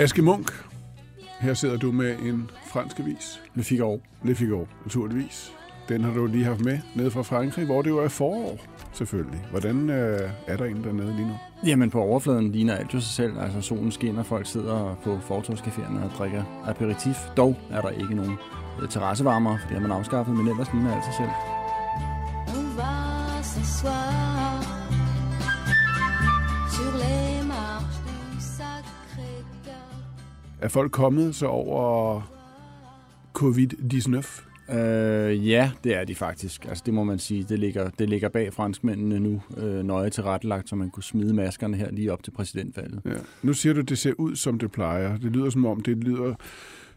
Aske 0.00 0.22
Munk, 0.22 0.64
her 1.40 1.54
sidder 1.54 1.76
du 1.76 1.92
med 1.92 2.18
en 2.18 2.50
fransk 2.66 3.00
avis. 3.00 3.40
Le 3.54 3.64
Figaro. 3.64 4.02
Le 4.24 4.34
Figaro, 4.34 4.68
naturligvis. 4.84 5.52
Den 5.88 6.04
har 6.04 6.12
du 6.12 6.26
lige 6.26 6.44
haft 6.44 6.60
med 6.60 6.78
ned 6.94 7.10
fra 7.10 7.22
Frankrig, 7.22 7.66
hvor 7.66 7.82
det 7.82 7.90
jo 7.90 7.98
er 7.98 8.08
forår, 8.08 8.58
selvfølgelig. 8.92 9.46
Hvordan 9.50 9.90
øh, 9.90 10.30
er 10.46 10.56
der 10.56 10.64
en 10.64 10.84
dernede 10.84 11.16
lige 11.16 11.28
nu? 11.28 11.34
Jamen 11.66 11.90
på 11.90 12.00
overfladen 12.00 12.52
ligner 12.52 12.74
alt 12.74 12.94
jo 12.94 13.00
sig 13.00 13.10
selv. 13.10 13.40
Altså 13.40 13.60
solen 13.60 13.92
skinner, 13.92 14.22
folk 14.22 14.46
sidder 14.46 14.98
på 15.04 15.16
fortorskaféerne 15.16 16.04
og 16.04 16.10
drikker 16.18 16.62
aperitif. 16.66 17.16
Dog 17.36 17.56
er 17.70 17.80
der 17.80 17.90
ikke 17.90 18.14
nogen 18.14 18.38
øh, 18.82 18.88
terrassevarmer, 18.88 19.58
for 19.58 19.68
det 19.68 19.80
har 19.80 19.88
man 19.88 19.98
afskaffet, 19.98 20.36
men 20.36 20.48
ellers 20.48 20.72
ligner 20.72 20.94
alt 20.94 21.04
sig 21.04 21.14
selv. 21.14 21.30
On 22.58 22.76
va 22.76 24.19
Er 30.62 30.68
folk 30.68 30.92
kommet 30.92 31.34
så 31.34 31.46
over 31.46 32.20
covid-19? 33.38 34.74
Øh, 34.74 35.48
ja, 35.48 35.70
det 35.84 35.96
er 35.96 36.04
de 36.04 36.14
faktisk. 36.14 36.64
Altså, 36.68 36.82
det 36.86 36.94
må 36.94 37.04
man 37.04 37.18
sige. 37.18 37.46
Det 37.48 37.58
ligger, 37.58 37.90
det 37.90 38.08
ligger 38.08 38.28
bag 38.28 38.52
franskmændene 38.52 39.20
nu 39.20 39.42
øh, 39.56 39.82
nøje 39.82 40.10
tilrettelagt, 40.10 40.68
så 40.68 40.76
man 40.76 40.90
kunne 40.90 41.02
smide 41.02 41.34
maskerne 41.34 41.76
her 41.76 41.90
lige 41.90 42.12
op 42.12 42.22
til 42.22 42.30
præsidentvalget. 42.30 43.00
Ja. 43.04 43.10
Nu 43.42 43.52
siger 43.52 43.72
du, 43.72 43.80
at 43.80 43.88
det 43.88 43.98
ser 43.98 44.12
ud, 44.18 44.36
som 44.36 44.58
det 44.58 44.72
plejer. 44.72 45.18
Det 45.18 45.32
lyder 45.32 45.50
som 45.50 45.66
om, 45.66 45.80
det 45.80 45.96
lyder 45.96 46.34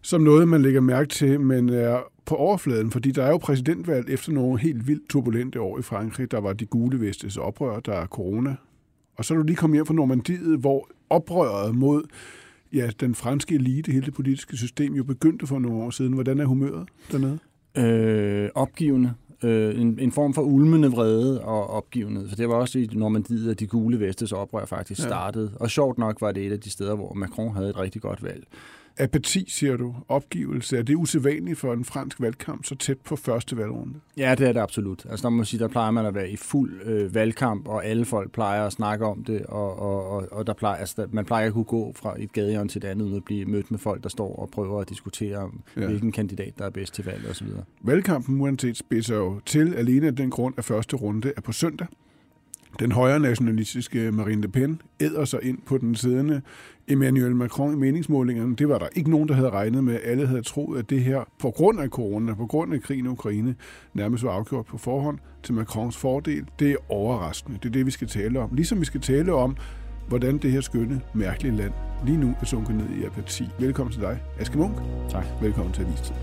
som 0.02 0.22
noget, 0.22 0.48
man 0.48 0.62
lægger 0.62 0.82
mærke 0.82 1.10
til, 1.10 1.40
men 1.40 1.70
er 1.70 2.00
på 2.26 2.36
overfladen, 2.36 2.92
fordi 2.92 3.12
der 3.12 3.24
er 3.24 3.30
jo 3.30 3.38
præsidentvalg 3.38 4.10
efter 4.10 4.32
nogle 4.32 4.60
helt 4.60 4.88
vildt 4.88 5.10
turbulente 5.10 5.62
år 5.62 5.80
i 5.80 5.82
Frankrig. 5.82 6.32
Der 6.32 6.40
var 6.42 6.54
de 6.54 6.66
gule 6.66 7.02
vestes 7.02 7.38
oprør, 7.38 7.80
der 7.80 7.94
er 7.94 8.06
corona. 8.06 8.56
Og 9.18 9.26
så 9.26 9.34
er 9.34 9.38
du 9.38 9.44
lige 9.44 9.56
kommet 9.56 9.78
hjem 9.78 9.86
fra 9.86 9.94
Normandiet, 9.94 10.60
hvor 10.60 10.90
oprøret 11.10 11.76
mod 11.76 12.04
ja, 12.74 12.90
den 13.00 13.16
franske 13.16 13.56
elite, 13.56 13.92
hele 13.92 14.06
det 14.06 14.14
politiske 14.14 14.58
system, 14.58 14.94
jo 14.94 15.04
begyndte 15.04 15.48
for 15.48 15.60
nogle 15.60 15.84
år 15.84 15.90
siden. 15.90 16.14
Hvordan 16.14 16.40
er 16.40 16.46
humøret 16.46 16.88
dernede? 17.12 17.40
Øh, 17.78 18.50
opgivende. 18.56 19.14
Øh, 19.44 19.82
en, 19.82 20.00
en 20.00 20.12
form 20.12 20.34
for 20.34 20.42
ulmende 20.42 20.92
vrede 20.92 21.42
og 21.42 21.70
opgivenhed. 21.70 22.30
For 22.30 22.36
det 22.36 22.50
var 22.50 22.56
også 22.56 22.80
i 22.80 22.90
Normandiet, 22.94 23.52
at 23.52 23.60
de 23.60 23.68
gule 23.68 24.00
vestes 24.00 24.32
oprør 24.32 24.66
faktisk 24.66 25.00
Ja. 25.02 25.08
startede. 25.08 25.52
Og 25.60 25.70
sjovt 25.70 25.98
nok 25.98 26.22
var 26.22 26.32
det 26.32 26.46
et 26.48 26.52
af 26.52 26.60
de 26.60 26.70
steder, 26.70 26.96
hvor 26.96 27.14
Macron 27.14 27.56
havde 27.56 27.70
et 27.70 27.80
rigtig 27.80 28.02
godt 28.02 28.24
valg. 28.24 28.44
Apati, 28.98 29.46
siger 29.50 29.78
du. 29.78 29.96
Opgivelse. 30.08 30.78
Er 30.78 30.82
det 30.82 30.96
usædvanligt 30.96 31.60
for 31.60 31.74
en 31.74 31.86
fransk 31.86 32.22
valgkamp 32.22 32.66
så 32.66 32.76
tæt 32.76 32.98
på 32.98 33.16
første 33.16 33.58
valgrunde? 33.58 33.94
Ja, 34.18 34.36
det 34.36 34.48
er 34.48 34.54
det 34.54 34.60
absolut. 34.60 35.06
Altså, 35.10 35.24
der 35.24 35.30
må 35.30 35.38
man 35.38 35.46
sige, 35.46 35.60
der 35.60 35.68
plejer 35.68 35.92
man 35.92 36.06
at 36.06 36.16
være 36.16 36.30
i 36.30 36.36
fuld 36.36 36.82
øh, 36.86 37.16
valgkamp, 37.16 37.68
og 37.68 37.86
alle 37.86 38.06
folk 38.06 38.32
plejer 38.32 38.66
at 38.66 38.74
snakke 38.74 39.06
om 39.06 39.24
det, 39.24 39.46
og, 39.46 39.80
og, 39.80 40.10
og, 40.10 40.28
og 40.32 40.48
der 40.48 40.54
plejer, 40.54 40.76
altså, 40.76 40.96
der, 40.98 41.08
man 41.12 41.26
plejer 41.26 41.48
at 41.48 41.54
kunne 41.54 41.64
gå 41.64 41.94
fra 41.96 42.16
et 42.20 42.34
gadehjørne 42.34 42.70
til 42.70 42.78
et 42.80 42.88
andet, 42.88 43.06
uden 43.06 43.18
at 43.18 43.24
blive 43.24 43.46
mødt 43.46 43.72
med 43.72 43.80
folk, 43.80 44.04
der 44.04 44.10
står 44.10 44.36
og 44.36 44.50
prøver 44.50 44.82
at 44.82 44.90
diskutere 44.90 45.52
ja. 45.78 45.86
hvilken 45.86 46.12
kandidat, 46.12 46.54
der 46.58 46.66
er 46.66 46.70
bedst 46.70 46.94
til 46.94 47.06
valget 47.06 47.30
osv. 47.30 47.48
Valgkampen 47.82 48.42
uanset 48.42 48.78
spidser 48.78 49.16
jo 49.16 49.40
til 49.46 49.74
alene 49.74 50.08
af 50.08 50.16
den 50.16 50.30
grund, 50.30 50.54
at 50.58 50.66
første 50.66 50.96
runde 50.96 51.34
er 51.38 51.42
på 51.42 51.52
søndag. 51.52 51.88
Den 52.80 52.92
højre 52.92 53.20
nationalistiske 53.20 54.12
Marine 54.12 54.42
Le 54.42 54.48
Pen 54.48 54.82
æder 55.00 55.26
sig 55.26 55.40
ind 55.44 55.58
på 55.66 55.78
den 55.78 55.96
siddende 55.96 56.42
Emmanuel 56.88 57.36
Macron 57.36 57.74
i 57.74 57.76
meningsmålingerne. 57.76 58.56
Det 58.56 58.70
var 58.70 58.78
der 58.78 58.88
ikke 58.96 59.10
nogen, 59.10 59.28
der 59.28 59.34
havde 59.34 59.50
regnet 59.50 59.84
med. 59.84 60.00
Alle 60.04 60.28
havde 60.28 60.42
troet, 60.42 60.80
at 60.80 60.90
det 60.90 61.04
her 61.04 61.24
på 61.40 61.52
grund 61.52 61.80
af 61.80 61.90
corona, 61.90 62.34
på 62.34 62.46
grund 62.46 62.74
af 62.74 62.82
krigen 62.82 63.06
i 63.06 63.08
Ukraine, 63.08 63.56
nærmest 63.94 64.24
var 64.24 64.32
afgjort 64.32 64.66
på 64.66 64.78
forhånd 64.78 65.18
til 65.44 65.54
Macrons 65.54 65.98
fordel. 65.98 66.46
Det 66.60 66.72
er 66.72 66.76
overraskende. 66.90 67.58
Det 67.64 67.70
er 67.70 67.74
det, 67.74 67.86
vi 67.86 67.92
skal 67.92 68.08
tale 68.08 68.40
om. 68.40 68.50
Ligesom 68.54 68.80
vi 68.80 68.86
skal 68.86 69.02
tale 69.02 69.34
om, 69.34 69.56
hvordan 70.08 70.38
det 70.38 70.52
her 70.52 70.62
skønne, 70.62 71.02
mærkelige 71.14 71.56
land 71.56 71.74
lige 72.06 72.18
nu 72.18 72.36
er 72.42 72.46
sunket 72.46 72.76
ned 72.76 72.90
i 73.02 73.04
apati. 73.04 73.44
Velkommen 73.60 73.94
til 73.94 74.02
dig, 74.02 74.22
Aske 74.40 74.58
Munk. 74.58 74.76
Tak. 75.10 75.26
Velkommen 75.42 75.74
til 75.74 75.82
Avistid. 75.84 76.16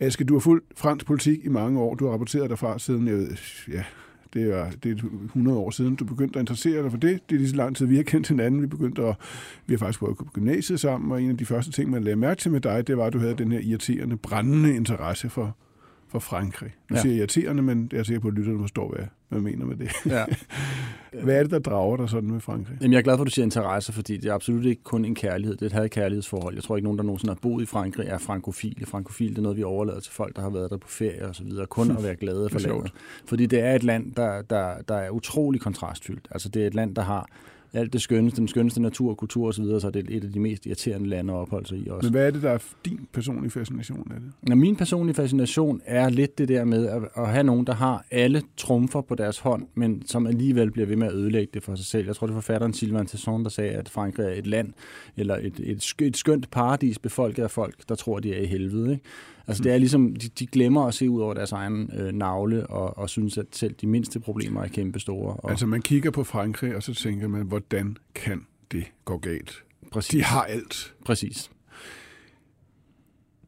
Aske, 0.00 0.24
du 0.24 0.34
har 0.34 0.40
fulgt 0.40 0.64
fransk 0.76 1.06
politik 1.06 1.44
i 1.44 1.48
mange 1.48 1.80
år. 1.80 1.94
Du 1.94 2.04
har 2.04 2.12
rapporteret 2.12 2.50
derfra 2.50 2.78
siden, 2.78 3.08
jeg 3.08 3.16
ved, 3.16 3.28
ja, 3.72 3.84
det 4.34 4.42
er, 4.52 4.70
det 4.70 4.90
er 4.90 5.06
100 5.24 5.58
år 5.58 5.70
siden, 5.70 5.94
du 5.94 6.04
begyndte 6.04 6.38
at 6.38 6.42
interessere 6.42 6.82
dig 6.82 6.90
for 6.90 6.98
det. 6.98 7.20
Det 7.30 7.34
er 7.34 7.38
lige 7.38 7.50
så 7.50 7.56
lang 7.56 7.76
tid, 7.76 7.86
vi 7.86 7.96
har 7.96 8.02
kendt 8.02 8.28
hinanden. 8.28 8.62
Vi 8.62 8.66
begyndte 8.66 9.02
at, 9.02 9.16
vi 9.66 9.74
har 9.74 9.78
faktisk 9.78 9.98
prøvet 9.98 10.12
at 10.12 10.18
gå 10.18 10.24
på 10.24 10.32
gymnasiet 10.32 10.80
sammen, 10.80 11.12
og 11.12 11.22
en 11.22 11.30
af 11.30 11.36
de 11.36 11.46
første 11.46 11.72
ting, 11.72 11.90
man 11.90 12.04
lagde 12.04 12.16
mærke 12.16 12.40
til 12.40 12.50
med 12.50 12.60
dig, 12.60 12.86
det 12.86 12.96
var, 12.96 13.04
at 13.04 13.12
du 13.12 13.18
havde 13.18 13.34
den 13.34 13.52
her 13.52 13.60
irriterende, 13.60 14.16
brændende 14.16 14.76
interesse 14.76 15.30
for, 15.30 15.56
for 16.14 16.18
Frankrig. 16.18 16.70
Nu 16.90 16.96
ja. 16.96 17.02
Siger 17.02 17.12
jeg 17.12 17.18
irriterende, 17.18 17.62
men 17.62 17.88
jeg 17.92 17.98
er 17.98 18.02
sikker 18.02 18.20
på, 18.20 18.28
at 18.28 18.34
lytterne 18.34 18.58
forstår, 18.58 18.88
hvad, 18.88 19.06
hvad 19.28 19.38
jeg 19.38 19.42
mener 19.42 19.66
med 19.66 19.76
det. 19.76 19.90
Ja. 20.06 20.24
Hvad 21.22 21.36
er 21.36 21.42
det, 21.42 21.50
der 21.50 21.58
drager 21.58 21.96
dig 21.96 22.08
sådan 22.08 22.30
med 22.30 22.40
Frankrig? 22.40 22.76
Jamen, 22.80 22.92
jeg 22.92 22.98
er 22.98 23.02
glad 23.02 23.16
for, 23.16 23.22
at 23.22 23.26
du 23.26 23.30
siger 23.30 23.44
interesse, 23.44 23.92
fordi 23.92 24.16
det 24.16 24.30
er 24.30 24.34
absolut 24.34 24.64
ikke 24.64 24.82
kun 24.82 25.04
en 25.04 25.14
kærlighed. 25.14 25.56
Det 25.56 25.62
er 25.62 25.66
et 25.66 25.72
had 25.72 25.88
kærlighedsforhold. 25.88 26.54
Jeg 26.54 26.62
tror 26.62 26.76
ikke, 26.76 26.84
nogen, 26.84 26.98
der 26.98 27.04
nogensinde 27.04 27.34
har 27.34 27.38
boet 27.42 27.62
i 27.62 27.66
Frankrig, 27.66 28.06
er 28.08 28.18
frankofile. 28.18 28.86
Frankofil 28.86 29.30
det 29.30 29.38
er 29.38 29.42
noget, 29.42 29.56
vi 29.56 29.62
overlader 29.62 30.00
til 30.00 30.12
folk, 30.12 30.36
der 30.36 30.42
har 30.42 30.50
været 30.50 30.70
der 30.70 30.76
på 30.76 30.88
ferie 30.88 31.28
og 31.28 31.34
så 31.34 31.44
videre. 31.44 31.66
Kun 31.66 31.90
at 31.90 32.02
være 32.02 32.16
glade 32.16 32.48
for 32.52 32.58
Det 32.58 32.68
landet. 32.68 32.92
Fordi 33.26 33.46
det 33.46 33.60
er 33.60 33.74
et 33.74 33.84
land, 33.84 34.12
der, 34.12 34.42
der, 34.42 34.74
der 34.88 34.94
er 34.94 35.10
utrolig 35.10 35.60
kontrastfyldt. 35.60 36.28
Altså, 36.30 36.48
det 36.48 36.62
er 36.62 36.66
et 36.66 36.74
land, 36.74 36.94
der 36.94 37.02
har 37.02 37.28
alt 37.74 37.92
det 37.92 38.02
skønneste, 38.02 38.40
den 38.40 38.48
skønneste 38.48 38.82
natur, 38.82 39.14
kultur 39.14 39.46
og 39.46 39.54
så 39.54 39.62
videre, 39.62 39.80
så 39.80 39.90
det 39.90 40.10
er 40.10 40.16
et 40.16 40.24
af 40.24 40.32
de 40.32 40.40
mest 40.40 40.66
irriterende 40.66 41.08
lande 41.08 41.32
at 41.32 41.36
opholde 41.36 41.68
sig 41.68 41.78
i 41.78 41.88
også. 41.88 42.06
Men 42.06 42.12
hvad 42.12 42.26
er 42.26 42.30
det, 42.30 42.42
der 42.42 42.50
er 42.50 42.58
din 42.84 43.08
personlige 43.12 43.50
fascination 43.50 44.12
af 44.14 44.20
det? 44.20 44.32
Nå, 44.42 44.54
min 44.54 44.76
personlige 44.76 45.14
fascination 45.14 45.80
er 45.84 46.08
lidt 46.08 46.38
det 46.38 46.48
der 46.48 46.64
med 46.64 46.86
at, 46.86 47.02
at 47.16 47.28
have 47.28 47.44
nogen, 47.44 47.66
der 47.66 47.74
har 47.74 48.04
alle 48.10 48.42
trumfer 48.56 49.00
på 49.00 49.14
deres 49.14 49.38
hånd, 49.38 49.66
men 49.74 50.06
som 50.06 50.26
alligevel 50.26 50.70
bliver 50.70 50.86
ved 50.86 50.96
med 50.96 51.06
at 51.06 51.14
ødelægge 51.14 51.50
det 51.54 51.62
for 51.62 51.74
sig 51.74 51.86
selv. 51.86 52.06
Jeg 52.06 52.16
tror, 52.16 52.26
det 52.26 52.32
er 52.32 52.36
forfatteren 52.36 52.74
Sylvain 52.74 53.06
Tesson, 53.06 53.44
der 53.44 53.50
sagde, 53.50 53.70
at 53.70 53.88
Frankrig 53.88 54.24
er 54.26 54.30
et 54.30 54.46
land, 54.46 54.72
eller 55.16 55.36
et, 55.36 55.60
et, 55.60 55.94
et 56.00 56.16
skønt 56.16 56.50
paradis 56.50 56.98
befolket 56.98 57.42
af 57.42 57.50
folk, 57.50 57.74
der 57.88 57.94
tror, 57.94 58.18
de 58.18 58.34
er 58.34 58.40
i 58.40 58.46
helvede. 58.46 58.92
Ikke? 58.92 59.04
Altså 59.46 59.62
det 59.62 59.72
er 59.72 59.78
ligesom, 59.78 60.16
de, 60.16 60.28
de 60.28 60.46
glemmer 60.46 60.86
at 60.86 60.94
se 60.94 61.10
ud 61.10 61.20
over 61.20 61.34
deres 61.34 61.52
egen 61.52 61.90
øh, 61.98 62.12
navle, 62.12 62.66
og, 62.66 62.98
og 62.98 63.10
synes, 63.10 63.38
at 63.38 63.46
selv 63.52 63.74
de 63.80 63.86
mindste 63.86 64.20
problemer 64.20 64.62
er 64.62 64.68
kæmpe 64.68 65.00
store. 65.00 65.36
Og 65.36 65.50
Altså, 65.50 65.66
man 65.66 65.82
kigger 65.82 66.10
på 66.10 66.24
Frankrig, 66.24 66.76
og 66.76 66.82
så 66.82 66.94
tænker 66.94 67.28
man, 67.28 67.46
hvordan 67.46 67.96
kan 68.14 68.46
det 68.72 68.84
gå 69.04 69.18
galt? 69.18 69.64
præcis, 69.92 70.10
De 70.10 70.22
har 70.24 70.42
alt. 70.42 70.94
præcis. 71.04 71.50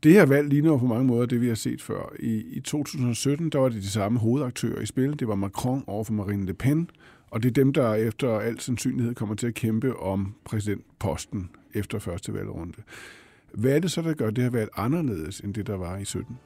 Det 0.02 0.12
her 0.12 0.26
valg 0.26 0.48
ligner 0.48 0.78
på 0.78 0.86
mange 0.86 1.04
måder 1.04 1.26
det, 1.26 1.40
vi 1.40 1.48
har 1.48 1.54
set 1.54 1.82
før. 1.82 2.12
I, 2.20 2.44
I 2.52 2.60
2017, 2.60 3.50
der 3.50 3.58
var 3.58 3.68
det 3.68 3.82
de 3.82 3.90
samme 3.90 4.18
hovedaktører 4.18 4.80
i 4.80 4.86
spil. 4.86 5.18
Det 5.18 5.28
var 5.28 5.34
Macron 5.34 5.84
over 5.86 6.04
for 6.04 6.12
Marine 6.12 6.46
Le 6.46 6.54
Pen, 6.54 6.90
og 7.30 7.42
det 7.42 7.48
er 7.48 7.52
dem, 7.52 7.72
der 7.72 7.94
efter 7.94 8.38
al 8.38 8.60
sandsynlighed 8.60 9.14
kommer 9.14 9.34
til 9.34 9.46
at 9.46 9.54
kæmpe 9.54 9.96
om 9.96 10.34
præsidentposten 10.44 11.50
efter 11.74 11.98
første 11.98 12.34
valgrunde. 12.34 12.72
Hvad 13.56 13.72
er 13.72 13.78
det 13.78 13.90
så, 13.90 14.02
der 14.02 14.14
gør 14.14 14.30
det 14.30 14.44
her 14.44 14.50
valg 14.50 14.70
anderledes, 14.76 15.40
end 15.40 15.54
det, 15.54 15.66
der 15.66 15.76
var 15.76 15.96
i 15.96 16.04
17? 16.04 16.38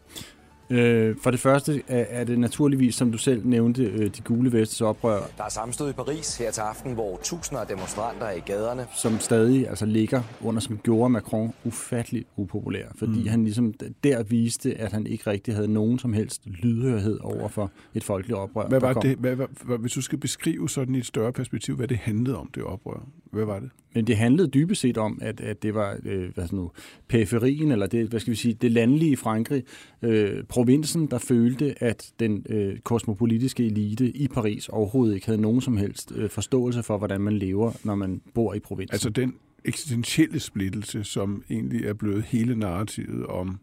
Øh, 0.71 1.17
for 1.23 1.31
det 1.31 1.41
første 1.41 1.83
er, 1.89 2.05
er 2.09 2.25
det 2.25 2.39
naturligvis, 2.39 2.95
som 2.95 3.13
du 3.13 3.19
selv 3.19 3.47
nævnte, 3.47 3.83
øh, 3.83 4.07
de 4.17 4.23
gule 4.23 4.53
vestes 4.53 4.81
oprør, 4.81 5.23
Der 5.37 5.45
er 5.45 5.49
sammenstød 5.49 5.91
i 5.91 5.93
Paris 5.93 6.39
her 6.39 6.51
til 6.51 6.61
aften, 6.61 6.93
hvor 6.93 7.21
tusinder 7.23 7.61
af 7.61 7.67
demonstranter 7.67 8.27
er 8.27 8.33
i 8.33 8.41
gaderne. 8.41 8.87
som 8.97 9.19
stadig 9.19 9.69
altså 9.69 9.87
ligger 9.87 10.23
under, 10.41 10.61
som 10.61 10.79
gjorde 10.79 11.11
Macron 11.11 11.53
ufattelig 11.65 12.25
upopulær, 12.37 12.87
fordi 12.97 13.21
mm. 13.21 13.29
han 13.29 13.45
ligesom 13.45 13.75
der 14.05 14.23
viste, 14.23 14.75
at 14.75 14.93
han 14.93 15.07
ikke 15.07 15.31
rigtig 15.31 15.55
havde 15.55 15.73
nogen 15.73 15.99
som 15.99 16.13
helst 16.13 16.43
lydhørhed 16.47 17.19
over 17.23 17.49
for 17.49 17.71
et 17.95 18.05
folkeligt 18.05 18.39
oprør. 18.39 18.69
Hvad 18.69 18.81
var 18.81 18.93
det, 18.93 19.17
hvad, 19.17 19.37
hvad, 19.37 19.47
hvad, 19.65 19.79
hvis 19.79 19.93
du 19.93 20.03
skal 20.03 20.19
beskrive 20.19 20.69
sådan 20.69 20.95
i 20.95 20.99
et 20.99 21.07
større 21.07 21.33
perspektiv, 21.33 21.77
hvad 21.77 21.89
det 21.89 21.97
handlede 21.97 22.37
om, 22.37 22.51
det 22.55 22.63
oprør, 22.63 23.07
hvad 23.31 23.45
var 23.45 23.61
det? 23.61 23.71
Men 23.95 24.07
det 24.07 24.17
handlede 24.17 24.49
dybest 24.49 24.81
set 24.81 24.99
om, 24.99 25.19
at, 25.23 25.41
at 25.41 25.63
det 25.63 25.75
var 25.75 25.97
øh, 26.05 26.35
hvad 26.35 26.49
nu, 26.53 26.71
periferien, 27.09 27.73
eller 27.73 27.87
det, 27.87 28.09
hvad 28.09 28.21
skal 28.21 28.31
vi 28.31 28.37
sige, 28.37 28.55
det 28.55 28.71
landlige 28.71 29.17
Frankrig, 29.17 29.65
øh, 30.03 30.45
provinsen, 30.45 31.07
der 31.07 31.19
følte, 31.19 31.83
at 31.83 32.13
den 32.21 32.47
øh, 32.49 32.79
kosmopolitiske 32.79 33.67
elite 33.67 34.11
i 34.11 34.29
Paris 34.29 34.69
overhovedet 34.69 35.15
ikke 35.15 35.27
havde 35.27 35.41
nogen 35.41 35.61
som 35.61 35.77
helst 35.77 36.13
øh, 36.17 36.31
forståelse 36.31 36.83
for, 36.83 36.99
hvordan 36.99 37.21
man 37.21 37.39
lever, 37.39 37.73
når 37.85 37.95
man 37.95 38.21
bor 38.35 38.55
i 38.55 38.59
provinsen. 38.59 38.95
Altså 38.95 39.11
den 39.11 39.35
eksistentielle 39.65 40.41
splittelse, 40.41 41.05
som 41.05 41.45
egentlig 41.51 41.87
er 41.87 41.93
blevet 41.93 42.23
hele 42.23 42.57
narrativet 42.57 43.27
om, 43.27 43.59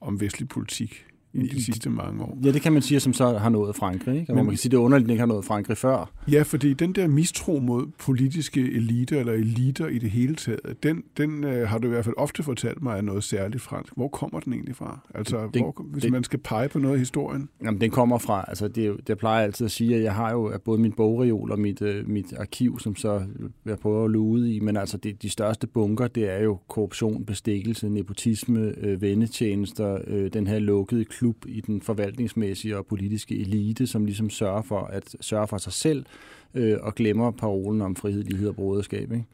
om 0.00 0.20
vestlig 0.20 0.48
politik 0.48 1.06
i 1.34 1.46
de 1.46 1.64
sidste 1.64 1.90
mange 1.90 2.22
år. 2.22 2.38
Ja, 2.44 2.52
det 2.52 2.62
kan 2.62 2.72
man 2.72 2.82
sige, 2.82 3.00
som 3.00 3.12
så 3.12 3.38
har 3.38 3.48
nået 3.48 3.76
Frankrig. 3.76 4.20
Ikke? 4.20 4.32
Og 4.32 4.36
Men- 4.36 4.44
man 4.44 4.52
kan 4.52 4.58
sige, 4.58 4.70
det 4.70 4.76
er 4.76 4.80
underligt, 4.80 5.04
at 5.04 5.08
det 5.08 5.12
ikke 5.14 5.20
har 5.20 5.26
nået 5.26 5.44
Frankrig 5.44 5.76
før. 5.76 6.12
Ja, 6.32 6.42
fordi 6.42 6.74
den 6.74 6.92
der 6.92 7.06
mistro 7.08 7.58
mod 7.60 7.86
politiske 7.98 8.60
eliter 8.60 9.20
eller 9.20 9.32
eliter 9.32 9.86
i 9.86 9.98
det 9.98 10.10
hele 10.10 10.34
taget, 10.34 10.60
den, 10.82 11.02
den 11.16 11.44
øh, 11.44 11.68
har 11.68 11.78
du 11.78 11.86
i 11.86 11.90
hvert 11.90 12.04
fald 12.04 12.14
ofte 12.18 12.42
fortalt 12.42 12.82
mig 12.82 12.96
er 12.98 13.02
noget 13.02 13.24
særligt 13.24 13.62
fransk. 13.62 13.92
Hvor 13.96 14.08
kommer 14.08 14.40
den 14.40 14.52
egentlig 14.52 14.76
fra? 14.76 14.98
Altså, 15.14 15.48
Det- 15.54 15.62
hvor, 15.62 15.84
hvis 15.92 16.02
det- 16.02 16.12
man 16.12 16.24
skal 16.24 16.38
pege 16.38 16.68
på 16.68 16.78
noget 16.78 16.96
i 16.96 16.98
historien. 16.98 17.48
Jamen, 17.64 17.80
den 17.80 17.90
kommer 17.90 18.18
fra, 18.18 18.44
altså 18.48 18.68
det, 18.68 18.96
det 19.06 19.18
plejer 19.18 19.36
jeg 19.38 19.44
altid 19.44 19.64
at 19.64 19.70
sige, 19.70 19.96
at 19.96 20.02
jeg 20.02 20.14
har 20.14 20.32
jo 20.32 20.52
både 20.64 20.80
min 20.80 20.92
bogreol 20.92 21.52
og 21.52 21.58
mit, 21.60 21.82
øh, 21.82 22.08
mit 22.08 22.32
arkiv, 22.32 22.78
som 22.78 22.96
så 22.96 23.22
jeg 23.66 23.78
prøver 23.78 24.04
at 24.04 24.10
lude 24.10 24.54
i, 24.54 24.60
men 24.60 24.76
altså 24.76 24.96
det, 24.96 25.22
de 25.22 25.30
største 25.30 25.66
bunker, 25.66 26.06
det 26.08 26.30
er 26.38 26.42
jo 26.42 26.58
korruption, 26.68 27.24
bestikkelse, 27.24 27.88
nepotisme, 27.88 28.72
øh, 28.78 29.02
vendetjenester, 29.02 29.98
øh, 30.06 30.32
den 30.32 30.46
her 30.46 30.58
lukkede 30.58 31.04
klub 31.04 31.19
i 31.46 31.60
den 31.60 31.82
forvaltningsmæssige 31.82 32.78
og 32.78 32.86
politiske 32.86 33.40
elite, 33.40 33.86
som 33.86 34.04
ligesom 34.04 34.30
sørger 34.30 34.62
for 34.62 34.80
at 34.80 35.16
sørge 35.20 35.48
for 35.48 35.58
sig 35.58 35.72
selv 35.72 36.06
øh, 36.54 36.76
og 36.82 36.94
glemmer 36.94 37.30
parolen 37.30 37.80
om 37.80 37.96
frihed, 37.96 38.22
lighed 38.22 38.48
og 38.48 38.54
broderskab. 38.54 39.12
Ikke? 39.12 39.24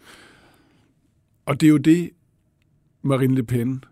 Og 1.47 1.61
det 1.61 1.67
er 1.67 1.71
jo 1.71 1.77
det, 1.77 2.11
Marine 3.03 3.35
Le 3.35 3.43
Pen 3.43 3.85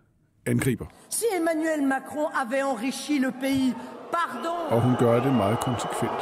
angriber. 0.45 0.85
Si 1.09 1.25
Emmanuel 1.39 1.83
Macron 1.87 2.31
avait 2.41 2.71
enrichi 2.71 3.17
le 3.19 3.31
pays, 3.41 3.73
pardon. 4.15 4.73
Og 4.73 4.81
hun 4.81 4.95
gør 4.99 5.23
det 5.23 5.33
meget 5.33 5.59
konsekvent. 5.59 6.21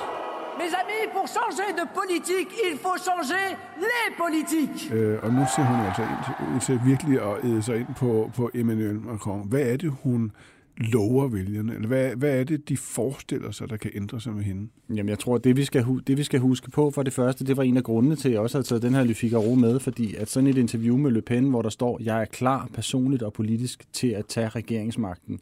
Mes 0.60 0.74
amis, 0.82 1.04
pour 1.16 1.28
changer 1.38 1.70
de 1.80 1.86
politique, 2.00 2.52
il 2.68 2.78
faut 2.84 3.00
changer 3.08 3.46
les 3.86 4.06
politiques. 4.24 4.92
Øh, 4.92 5.24
og 5.24 5.34
nu 5.34 5.42
ser 5.56 5.64
hun 5.64 5.80
altså 5.88 6.02
ind 6.02 6.62
til, 6.62 6.78
til 6.78 6.86
virkelig 6.92 7.22
at 7.30 7.46
æde 7.46 7.62
sig 7.62 7.76
ind 7.80 7.88
på, 7.98 8.32
på 8.36 8.50
Emmanuel 8.54 9.00
Macron. 9.00 9.48
Hvad 9.48 9.62
er 9.62 9.78
det, 9.78 9.92
hun 10.04 10.32
lover 10.78 11.28
vælgerne? 11.28 11.76
Eller 11.76 11.88
hvad, 11.88 12.16
hvad 12.16 12.40
er 12.40 12.44
det, 12.44 12.70
de 12.70 12.78
forestiller 12.78 13.52
sig, 13.52 13.70
der 13.70 13.78
kan 13.78 13.92
ændre 13.94 14.22
sig 14.22 14.34
med 14.34 14.44
hende? 14.44 14.68
Jamen, 14.90 15.10
jeg 15.10 15.20
tror, 15.20 15.38
det 15.38 15.58
vi, 15.58 15.64
skal, 15.64 15.86
det 16.08 16.18
vi 16.18 16.24
skal 16.24 16.40
huske 16.40 16.72
på 16.72 16.92
for 16.92 17.04
det 17.04 17.14
første, 17.14 17.46
det 17.46 17.58
var 17.58 17.64
en 17.64 17.78
af 17.78 17.84
grundene 17.84 18.16
til, 18.16 18.30
at 18.30 18.34
jeg 18.34 18.42
også 18.42 18.58
har 18.58 18.64
taget 18.64 18.82
den 18.82 18.94
her 18.94 19.04
Le 19.04 19.14
Figaro 19.14 19.56
med, 19.56 19.80
fordi 19.80 20.16
at 20.16 20.30
sådan 20.30 20.50
et 20.50 20.58
interview 20.58 20.98
med 20.98 21.12
Le 21.12 21.22
Pen, 21.22 21.50
hvor 21.50 21.62
der 21.62 21.70
står, 21.70 22.00
jeg 22.04 22.22
er 22.22 22.26
klar 22.26 22.70
personligt 22.74 23.24
og 23.24 23.34
politisk 23.34 23.84
til 23.94 24.08
at 24.08 24.26
tage 24.26 24.50
regeringsmagten, 24.50 25.40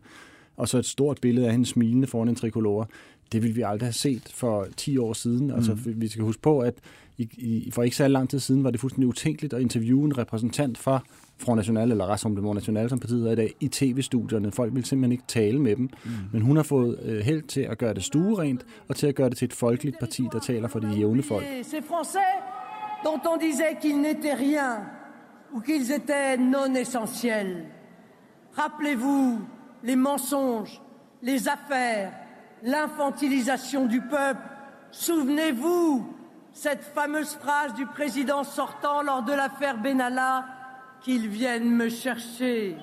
og 0.57 0.67
så 0.67 0.77
et 0.77 0.85
stort 0.85 1.19
billede 1.21 1.45
af 1.45 1.51
hende 1.51 1.65
smilende 1.65 2.07
foran 2.07 2.29
en 2.29 2.35
trikolore, 2.35 2.85
det 3.31 3.41
ville 3.41 3.55
vi 3.55 3.61
aldrig 3.61 3.87
have 3.87 3.93
set 3.93 4.31
for 4.35 4.67
10 4.77 4.97
år 4.97 5.13
siden. 5.13 5.47
Mm. 5.47 5.53
Altså, 5.53 5.77
vi 5.85 6.07
skal 6.07 6.23
huske 6.23 6.41
på, 6.41 6.59
at 6.59 6.73
i, 7.17 7.29
i, 7.37 7.71
for 7.71 7.83
ikke 7.83 7.95
så 7.95 8.07
lang 8.07 8.29
tid 8.29 8.39
siden 8.39 8.63
var 8.63 8.71
det 8.71 8.79
fuldstændig 8.79 9.07
utænkeligt 9.07 9.53
at 9.53 9.61
interviewe 9.61 10.05
en 10.05 10.17
repræsentant 10.17 10.77
for 10.77 11.03
Front 11.41 11.55
National, 11.55 11.91
eller 11.91 12.05
Rassemblement 12.05 12.53
National, 12.53 12.89
som 12.89 12.99
partiet 12.99 13.27
er 13.27 13.31
i 13.31 13.35
dag, 13.35 13.53
i 13.59 13.67
tv-studierne. 13.67 14.51
Folk 14.51 14.75
vil 14.75 14.85
simpelthen 14.85 15.11
ikke 15.11 15.23
tale 15.27 15.59
med 15.59 15.75
dem. 15.75 15.89
Mm. 16.03 16.11
Men 16.31 16.41
hun 16.41 16.55
har 16.55 16.63
fået 16.63 16.99
øh, 17.03 17.19
held 17.19 17.43
til 17.43 17.61
at 17.61 17.77
gøre 17.77 17.93
det 17.93 18.03
stuerent, 18.03 18.65
og 18.89 18.95
til 18.95 19.07
at 19.07 19.15
gøre 19.15 19.29
det 19.29 19.37
til 19.37 19.45
et 19.45 19.53
folkeligt 19.53 19.99
parti, 19.99 20.27
der 20.31 20.39
taler 20.39 20.67
for 20.67 20.79
de 20.79 20.87
jævne 20.97 21.23
folk. 21.23 21.45
Ces 21.63 21.83
Français 21.83 22.51
dont 23.03 23.21
on 23.27 23.37
disait 23.37 23.75
qu'ils 23.81 23.99
n'étaient 23.99 24.33
rien 24.33 24.85
ou 25.53 25.59
qu'ils 25.59 25.91
étaient 25.91 26.37
non 26.37 26.73
essentiels. 26.75 27.65
Rappelez-vous 28.55 29.41
les 29.83 29.95
mensonges, 29.95 30.81
les 31.21 31.47
affaires, 31.47 32.13
l'infantilisation 32.63 33.85
du 33.85 34.01
peuple. 34.01 34.41
Souvenez-vous 34.91 36.05
cette 36.53 36.83
fameuse 36.83 37.35
phrase 37.35 37.73
du 37.73 37.85
président 37.85 38.43
sortant 38.43 39.01
lors 39.01 39.23
de 39.23 39.33
l'affaire 39.33 39.81
Benalla 39.81 40.45
qu'ils 41.03 41.29
viennent 41.29 41.77
me 41.77 41.89
chercher. 41.89 42.75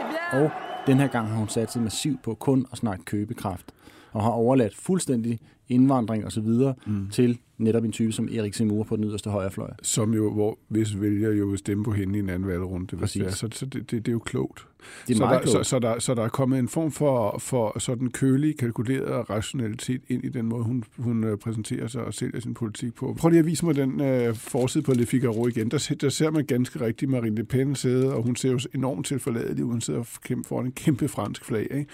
Eh 0.00 0.04
bien, 0.08 0.42
Og 0.42 0.50
den 0.86 0.98
her 0.98 1.06
gang 1.06 1.28
har 1.28 1.36
hun 1.36 1.48
sat 1.48 1.72
sig 1.72 1.82
massivt 1.82 2.22
på 2.22 2.34
kun 2.34 2.66
at 2.72 2.78
snakke 2.78 3.04
købekraft, 3.04 3.72
og 4.12 4.22
har 4.22 4.30
overladt 4.30 4.76
fuldstændig 4.76 5.38
indvandring 5.68 6.24
og 6.24 6.32
så 6.32 6.40
videre 6.40 6.74
mm. 6.86 7.10
til 7.10 7.38
netop 7.58 7.84
en 7.84 7.92
type 7.92 8.12
som 8.12 8.28
Erik 8.32 8.54
Zemmour 8.54 8.84
på 8.84 8.96
den 8.96 9.04
yderste 9.04 9.30
højrefløj. 9.30 9.70
Som 9.82 10.14
jo, 10.14 10.32
hvor 10.32 10.58
hvis 10.68 11.00
vælger 11.00 11.30
jo 11.30 11.46
vil 11.46 11.58
stemme 11.58 11.84
på 11.84 11.92
hende 11.92 12.18
i 12.18 12.22
en 12.22 12.28
anden 12.28 12.48
valgrunde. 12.48 12.96
Hvis 12.96 13.12
det 13.12 13.26
er. 13.26 13.30
Så, 13.30 13.48
så 13.52 13.66
det, 13.66 13.90
det, 13.90 13.90
det 13.90 14.08
er 14.08 14.12
jo 14.12 14.18
klogt. 14.18 14.66
Det 15.06 15.12
er 15.12 15.16
så, 15.16 15.22
meget 15.22 15.42
der, 15.44 15.50
klogt. 15.50 15.66
Så, 15.66 15.70
så, 15.70 15.78
der, 15.78 15.98
så 15.98 16.14
der 16.14 16.22
er 16.22 16.28
kommet 16.28 16.58
en 16.58 16.68
form 16.68 16.90
for, 16.90 17.38
for 17.38 17.78
sådan 17.78 18.10
kølig, 18.10 18.58
kalkuleret 18.58 19.30
rationalitet 19.30 20.00
ind 20.08 20.24
i 20.24 20.28
den 20.28 20.46
måde, 20.46 20.64
hun, 20.64 20.84
hun 20.98 21.24
øh, 21.24 21.38
præsenterer 21.38 21.86
sig 21.86 22.04
og 22.04 22.14
sælger 22.14 22.40
sin 22.40 22.54
politik 22.54 22.94
på. 22.94 23.16
Prøv 23.18 23.30
lige 23.30 23.40
at 23.40 23.46
vise 23.46 23.66
mig 23.66 23.74
den 23.74 24.00
øh, 24.00 24.34
forside 24.34 24.84
på 24.84 24.92
Le 24.92 25.06
Figaro 25.06 25.46
igen. 25.46 25.70
Der, 25.70 25.94
der 26.00 26.08
ser 26.08 26.30
man 26.30 26.44
ganske 26.44 26.80
rigtigt 26.80 27.10
Marine 27.10 27.36
Le 27.36 27.44
Pen 27.44 27.74
sidde, 27.74 28.14
og 28.14 28.22
hun 28.22 28.36
ser 28.36 28.50
jo 28.50 28.58
enormt 28.74 29.06
tilforladelig 29.06 29.64
ud. 29.64 29.70
Hun 29.70 29.80
sidder 29.80 30.04
kæmpe 30.24 30.48
foran 30.48 30.66
en 30.66 30.72
kæmpe 30.72 31.08
fransk 31.08 31.44
flag. 31.44 31.66
Ikke? 31.70 31.86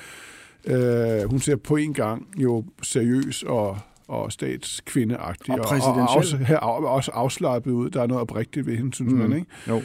Øh, 0.67 1.31
hun 1.31 1.40
ser 1.40 1.56
på 1.56 1.76
en 1.76 1.94
gang 1.94 2.28
jo 2.37 2.64
seriøs 2.82 3.43
og 3.43 3.78
og 4.08 4.32
statskvindeagtig, 4.32 5.54
Og 5.54 5.58
og, 5.58 5.94
og 5.94 6.16
også, 6.16 6.36
her, 6.36 6.56
også 6.56 7.10
afslappet 7.10 7.70
ud. 7.70 7.90
Der 7.90 8.02
er 8.02 8.06
noget 8.06 8.20
oprigtigt 8.20 8.66
ved 8.66 8.76
hende, 8.76 8.94
synes 8.94 9.12
mm. 9.12 9.18
man, 9.18 9.32
ikke? 9.32 9.46
Jo. 9.68 9.82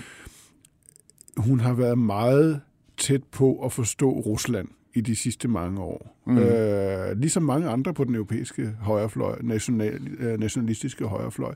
hun 1.38 1.60
har 1.60 1.74
været 1.74 1.98
meget 1.98 2.62
tæt 2.98 3.24
på 3.24 3.66
at 3.66 3.72
forstå 3.72 4.12
Rusland 4.12 4.68
i 4.94 5.02
de 5.02 5.16
sidste 5.16 5.48
mange 5.48 5.82
år. 5.82 6.16
Mm. 6.26 6.38
Øh, 6.38 7.20
ligesom 7.20 7.44
mange 7.44 7.70
andre 7.70 7.94
på 7.94 8.04
den 8.04 8.16
europæiske 8.16 8.76
højrefløj, 8.82 9.38
national, 9.42 10.08
øh, 10.20 10.40
nationalistiske 10.40 11.06
højrefløj. 11.06 11.54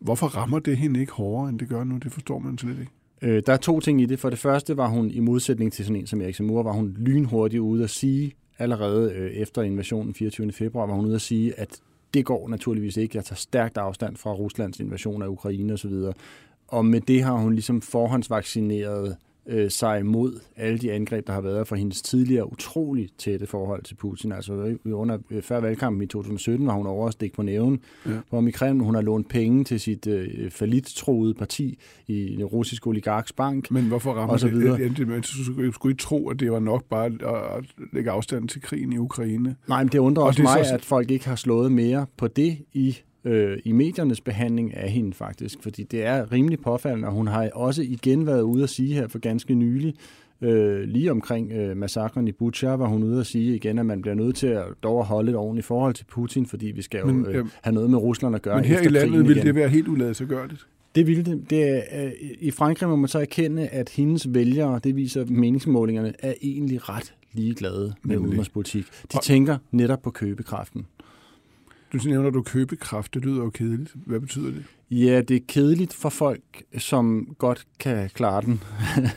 Hvorfor 0.00 0.26
rammer 0.26 0.58
det 0.58 0.76
hende 0.76 1.00
ikke 1.00 1.12
hårdere, 1.12 1.48
end 1.48 1.58
det 1.58 1.68
gør 1.68 1.84
nu? 1.84 1.96
Det 1.96 2.12
forstår 2.12 2.38
man 2.38 2.58
slet 2.58 2.78
ikke. 2.80 2.92
Øh, 3.22 3.42
der 3.46 3.52
er 3.52 3.56
to 3.56 3.80
ting 3.80 4.02
i 4.02 4.06
det. 4.06 4.20
For 4.20 4.30
det 4.30 4.38
første 4.38 4.76
var 4.76 4.88
hun, 4.88 5.10
i 5.10 5.20
modsætning 5.20 5.72
til 5.72 5.84
sådan 5.84 6.00
en 6.00 6.06
som 6.06 6.20
Erik 6.20 6.34
Zemmour, 6.34 6.62
var 6.62 6.72
hun 6.72 6.96
lynhurtigt 6.98 7.60
ude 7.60 7.84
at 7.84 7.90
sige, 7.90 8.32
allerede 8.58 9.12
øh, 9.12 9.30
efter 9.30 9.62
invasionen 9.62 10.14
24. 10.14 10.52
februar, 10.52 10.86
var 10.86 10.94
hun 10.94 11.06
ude 11.06 11.14
at 11.14 11.20
sige, 11.20 11.60
at 11.60 11.80
det 12.14 12.24
går 12.24 12.48
naturligvis 12.48 12.96
ikke. 12.96 13.16
Jeg 13.16 13.24
tager 13.24 13.36
stærkt 13.36 13.76
afstand 13.76 14.16
fra 14.16 14.32
Ruslands 14.32 14.80
invasion 14.80 15.22
af 15.22 15.26
Ukraine 15.26 15.72
osv. 15.72 15.94
Og 16.68 16.84
med 16.84 17.00
det 17.00 17.22
har 17.22 17.32
hun 17.32 17.52
ligesom 17.52 17.80
forhåndsvaccineret 17.80 19.16
øh, 19.46 19.70
sig 19.70 20.06
mod 20.06 20.40
alle 20.56 20.78
de 20.78 20.92
angreb, 20.92 21.26
der 21.26 21.32
har 21.32 21.40
været 21.40 21.68
fra 21.68 21.76
hendes 21.76 22.02
tidligere 22.02 22.52
utroligt 22.52 23.18
tætte 23.18 23.46
forhold 23.46 23.82
til 23.82 23.94
Putin. 23.94 24.32
Altså 24.32 24.76
under, 24.84 25.18
øh, 25.30 25.42
før 25.42 25.60
valgkampen 25.60 26.02
i 26.02 26.06
2017 26.06 26.66
var 26.66 26.72
hun 26.72 26.86
over 26.86 27.06
at 27.06 27.12
stikke 27.12 27.36
på 27.36 27.42
næven 27.42 27.80
ja. 28.06 28.10
ham 28.30 28.48
i 28.48 28.50
Kreml. 28.50 28.82
Hun 28.84 28.94
har 28.94 29.02
lånt 29.02 29.28
penge 29.28 29.64
til 29.64 29.80
sit 29.80 30.06
øh, 30.06 30.50
falittroede 30.50 31.34
parti 31.34 31.78
i 32.06 32.34
den 32.36 32.44
russiske 32.44 32.86
oligarks 32.86 33.32
bank. 33.32 33.70
Men 33.70 33.84
hvorfor 33.84 34.12
rammer 34.12 34.32
Og 34.32 34.40
så 34.40 34.46
det? 34.46 34.54
videre. 34.54 34.78
det, 34.78 34.96
det, 34.96 35.06
det 35.08 35.26
skulle, 35.26 35.72
skulle 35.74 35.94
I 35.94 35.98
tro, 35.98 36.28
at 36.28 36.40
det 36.40 36.52
var 36.52 36.60
nok 36.60 36.84
bare 36.84 37.06
at, 37.06 37.64
lægge 37.92 38.10
afstand 38.10 38.48
til 38.48 38.62
krigen 38.62 38.92
i 38.92 38.98
Ukraine? 38.98 39.56
Nej, 39.68 39.82
men 39.82 39.92
det 39.92 39.98
undrer 39.98 40.22
Og 40.22 40.26
også 40.28 40.36
det 40.42 40.42
mig, 40.56 40.66
så- 40.66 40.74
at 40.74 40.84
folk 40.84 41.10
ikke 41.10 41.28
har 41.28 41.36
slået 41.36 41.72
mere 41.72 42.06
på 42.16 42.28
det 42.28 42.58
i, 42.72 42.98
øh, 43.24 43.58
i 43.64 43.72
mediernes 43.72 44.20
behandling 44.20 44.74
af 44.76 44.90
hende 44.90 45.12
faktisk. 45.12 45.58
Fordi 45.62 45.82
det 45.82 46.04
er 46.06 46.32
rimelig 46.32 46.60
påfaldende, 46.60 47.08
og 47.08 47.14
hun 47.14 47.26
har 47.26 47.50
også 47.54 47.82
igen 47.82 48.26
været 48.26 48.42
ude 48.42 48.62
at 48.62 48.70
sige 48.70 48.94
her 48.94 49.08
for 49.08 49.18
ganske 49.18 49.54
nylig, 49.54 49.94
øh, 50.40 50.80
lige 50.80 51.10
omkring 51.10 51.52
øh, 51.52 51.76
massakren 51.76 52.28
i 52.28 52.32
Bucha, 52.32 52.68
var 52.68 52.86
hun 52.86 53.02
ude 53.02 53.20
at 53.20 53.26
sige 53.26 53.54
igen, 53.54 53.78
at 53.78 53.86
man 53.86 54.02
bliver 54.02 54.14
nødt 54.14 54.36
til 54.36 54.46
at 54.46 54.64
dog 54.82 54.98
at 55.00 55.06
holde 55.06 55.30
et 55.30 55.36
ordentligt 55.36 55.66
forhold 55.66 55.94
til 55.94 56.04
Putin, 56.04 56.46
fordi 56.46 56.66
vi 56.66 56.82
skal 56.82 57.00
jo 57.00 57.06
Men, 57.06 57.26
øh, 57.26 57.36
øh, 57.38 57.44
have 57.62 57.74
noget 57.74 57.90
med 57.90 57.98
Rusland 57.98 58.34
at 58.34 58.42
gøre 58.42 58.56
Men 58.56 58.64
her 58.64 58.80
i 58.80 58.84
landet 58.88 59.10
krigen 59.10 59.28
vil 59.28 59.36
igen. 59.36 59.46
det 59.46 59.54
være 59.54 59.68
helt 59.68 59.88
uladsiggørligt. 59.88 60.66
Det 60.94 61.06
ville 61.06 61.22
det. 61.24 61.50
det 61.50 61.68
er, 61.68 62.04
øh, 62.04 62.12
I 62.40 62.50
Frankrig 62.50 62.88
må 62.88 62.96
man 62.96 63.08
så 63.08 63.18
erkende, 63.18 63.68
at 63.68 63.88
hendes 63.88 64.34
vælgere, 64.34 64.80
det 64.84 64.96
viser 64.96 65.24
meningsmålingerne, 65.28 66.12
er 66.18 66.34
egentlig 66.42 66.88
ret 66.88 67.14
ligeglade 67.32 67.94
med 68.02 68.14
Nemlig. 68.16 68.28
udenrigspolitik. 68.28 68.84
De 69.12 69.16
Og- 69.16 69.22
tænker 69.22 69.56
netop 69.70 70.02
på 70.02 70.10
købekraften. 70.10 70.86
Du 71.92 71.98
nævner, 72.04 72.30
du 72.30 72.42
købekraft. 72.42 73.14
Det 73.14 73.24
lyder 73.24 73.42
jo 73.44 73.50
kedeligt. 73.50 73.92
Hvad 73.94 74.20
betyder 74.20 74.50
det? 74.50 74.64
Ja, 74.94 75.20
det 75.20 75.36
er 75.36 75.40
kedeligt 75.48 75.94
for 75.94 76.08
folk, 76.08 76.62
som 76.78 77.34
godt 77.38 77.66
kan 77.78 78.10
klare 78.14 78.42
den 78.42 78.62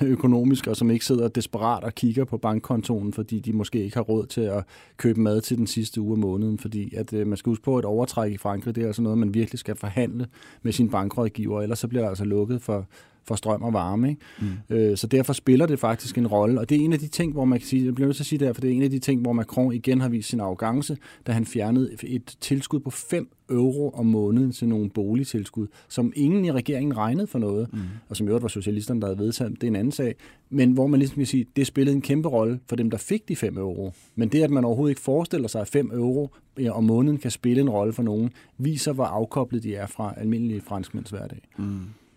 økonomisk, 0.13 0.67
og 0.67 0.75
som 0.75 0.91
ikke 0.91 1.05
sidder 1.05 1.27
desperat 1.27 1.83
og 1.83 1.95
kigger 1.95 2.25
på 2.25 2.37
bankkontoen, 2.37 3.13
fordi 3.13 3.39
de 3.39 3.53
måske 3.53 3.83
ikke 3.83 3.95
har 3.95 4.03
råd 4.03 4.25
til 4.25 4.41
at 4.41 4.63
købe 4.97 5.21
mad 5.21 5.41
til 5.41 5.57
den 5.57 5.67
sidste 5.67 6.01
uge 6.01 6.11
af 6.11 6.17
måneden. 6.17 6.57
Fordi 6.57 6.95
at, 6.95 7.13
øh, 7.13 7.27
man 7.27 7.37
skal 7.37 7.49
huske 7.49 7.63
på, 7.63 7.75
at 7.75 7.79
et 7.79 7.85
overtræk 7.85 8.31
i 8.31 8.37
Frankrig, 8.37 8.75
det 8.75 8.83
er 8.83 8.87
altså 8.87 9.01
noget, 9.01 9.17
man 9.17 9.33
virkelig 9.33 9.59
skal 9.59 9.75
forhandle 9.75 10.27
med 10.63 10.71
sin 10.71 10.89
bankrådgiver, 10.89 11.61
ellers 11.61 11.79
så 11.79 11.87
bliver 11.87 12.01
der 12.01 12.09
altså 12.09 12.25
lukket 12.25 12.61
for, 12.61 12.87
for 13.23 13.35
strøm 13.35 13.61
og 13.61 13.73
varme. 13.73 14.09
Ikke? 14.09 14.21
Mm. 14.69 14.75
Øh, 14.75 14.97
så 14.97 15.07
derfor 15.07 15.33
spiller 15.33 15.65
det 15.65 15.79
faktisk 15.79 16.17
en 16.17 16.27
rolle, 16.27 16.59
og 16.59 16.69
det 16.69 16.77
er 16.77 16.85
en 16.85 16.93
af 16.93 16.99
de 16.99 17.07
ting, 17.07 17.33
hvor 17.33 17.45
man 17.45 17.59
kan 17.59 17.67
sige, 17.67 17.85
jeg 17.85 17.95
bliver 17.95 18.07
nødt 18.07 18.15
til 18.15 18.23
at 18.23 18.27
sige 18.27 18.39
det 18.39 18.47
her, 18.47 18.53
for 18.53 18.61
det 18.61 18.71
er 18.71 18.75
en 18.75 18.83
af 18.83 18.91
de 18.91 18.99
ting, 18.99 19.21
hvor 19.21 19.33
Macron 19.33 19.73
igen 19.73 20.01
har 20.01 20.09
vist 20.09 20.29
sin 20.29 20.39
arrogance, 20.39 20.97
da 21.27 21.31
han 21.31 21.45
fjernede 21.45 21.97
et 22.03 22.37
tilskud 22.41 22.79
på 22.79 22.89
5 22.89 23.29
euro 23.49 23.89
om 23.89 24.05
måneden 24.05 24.51
til 24.51 24.67
nogle 24.67 24.89
boligtilskud, 24.89 25.67
som 25.89 26.13
ingen 26.15 26.45
i 26.45 26.51
regeringen 26.51 26.97
regnede 26.97 27.27
for 27.27 27.39
noget, 27.39 27.73
mm. 27.73 27.79
og 28.09 28.17
som 28.17 28.27
i 28.27 28.29
øvrigt 28.29 28.41
var 28.43 28.49
socialisterne, 28.49 29.01
der 29.01 29.07
havde 29.07 29.19
vedtaget, 29.19 29.51
det 29.51 29.63
er 29.63 29.67
en 29.67 29.75
anden 29.75 29.91
sag, 29.91 30.15
men 30.49 30.71
hvor 30.71 30.87
man 30.87 30.99
ligesom 30.99 31.15
kan 31.15 31.25
sige, 31.25 31.45
det 31.55 31.67
spillede 31.67 31.95
en 31.95 32.01
kæmpe 32.01 32.29
rolle 32.29 32.59
for 32.69 32.75
dem, 32.75 32.89
der 32.89 32.97
fik 32.97 33.27
de 33.27 33.35
5 33.35 33.57
euro. 33.57 33.91
Men 34.15 34.29
det, 34.29 34.43
at 34.43 34.49
man 34.49 34.65
overhovedet 34.65 34.91
ikke 34.91 35.01
forestiller 35.01 35.47
sig, 35.47 35.61
at 35.61 35.67
5 35.67 35.91
euro 35.93 36.29
om 36.69 36.83
måneden 36.83 37.17
kan 37.17 37.31
spille 37.31 37.61
en 37.61 37.69
rolle 37.69 37.93
for 37.93 38.03
nogen, 38.03 38.29
viser, 38.57 38.93
hvor 38.93 39.03
afkoblet 39.03 39.63
de 39.63 39.75
er 39.75 39.87
fra 39.87 40.13
almindelige 40.17 40.61
franskmænds 40.61 41.09
hverdag. 41.09 41.41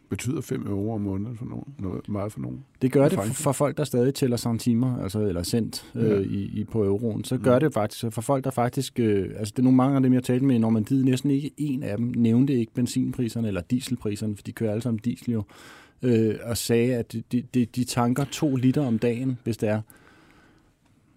Betyder 0.08 0.40
5 0.40 0.66
euro 0.66 0.94
om 0.94 1.00
måneden 1.00 1.36
for 1.36 1.44
nogen? 1.44 1.74
Noget 1.78 2.08
meget 2.08 2.32
for 2.32 2.40
nogen? 2.40 2.64
Det 2.82 2.92
gør 2.92 3.08
det 3.08 3.18
for 3.18 3.52
folk, 3.52 3.76
der 3.76 3.84
stadig 3.84 4.14
tæller 4.14 4.36
centimer, 4.36 5.02
altså, 5.02 5.20
eller 5.20 5.42
cent 5.42 5.90
Ja. 5.94 6.00
øh, 6.00 6.22
i, 6.26 6.60
i, 6.60 6.64
på 6.64 6.84
euroen. 6.84 7.24
Så 7.24 7.38
gør 7.38 7.58
det 7.58 7.74
faktisk, 7.74 8.04
for 8.14 8.20
folk, 8.22 8.44
der 8.44 8.50
faktisk... 8.50 8.98
Øh, 9.00 9.30
altså, 9.38 9.52
det 9.52 9.58
er 9.58 9.62
nogle 9.62 9.76
mange 9.76 9.96
af 9.96 10.02
dem, 10.02 10.12
jeg 10.12 10.22
talte 10.22 10.44
med 10.44 10.54
i 10.54 10.58
Normandiet, 10.58 11.04
næsten 11.04 11.30
ikke 11.30 11.50
en 11.56 11.82
af 11.82 11.96
dem 11.96 12.12
nævnte 12.16 12.52
ikke 12.54 12.72
benzinpriserne 12.74 13.48
eller 13.48 13.60
dieselpriserne, 13.60 14.36
for 14.36 14.42
de 14.42 14.52
kører 14.52 14.70
alle 14.70 14.82
sammen 14.82 15.00
diesel 15.04 15.32
jo, 15.32 15.42
øh, 16.02 16.34
og 16.44 16.56
sagde, 16.56 16.94
at 16.96 17.12
de, 17.12 17.22
de, 17.32 17.42
de, 17.54 17.64
de 17.66 17.84
tanker 17.84 18.24
to 18.24 18.56
liter 18.56 18.86
om 18.86 18.98
dagen, 18.98 19.38
hvis 19.44 19.56
det 19.56 19.68
er. 19.68 19.80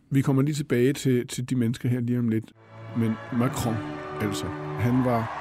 Vi 0.10 0.21
kommer 0.21 0.41
lige 0.41 0.55
tilbage 0.55 0.93
til, 0.93 1.27
til 1.27 1.50
de 1.50 1.55
mennesker 1.55 1.89
her 1.89 2.00
lige 2.00 2.19
om 2.19 2.29
lidt. 2.29 2.51
Men 2.98 3.12
Macron, 3.38 3.75
altså, 4.21 4.45
han 4.79 5.05
var, 5.05 5.40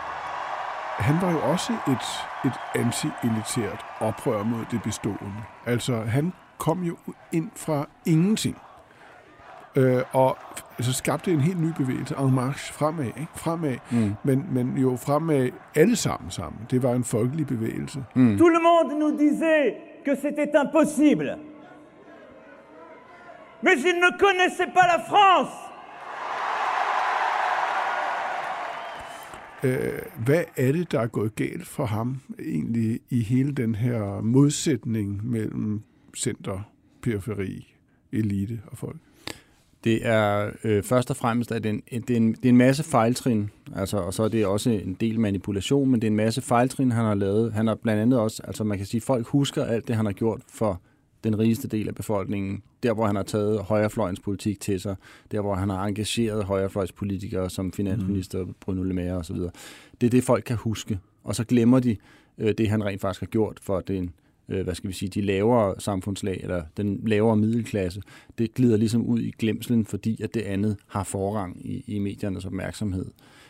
han 1.01 1.17
var 1.23 1.33
jo 1.33 1.39
også 1.53 1.73
et, 1.73 2.07
et 2.45 2.57
anti-elitært 2.75 3.87
oprør 4.01 4.43
mod 4.43 4.65
det 4.71 4.83
bestående. 4.83 5.43
Altså, 5.67 6.01
han 6.01 6.33
kom 6.59 6.83
jo 6.83 6.97
ind 7.33 7.51
fra 7.57 7.87
ingenting. 8.07 8.57
Øh, 9.77 10.03
og 10.13 10.37
så 10.81 10.93
skabte 10.93 11.33
en 11.33 11.41
helt 11.41 11.61
ny 11.61 11.73
bevægelse, 11.77 12.15
en 12.19 12.35
marche 12.35 12.75
fremad, 12.75 13.07
ikke? 13.07 13.27
fremad 13.35 13.77
mm. 13.91 14.15
men, 14.25 14.47
men 14.51 14.77
jo 14.77 14.97
fremad 14.97 15.51
alle 15.75 15.97
sammen 15.97 16.31
sammen. 16.31 16.61
Det 16.71 16.83
var 16.83 16.93
en 16.93 17.05
folkelig 17.05 17.47
bevægelse. 17.47 18.05
Mm. 18.15 18.39
Tout 18.39 18.49
le 18.49 18.61
monde 18.69 18.99
nous 18.99 19.19
disait 19.19 19.75
que 20.05 20.15
c'était 20.17 20.51
impossible. 20.65 21.39
Mais 23.63 23.77
ils 23.89 23.99
ne 24.07 24.11
connaissaient 24.19 24.73
pas 24.79 24.87
la 24.95 25.01
France. 25.11 25.70
Øh, 29.65 29.99
hvad 30.25 30.45
er 30.57 30.73
det, 30.73 30.93
der 30.93 31.01
er 31.01 31.07
gået 31.07 31.35
galt 31.35 31.67
for 31.67 31.85
ham 31.85 32.21
egentlig 32.39 33.01
i 33.11 33.23
hele 33.23 33.53
den 33.53 33.75
her 33.75 34.21
modsætning 34.21 35.31
mellem 35.31 35.83
center, 36.17 36.71
periferi, 37.03 37.75
elite 38.13 38.61
og 38.67 38.79
folk? 38.79 38.97
Det 39.85 40.07
er 40.07 40.51
øh, 40.65 40.83
først 40.83 41.11
og 41.11 41.17
fremmest, 41.17 41.53
at 41.53 41.65
det 41.65 41.71
er, 41.71 41.81
en, 41.91 42.03
det, 42.03 42.11
er 42.11 42.17
en, 42.17 42.33
det 42.33 42.45
er 42.45 42.49
en 42.49 42.57
masse 42.57 42.85
fejltrin, 42.85 43.51
altså, 43.77 43.97
og 43.97 44.15
så 44.15 44.23
er 44.23 44.29
det 44.29 44.47
også 44.47 44.71
en 44.71 44.97
del 45.01 45.21
manipulation, 45.21 45.91
men 45.91 46.01
det 46.01 46.07
er 46.07 46.11
en 46.11 46.17
masse 46.17 46.43
fejltrin, 46.43 46.93
han 46.93 47.05
har 47.05 47.15
lavet. 47.15 47.53
Han 47.53 47.67
har 47.67 47.75
blandt 47.75 48.03
andet 48.03 48.19
også, 48.19 48.43
altså 48.47 48.65
man 48.65 48.79
kan 48.79 48.87
sige, 48.87 49.01
folk 49.01 49.27
husker 49.27 49.65
alt 49.65 49.89
det, 49.89 49.97
han 49.97 50.05
har 50.05 50.13
gjort 50.13 50.41
for 50.49 50.81
den 51.25 51.39
rigeste 51.39 51.69
del 51.69 51.89
af 51.89 51.95
befolkningen. 51.95 52.63
Der, 52.83 52.93
hvor 52.93 53.07
han 53.07 53.17
har 53.17 53.23
taget 53.23 53.61
højrefløjens 53.63 54.21
politik 54.21 54.61
til 54.61 54.81
sig. 54.81 54.97
Der, 55.31 55.41
hvor 55.41 55.55
han 55.55 55.69
har 55.69 55.85
engageret 55.85 56.45
højrefløjspolitikere 56.45 57.51
som 57.51 57.73
finansminister 57.73 58.45
mm. 58.45 58.55
Bruno 58.61 58.83
Le 58.83 58.95
Maire 58.95 59.17
osv. 59.17 59.37
Det 60.01 60.07
er 60.07 60.11
det, 60.11 60.25
folk 60.25 60.45
kan 60.45 60.57
huske. 60.57 60.99
Og 61.25 61.35
så 61.35 61.45
glemmer 61.45 61.81
de 61.81 61.97
øh, 62.39 62.55
det, 62.59 62.69
han 62.69 62.85
rent 62.85 63.01
faktisk 63.01 63.21
har 63.21 63.27
gjort 63.27 63.59
for 63.63 63.81
den, 63.81 64.11
øh, 64.49 64.65
hvad 64.65 64.75
skal 64.75 64.89
vi 64.89 64.95
sige, 64.95 65.09
de 65.09 65.21
lavere 65.21 65.75
samfundslag, 65.79 66.41
eller 66.43 66.63
den 66.77 67.01
lavere 67.07 67.37
middelklasse. 67.37 68.03
Det 68.39 68.55
glider 68.55 68.77
ligesom 68.77 69.03
ud 69.03 69.21
i 69.21 69.35
glemselen, 69.39 69.87
fordi 69.87 70.23
at 70.23 70.35
det 70.35 70.43
andet 70.43 70.77
har 70.87 71.05
forrang 71.05 71.67
i, 71.67 71.85
i 71.87 71.99
mediernes 71.99 72.45
opmærksomhed. 72.45 73.07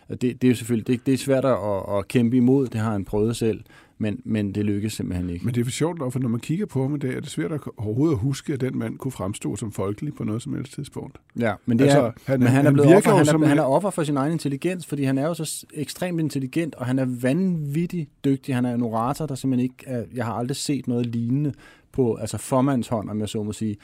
Og 0.09 0.21
det, 0.21 0.43
det 0.43 0.49
er 0.49 0.51
jo 0.51 0.57
selvfølgelig 0.57 0.87
det, 0.87 1.07
det 1.07 1.15
er 1.15 1.19
svært 1.19 1.45
at, 1.45 1.59
at 1.99 2.09
kæmpe 2.09 2.37
imod, 2.37 2.67
det 2.67 2.81
har 2.81 2.93
han 2.93 3.05
prøvet 3.05 3.37
selv 3.37 3.61
men, 4.03 4.21
men 4.25 4.55
det 4.55 4.65
lykkedes 4.65 4.93
simpelthen 4.93 5.31
ikke. 5.31 5.45
Men 5.45 5.55
det 5.55 5.67
er 5.67 5.71
sjovt 5.71 5.99
nok, 5.99 6.13
for 6.13 6.19
når 6.19 6.29
man 6.29 6.41
kigger 6.41 6.67
på 6.67 6.83
ham 6.83 6.95
i 6.95 6.99
dag, 6.99 7.15
er 7.15 7.21
det 7.21 7.31
svært 7.31 7.53
at 7.53 7.61
overhovedet 7.77 8.15
at 8.15 8.21
huske, 8.21 8.53
at 8.53 8.61
den 8.61 8.79
mand 8.79 8.99
kunne 8.99 9.13
fremstå 9.13 9.57
som 9.57 9.73
folkelig 9.73 10.15
på 10.15 10.25
noget 10.25 10.43
som 10.43 10.55
helst 10.55 10.73
tidspunkt. 10.73 11.19
Ja, 11.39 11.55
men, 11.67 11.79
det 11.79 11.85
altså, 11.85 12.01
er, 12.01 12.13
han, 12.27 12.41
men 12.41 12.49
han, 12.49 12.67
er 12.67 12.71
blevet 12.71 12.97
offer, 12.97 13.11
han, 13.11 13.43
er, 13.43 13.47
han 13.47 13.59
er 13.59 13.63
offer 13.63 13.91
for 13.91 14.05
sin 14.05 14.17
egen 14.17 14.33
intelligens, 14.33 14.87
fordi 14.87 15.05
han 15.05 15.19
er 15.19 15.27
jo 15.27 15.35
så 15.35 15.67
ekstremt 15.75 16.21
intelligent, 16.21 16.75
og 16.75 16.87
han 16.87 16.99
er 16.99 17.07
vanvittigt 17.23 18.11
dygtig. 18.25 18.55
Han 18.55 18.65
er 18.65 18.75
en 18.75 18.83
orator, 18.83 19.27
der 19.27 19.35
simpelthen 19.35 19.65
ikke 19.65 19.85
er, 19.87 20.05
jeg 20.15 20.25
har 20.25 20.33
aldrig 20.33 20.57
set 20.57 20.89
noget 20.89 21.07
lignende 21.07 21.53
på 21.93 22.15
altså 22.15 22.39
formandshånd, 22.39 23.11
om 23.11 23.21
jeg 23.21 23.29
så 23.29 23.43
må 23.43 23.53
sige. 23.53 23.77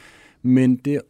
Men 0.42 0.76
det 0.76 1.00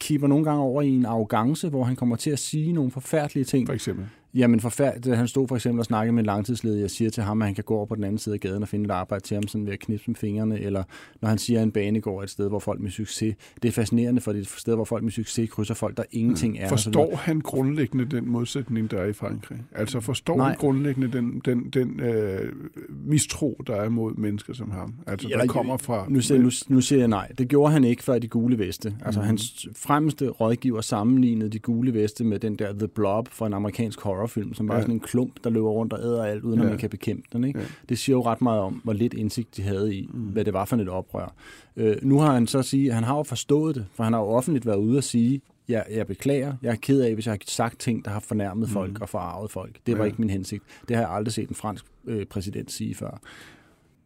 kipper 0.00 0.28
nogle 0.28 0.44
gange 0.44 0.62
over 0.62 0.82
i 0.82 0.88
en 0.88 1.06
arrogance, 1.06 1.68
hvor 1.68 1.84
han 1.84 1.96
kommer 1.96 2.16
til 2.16 2.30
at 2.30 2.38
sige 2.38 2.72
nogle 2.72 2.90
forfærdelige 2.90 3.44
ting. 3.44 3.66
For 3.66 3.74
eksempel? 3.74 4.06
Jamen 4.34 4.60
forfærdeligt. 4.60 5.16
Han 5.16 5.28
stod 5.28 5.48
for 5.48 5.54
eksempel 5.54 5.78
og 5.78 5.84
snakkede 5.84 6.12
med 6.12 6.22
en 6.22 6.26
langtidsledig. 6.26 6.80
Jeg 6.80 6.90
siger 6.90 7.10
til 7.10 7.22
ham, 7.22 7.42
at 7.42 7.48
han 7.48 7.54
kan 7.54 7.64
gå 7.64 7.76
over 7.76 7.86
på 7.86 7.94
den 7.94 8.04
anden 8.04 8.18
side 8.18 8.34
af 8.34 8.40
gaden 8.40 8.62
og 8.62 8.68
finde 8.68 8.84
et 8.84 8.90
arbejde 8.90 9.24
til 9.24 9.34
ham 9.34 9.48
sådan 9.48 9.66
ved 9.66 9.72
at 9.72 9.78
knipse 9.78 10.10
med 10.10 10.16
fingrene. 10.16 10.60
Eller 10.60 10.82
når 11.20 11.28
han 11.28 11.38
siger, 11.38 11.60
at 11.60 11.64
en 11.64 11.72
bane 11.72 12.00
går 12.00 12.22
et 12.22 12.30
sted, 12.30 12.48
hvor 12.48 12.58
folk 12.58 12.80
med 12.80 12.90
succes. 12.90 13.34
Det 13.62 13.68
er 13.68 13.72
fascinerende, 13.72 14.20
for 14.20 14.32
det 14.32 14.38
er 14.38 14.42
et 14.42 14.48
sted, 14.48 14.74
hvor 14.74 14.84
folk 14.84 15.02
med 15.02 15.12
succes 15.12 15.50
krydser 15.50 15.74
folk, 15.74 15.96
der 15.96 16.02
ingenting 16.10 16.52
mm. 16.52 16.60
er. 16.62 16.68
Forstår 16.68 17.16
han 17.16 17.40
grundlæggende 17.40 18.04
den 18.04 18.28
modsætning, 18.28 18.90
der 18.90 18.98
er 18.98 19.06
i 19.06 19.12
Frankrig? 19.12 19.58
Altså 19.72 20.00
forstår 20.00 20.36
Nej. 20.36 20.48
han 20.48 20.56
grundlæggende 20.56 21.12
den, 21.12 21.42
den, 21.44 21.70
den 21.70 22.00
øh, 22.00 22.52
mistro, 23.06 23.62
der 23.66 23.74
er 23.74 23.88
mod 23.88 24.14
mennesker 24.14 24.54
som 24.54 24.70
ham? 24.70 24.94
Altså 25.06 25.28
der 25.28 25.46
kommer 25.46 25.76
fra... 25.76 26.06
Nu 26.08 26.20
siger, 26.20 26.42
nu, 26.42 26.50
nu 26.68 26.80
siger 26.80 26.98
jeg 26.98 27.08
nej. 27.08 27.32
Det 27.38 27.48
gjorde 27.48 27.72
han 27.72 27.84
ikke 27.84 28.02
før 28.02 28.18
de 28.18 28.28
gule 28.28 28.58
veste. 28.58 28.94
Altså 29.04 29.20
mm. 29.20 29.26
hans 29.26 29.66
fremmeste 29.76 30.28
rådgiver 30.28 30.80
sammenlignede 30.80 31.50
de 31.50 31.58
gule 31.58 31.94
veste 31.94 32.24
med 32.24 32.38
den 32.38 32.56
der 32.56 32.72
The 32.72 32.88
Blob 32.88 33.28
fra 33.28 33.46
en 33.46 33.54
amerikansk 33.54 34.00
horror 34.00 34.17
horrorfilm, 34.18 34.54
som 34.54 34.66
bare 34.66 34.76
ja. 34.76 34.82
sådan 34.82 34.94
en 34.94 35.00
klump, 35.00 35.44
der 35.44 35.50
løber 35.50 35.68
rundt 35.68 35.92
og 35.92 36.00
æder 36.00 36.24
alt, 36.24 36.44
uden 36.44 36.58
ja. 36.58 36.64
at 36.64 36.70
man 36.70 36.78
kan 36.78 36.90
bekæmpe 36.90 37.28
den. 37.32 37.44
Ikke? 37.44 37.58
Ja. 37.58 37.64
Det 37.88 37.98
siger 37.98 38.16
jo 38.16 38.22
ret 38.22 38.42
meget 38.42 38.60
om, 38.60 38.80
hvor 38.84 38.92
lidt 38.92 39.14
indsigt 39.14 39.56
de 39.56 39.62
havde 39.62 39.94
i, 39.94 40.10
mm. 40.12 40.20
hvad 40.20 40.44
det 40.44 40.52
var 40.52 40.64
for 40.64 40.76
et 40.76 40.88
oprør. 40.88 41.34
Øh, 41.76 41.96
nu 42.02 42.18
har 42.18 42.34
han 42.34 42.46
så 42.46 42.58
at 42.58 42.64
sige, 42.64 42.92
han 42.92 43.04
har 43.04 43.16
jo 43.16 43.22
forstået 43.22 43.74
det, 43.74 43.86
for 43.92 44.04
han 44.04 44.12
har 44.12 44.20
jo 44.20 44.26
offentligt 44.26 44.66
været 44.66 44.78
ude 44.78 44.98
og 44.98 45.04
sige, 45.04 45.40
jeg, 45.68 45.84
jeg 45.90 46.06
beklager, 46.06 46.54
jeg 46.62 46.70
er 46.70 46.76
ked 46.82 47.00
af, 47.00 47.14
hvis 47.14 47.26
jeg 47.26 47.32
har 47.32 47.38
sagt 47.46 47.78
ting, 47.78 48.04
der 48.04 48.10
har 48.10 48.20
fornærmet 48.20 48.68
mm. 48.68 48.72
folk 48.72 49.00
og 49.00 49.08
forarvet 49.08 49.50
folk. 49.50 49.76
Det 49.86 49.98
var 49.98 50.04
ja. 50.04 50.06
ikke 50.06 50.20
min 50.20 50.30
hensigt. 50.30 50.64
Det 50.88 50.96
har 50.96 51.02
jeg 51.02 51.12
aldrig 51.12 51.32
set 51.32 51.48
en 51.48 51.54
fransk 51.54 51.84
øh, 52.06 52.26
præsident 52.26 52.72
sige 52.72 52.94
før. 52.94 53.20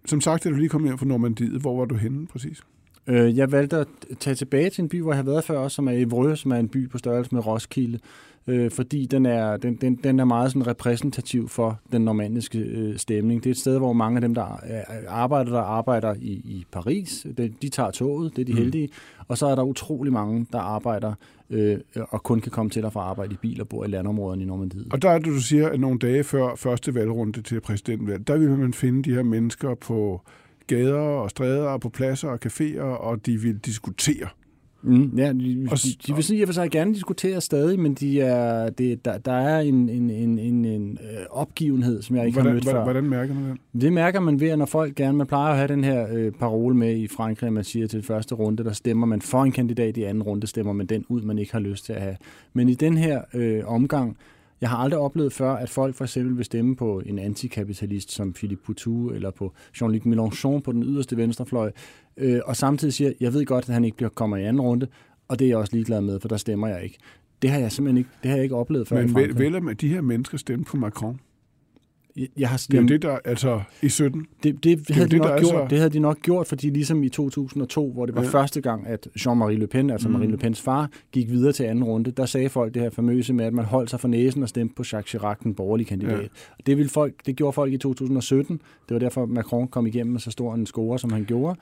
Som 0.07 0.21
sagt, 0.21 0.47
er 0.47 0.51
du 0.51 0.57
lige 0.57 0.69
kommet 0.69 0.89
hjem 0.89 0.99
fra 0.99 1.07
Normandiet. 1.07 1.61
Hvor 1.61 1.79
var 1.79 1.85
du 1.85 1.95
henne 1.95 2.27
præcis? 2.27 2.63
Øh, 3.07 3.37
jeg 3.37 3.53
valgte 3.53 3.77
at 3.77 3.89
tage 4.21 4.35
tilbage 4.35 4.71
til 4.71 4.83
en 4.83 4.89
by, 4.89 5.01
hvor 5.03 5.13
jeg 5.13 5.19
har 5.19 5.25
været 5.25 5.45
før, 5.45 5.69
som 5.69 5.89
er 5.89 5.93
Evreux, 5.93 6.39
som 6.39 6.53
er 6.53 6.57
en 6.57 6.69
by 6.69 6.91
på 6.91 6.99
størrelse 6.99 7.35
med 7.35 7.47
Roskilde, 7.47 7.99
øh, 8.47 8.71
fordi 8.71 9.07
den 9.07 9.27
er, 9.27 9.57
den, 9.57 9.75
den, 9.75 9.95
den 9.95 10.21
er 10.21 10.25
meget 10.25 10.53
sådan 10.53 10.67
repræsentativ 10.67 11.49
for 11.49 11.81
den 11.93 12.03
normandiske 12.03 12.59
øh, 12.59 12.99
stemning. 12.99 13.45
Det 13.45 13.51
er 13.51 13.55
et 13.55 13.59
sted, 13.59 13.79
hvor 13.79 13.93
mange 13.93 14.17
af 14.17 14.21
dem, 14.21 14.35
der 14.35 14.61
arbejder, 15.09 15.53
der 15.53 15.61
arbejder 15.61 16.15
i, 16.15 16.31
i 16.31 16.67
Paris, 16.73 17.27
de, 17.39 17.53
de 17.63 17.69
tager 17.69 17.91
toget, 17.91 18.37
det 18.37 18.43
er 18.43 18.47
de 18.47 18.53
mm. 18.53 18.59
heldige, 18.59 18.89
og 19.29 19.39
så 19.39 19.47
er 19.47 19.55
der 19.55 19.63
utrolig 19.63 20.13
mange, 20.13 20.47
der 20.53 20.59
arbejder 20.59 21.15
øh, 21.51 21.79
og 21.95 22.23
kun 22.23 22.41
kan 22.41 22.53
komme 22.53 22.71
til 22.71 22.85
at 22.85 22.93
få 22.93 22.99
arbejde 22.99 23.33
i 23.35 23.37
bil 23.37 23.61
og 23.61 23.69
bo 23.69 23.85
i 23.85 23.87
landområderne 23.87 24.43
i 24.43 24.47
Normandiet. 24.47 24.87
Og 24.93 25.03
der 25.03 25.11
er 25.11 25.19
det, 25.19 25.27
du 25.27 25.41
siger, 25.41 25.69
at 25.69 25.81
nogle 25.81 25.99
dage 25.99 26.25
før 26.25 26.55
første 26.57 26.95
valgrunde 26.95 27.43
til 27.43 27.61
præsidentvalg, 27.61 28.27
der 28.27 28.39
vil 28.39 28.51
man 28.51 28.73
finde 28.73 29.03
de 29.03 29.15
her 29.15 29.23
mennesker 29.23 29.75
på 29.75 30.21
gader 30.67 30.99
og 30.99 31.31
stræder 31.31 31.69
og 31.69 31.81
på 31.81 31.89
pladser 31.89 32.29
og 32.29 32.39
caféer, 32.47 32.83
og 32.83 33.27
de 33.27 33.37
vil 33.37 33.59
diskutere 33.59 34.29
Mm, 34.83 35.19
ja, 35.19 35.33
de, 35.33 35.69
og, 35.71 35.79
de, 35.79 35.89
de 36.07 36.15
vil 36.15 36.25
sige, 36.25 36.47
for 36.47 36.53
sig 36.53 36.71
gerne 36.71 36.95
diskutere 36.95 37.41
stadig, 37.41 37.81
men 37.81 37.95
de 37.95 38.21
er, 38.21 38.71
det, 38.71 39.05
der, 39.05 39.19
der 39.19 39.33
er 39.33 39.61
en, 39.61 39.89
en, 39.89 40.11
en, 40.11 40.39
en, 40.39 40.65
en 40.65 40.99
øh, 41.03 41.27
opgivenhed, 41.31 42.03
som 42.03 42.17
jeg 42.17 42.27
ikke 42.27 42.37
hvordan, 42.37 42.49
har 42.49 42.55
mødt 42.55 42.65
hvordan, 42.65 42.79
før. 42.79 42.85
Hvordan 42.85 43.05
mærker 43.05 43.35
man 43.35 43.51
det? 43.73 43.83
Det 43.83 43.93
mærker 43.93 44.21
man 44.21 44.41
ved, 44.41 44.49
at 44.49 44.59
når 44.59 44.67
folk 44.67 44.95
gerne, 44.95 45.19
man 45.19 45.27
plejer 45.27 45.51
at 45.51 45.57
have 45.57 45.69
den 45.69 45.85
her 45.85 46.07
øh, 46.13 46.33
parole 46.33 46.77
med 46.77 46.97
i 46.97 47.09
Frankrig, 47.09 47.47
at 47.47 47.53
man 47.53 47.65
siger 47.65 47.87
til 47.87 48.03
første 48.03 48.35
runde, 48.35 48.65
der 48.65 48.73
stemmer 48.73 49.07
man 49.07 49.21
for 49.21 49.43
en 49.43 49.53
kandidat, 49.53 49.97
i 49.97 50.03
anden 50.03 50.23
runde 50.23 50.47
stemmer 50.47 50.73
man 50.73 50.87
den 50.87 51.05
ud, 51.09 51.23
man 51.23 51.39
ikke 51.39 51.53
har 51.53 51.61
lyst 51.61 51.85
til 51.85 51.93
at 51.93 52.01
have. 52.01 52.17
Men 52.53 52.69
i 52.69 52.75
den 52.75 52.97
her 52.97 53.23
øh, 53.35 53.63
omgang, 53.67 54.17
jeg 54.63 54.71
har 54.71 54.77
aldrig 54.77 55.01
oplevet 55.01 55.33
før, 55.33 55.51
at 55.51 55.71
folk 55.71 55.95
for 55.95 56.05
eksempel 56.05 56.37
vil 56.37 56.45
stemme 56.45 56.77
på 56.77 57.03
en 57.07 57.19
antikapitalist 57.19 58.13
som 58.13 58.33
Philippe 58.33 58.65
Poutou, 58.65 59.11
eller 59.11 59.31
på 59.31 59.53
Jean-Luc 59.77 60.07
Mélenchon 60.07 60.61
på 60.61 60.73
den 60.73 60.83
yderste 60.83 61.17
venstrefløj, 61.17 61.73
øh, 62.17 62.41
og 62.47 62.57
samtidig 62.57 62.95
siger, 62.95 63.13
jeg 63.21 63.33
ved 63.33 63.47
godt, 63.47 63.69
at 63.69 63.75
han 63.75 63.85
ikke 63.85 63.97
bliver 63.97 64.11
kommer 64.11 64.37
i 64.37 64.45
anden 64.45 64.61
runde, 64.61 64.87
og 65.29 65.39
det 65.39 65.45
er 65.45 65.49
jeg 65.49 65.57
også 65.57 65.73
ligeglad 65.73 66.01
med, 66.01 66.21
for 66.21 66.29
der 66.29 66.37
stemmer 66.37 66.69
jeg 66.69 66.85
ikke. 66.85 66.99
Det 67.43 67.51
har 67.51 67.59
jeg 67.59 67.73
simpelthen 67.73 67.99
ikke, 67.99 68.11
det 68.23 68.31
har 68.31 68.37
jeg 68.37 68.45
ikke 68.45 68.57
oplevet 68.57 68.89
før 68.89 68.97
Men 68.97 69.15
vel, 69.15 69.39
vel 69.39 69.81
de 69.81 69.89
her 69.89 70.01
mennesker 70.01 70.39
stemte 70.39 70.71
på 70.71 70.77
Macron? 70.77 71.21
Jeg 72.17 72.49
har, 72.49 72.57
det 72.71 72.77
er 72.77 72.83
jo 72.83 72.89
det, 72.89 73.03
der, 73.03 73.19
altså 73.25 73.61
i 73.83 73.89
17. 73.89 74.27
Det, 74.43 74.65
det, 74.65 74.89
det, 74.89 74.97
havde, 74.97 75.09
det, 75.09 75.13
de 75.13 75.19
nok 75.19 75.39
gjort, 75.41 75.51
så... 75.51 75.67
det 75.71 75.79
havde 75.79 75.91
de 75.91 75.99
nok 75.99 76.23
gjort, 76.23 76.47
fordi 76.47 76.71
ligesom 76.71 77.03
i 77.03 77.09
2002, 77.09 77.93
hvor 77.93 78.07
det 78.07 78.15
var 78.15 78.23
ja. 78.23 78.29
første 78.29 78.61
gang, 78.61 78.87
at 78.87 79.09
Jean-Marie 79.19 79.59
Le 79.59 79.67
Pen, 79.67 79.91
altså 79.91 80.09
mm. 80.09 80.13
Marine 80.15 80.31
Le 80.31 80.39
Pens 80.39 80.61
far, 80.61 80.91
gik 81.13 81.31
videre 81.31 81.53
til 81.53 81.65
anden 81.65 81.85
runde, 81.85 82.11
der 82.11 82.27
sagde 82.27 82.49
folk 82.49 82.75
det 82.75 82.83
her 82.83 82.91
famøse 82.91 83.33
med, 83.33 83.45
at 83.45 83.53
man 83.53 83.65
holdt 83.65 83.91
sig 83.91 84.01
for 84.01 84.09
næsen 84.09 84.43
og 84.43 84.49
stemte 84.49 84.75
på 84.75 84.83
Jacques 84.93 85.11
Chirac, 85.11 85.39
den 85.43 85.55
borgerlige 85.55 85.87
kandidat. 85.87 86.21
Ja. 86.23 86.27
Det, 86.67 86.77
ville 86.77 86.91
folk, 86.91 87.15
det 87.27 87.37
gjorde 87.37 87.53
folk 87.53 87.73
i 87.73 87.77
2017. 87.77 88.61
Det 88.89 88.95
var 88.95 88.99
derfor, 88.99 89.27
Macron 89.27 89.69
kom 89.69 89.87
igennem 89.87 90.13
med 90.13 90.21
så 90.21 90.31
stor 90.31 90.55
en 90.55 90.67
score, 90.67 90.99
som 90.99 91.13
han 91.13 91.25
gjorde. 91.25 91.59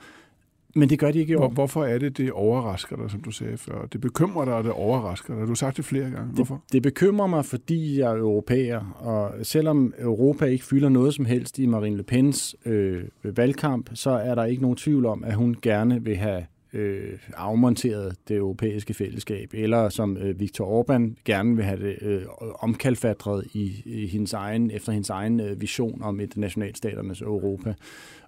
Men 0.75 0.89
det 0.89 0.99
gør 0.99 1.11
de 1.11 1.19
ikke 1.19 1.31
i 1.31 1.35
år. 1.35 1.39
Hvor, 1.39 1.49
hvorfor 1.49 1.85
er 1.85 1.97
det, 1.97 2.17
det 2.17 2.31
overrasker 2.31 2.95
dig, 2.95 3.11
som 3.11 3.21
du 3.21 3.31
sagde 3.31 3.57
før? 3.57 3.85
Det 3.93 4.01
bekymrer 4.01 4.45
dig, 4.45 4.53
og 4.53 4.63
det 4.63 4.71
overrasker 4.71 5.33
dig. 5.33 5.41
Du 5.41 5.47
har 5.47 5.55
sagt 5.55 5.77
det 5.77 5.85
flere 5.85 6.09
gange. 6.09 6.33
Hvorfor? 6.33 6.55
Det, 6.55 6.73
det 6.73 6.83
bekymrer 6.83 7.27
mig, 7.27 7.45
fordi 7.45 7.99
jeg 7.99 8.11
er 8.11 8.17
europæer, 8.17 8.79
og 8.99 9.45
selvom 9.45 9.93
Europa 9.99 10.45
ikke 10.45 10.65
fylder 10.65 10.89
noget 10.89 11.13
som 11.13 11.25
helst 11.25 11.59
i 11.59 11.65
Marine 11.65 11.97
Le 11.97 12.03
Pens 12.03 12.55
øh, 12.65 13.03
valgkamp, 13.23 13.89
så 13.93 14.09
er 14.11 14.35
der 14.35 14.45
ikke 14.45 14.61
nogen 14.61 14.77
tvivl 14.77 15.05
om, 15.05 15.23
at 15.23 15.33
hun 15.33 15.55
gerne 15.61 16.03
vil 16.03 16.15
have 16.15 16.45
øh, 16.73 17.19
afmonteret 17.33 18.15
det 18.27 18.37
europæiske 18.37 18.93
fællesskab, 18.93 19.49
eller 19.53 19.89
som 19.89 20.17
øh, 20.17 20.39
Viktor 20.39 20.81
Orbán 20.81 21.21
gerne 21.25 21.55
vil 21.55 21.65
have 21.65 21.79
det 21.79 21.97
øh, 22.01 22.21
omkalfatret 22.59 23.45
i, 23.53 23.81
i 23.85 24.07
hendes 24.07 24.33
egen, 24.33 24.71
efter 24.71 24.91
hendes 24.91 25.09
egen 25.09 25.39
øh, 25.39 25.61
vision 25.61 26.01
om 26.01 26.19
et 26.19 26.37
nationalstaternes 26.37 27.21
Europa. 27.21 27.73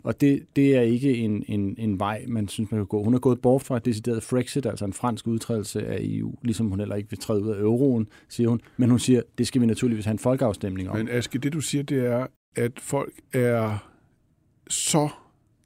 Og 0.04 0.22
det, 0.22 0.46
det 0.56 0.76
er 0.76 0.82
ikke 0.82 1.18
en, 1.18 1.44
en, 1.48 1.76
en 1.78 2.00
vej, 2.00 2.26
man 2.28 2.48
synes, 2.48 2.72
man 2.72 2.80
kan 2.80 2.88
gå. 2.88 3.04
Hun 3.04 3.14
er 3.14 3.20
gået 3.20 3.42
bort 3.42 3.62
fra 3.62 3.78
et 3.78 3.86
decideret 3.86 4.24
Frexit, 4.24 4.66
altså 4.66 4.86
en 4.86 4.94
fransk 4.94 5.28
udtrædelse 5.28 5.88
af 5.88 5.98
EU, 6.02 6.36
ligesom 6.42 6.70
hun 6.70 6.80
heller 6.80 6.96
ikke 6.96 7.10
vil 7.10 7.20
træde 7.20 7.42
ud 7.42 7.50
af 7.50 7.60
euroen, 7.60 8.08
siger 8.30 8.50
hun. 8.50 8.62
Men 8.78 8.90
hun 8.90 9.00
siger, 9.00 9.22
det 9.38 9.48
skal 9.48 9.62
vi 9.62 9.66
naturligvis 9.66 10.06
have 10.06 10.12
en 10.12 10.20
folkeafstemning 10.20 10.90
om. 10.90 10.98
Men 10.98 11.10
Aske, 11.10 11.40
det 11.40 11.54
du 11.54 11.62
siger, 11.62 11.84
det 11.84 12.06
er, 12.06 12.28
at 12.56 12.72
folk 12.80 13.14
er 13.34 13.90
så 14.68 15.10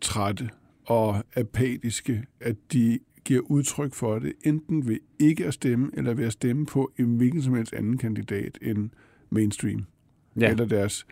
trætte 0.02 0.50
og 0.88 1.24
apatiske, 1.36 2.24
at 2.40 2.56
de 2.74 3.00
giver 3.26 3.42
udtryk 3.42 3.94
for 3.94 4.20
det, 4.20 4.34
enten 4.44 4.88
ved 4.88 5.00
ikke 5.20 5.46
at 5.46 5.54
stemme, 5.54 5.90
eller 5.94 6.14
ved 6.14 6.26
at 6.26 6.34
stemme 6.34 6.66
på 6.66 6.92
en 6.98 7.18
hvilken 7.18 7.42
som 7.42 7.54
helst 7.54 7.74
anden 7.74 7.98
kandidat 7.98 8.58
end 8.62 8.90
mainstream. 9.30 9.86
Ja. 10.40 10.52
Eller 10.52 10.66
deres 10.66 11.06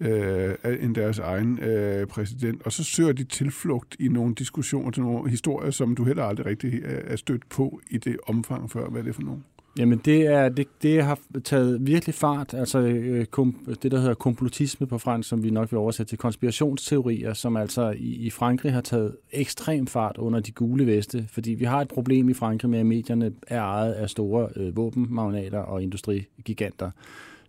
øh, 0.00 0.54
end 0.80 0.94
deres 0.94 1.18
egen 1.18 1.58
øh, 1.58 2.06
præsident. 2.06 2.62
Og 2.62 2.72
så 2.72 2.84
søger 2.84 3.12
de 3.12 3.24
tilflugt 3.24 3.96
i 3.98 4.08
nogle 4.08 4.34
diskussioner 4.34 4.90
til 4.90 5.02
nogle 5.02 5.30
historier, 5.30 5.70
som 5.70 5.94
du 5.94 6.04
heller 6.04 6.24
aldrig 6.24 6.46
rigtig 6.46 6.80
er 6.84 6.88
er 6.88 7.16
stødt 7.16 7.48
på 7.48 7.80
i 7.90 7.98
det 7.98 8.16
omfang 8.26 8.70
før. 8.70 8.88
Hvad 8.88 9.00
er 9.00 9.04
det 9.04 9.14
for 9.14 9.22
nogen? 9.22 9.44
Jamen 9.78 9.98
det, 10.04 10.26
er, 10.26 10.48
det, 10.48 10.66
det 10.82 11.04
har 11.04 11.18
taget 11.44 11.86
virkelig 11.86 12.14
fart, 12.14 12.54
altså 12.54 12.78
øh, 12.78 13.24
kom, 13.26 13.76
det 13.82 13.92
der 13.92 13.98
hedder 13.98 14.14
komplotisme 14.14 14.86
på 14.86 14.98
fransk, 14.98 15.28
som 15.28 15.42
vi 15.42 15.50
nok 15.50 15.72
vil 15.72 15.78
oversætte 15.78 16.10
til 16.10 16.18
konspirationsteorier, 16.18 17.34
som 17.34 17.56
altså 17.56 17.90
i, 17.90 18.26
i 18.26 18.30
Frankrig 18.30 18.72
har 18.72 18.80
taget 18.80 19.16
ekstrem 19.30 19.86
fart 19.86 20.18
under 20.18 20.40
de 20.40 20.52
gule 20.52 20.86
veste, 20.86 21.28
fordi 21.30 21.50
vi 21.50 21.64
har 21.64 21.80
et 21.80 21.88
problem 21.88 22.28
i 22.28 22.34
Frankrig 22.34 22.70
med, 22.70 22.78
at 22.78 22.86
medierne 22.86 23.32
er 23.46 23.60
ejet 23.60 23.92
af 23.92 24.10
store 24.10 24.48
øh, 24.56 24.76
våbenmagnater 24.76 25.58
og 25.58 25.82
industrigiganter. 25.82 26.90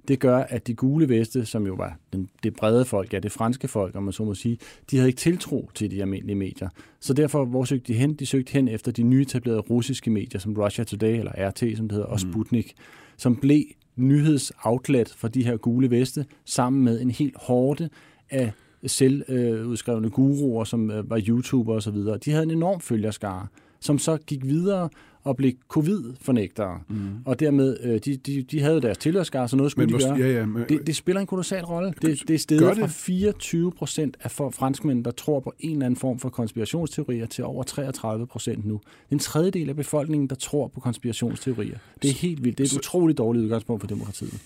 Det 0.07 0.19
gør, 0.19 0.37
at 0.37 0.67
de 0.67 0.73
gule 0.73 1.09
veste, 1.09 1.45
som 1.45 1.67
jo 1.67 1.73
var 1.73 1.97
den, 2.13 2.29
det 2.43 2.55
brede 2.55 2.85
folk, 2.85 3.13
ja 3.13 3.19
det 3.19 3.31
franske 3.31 3.67
folk, 3.67 3.95
om 3.95 4.03
man 4.03 4.13
så 4.13 4.23
må 4.23 4.33
sige, 4.33 4.57
de 4.91 4.97
havde 4.97 5.09
ikke 5.09 5.19
tiltro 5.19 5.69
til 5.75 5.91
de 5.91 6.01
almindelige 6.01 6.35
medier. 6.35 6.69
Så 6.99 7.13
derfor, 7.13 7.45
hvor 7.45 7.63
søgte 7.63 7.93
de 7.93 7.97
hen? 7.97 8.13
De 8.13 8.25
søgte 8.25 8.51
hen 8.51 8.67
efter 8.67 8.91
de 8.91 9.03
nyetablerede 9.03 9.59
russiske 9.61 10.09
medier, 10.09 10.39
som 10.39 10.53
Russia 10.53 10.83
Today, 10.83 11.19
eller 11.19 11.49
RT, 11.49 11.63
som 11.77 11.87
det 11.87 11.91
hedder, 11.91 12.05
og 12.07 12.19
Sputnik, 12.19 12.73
som 13.17 13.35
blev 13.35 13.63
nyhedsoutlet 13.95 15.09
for 15.17 15.27
de 15.27 15.43
her 15.43 15.57
gule 15.57 15.91
veste, 15.91 16.25
sammen 16.45 16.83
med 16.83 17.01
en 17.01 17.11
helt 17.11 17.35
hårde 17.37 17.89
af 18.29 18.51
selvudskrevne 18.85 20.09
guruer, 20.09 20.63
som 20.63 20.91
øh, 20.91 21.09
var 21.09 21.21
YouTuber 21.27 21.73
osv. 21.73 21.95
De 21.95 22.31
havde 22.31 22.43
en 22.43 22.51
enorm 22.51 22.81
følgerskare, 22.81 23.47
som 23.79 23.99
så 23.99 24.17
gik 24.17 24.45
videre 24.45 24.89
og 25.23 25.35
blev 25.37 25.51
covid-fornægtere. 25.67 26.79
Mm. 26.89 26.95
Og 27.25 27.39
dermed, 27.39 27.77
øh, 27.83 27.99
de, 28.05 28.15
de, 28.17 28.41
de 28.41 28.59
havde 28.59 28.81
deres 28.81 28.97
tilhørskare, 28.97 29.47
så 29.47 29.55
noget 29.55 29.71
skulle 29.71 29.85
Men 29.91 29.99
de 29.99 30.05
gøre. 30.05 30.15
ja, 30.17 30.31
ja, 30.39 30.45
men- 30.45 30.63
det, 30.69 30.87
det 30.87 30.95
spiller 30.95 31.19
en 31.21 31.27
kolossal 31.27 31.63
rolle. 31.65 31.93
Det, 32.01 32.23
det 32.27 32.33
er 32.33 32.37
stedet 32.37 32.69
det? 32.75 32.77
fra 32.77 32.87
24 32.87 33.71
procent 33.71 34.17
af 34.21 34.31
for 34.31 34.49
franskmænd, 34.49 35.03
der 35.05 35.11
tror 35.11 35.39
på 35.39 35.53
en 35.59 35.71
eller 35.71 35.85
anden 35.85 35.99
form 35.99 36.19
for 36.19 36.29
konspirationsteorier, 36.29 37.25
til 37.25 37.43
over 37.43 37.63
33 37.63 38.27
procent 38.27 38.65
nu. 38.65 38.81
En 39.11 39.19
tredjedel 39.19 39.69
af 39.69 39.75
befolkningen, 39.75 40.27
der 40.29 40.35
tror 40.35 40.67
på 40.67 40.79
konspirationsteorier. 40.79 41.77
Det 42.01 42.09
er 42.09 42.13
helt 42.13 42.43
vildt. 42.43 42.57
Det 42.57 42.63
er 42.63 42.75
et 42.75 42.79
utroligt 42.79 43.17
dårligt 43.17 43.43
udgangspunkt 43.43 43.81
for 43.81 43.87
demokratiet. 43.87 44.39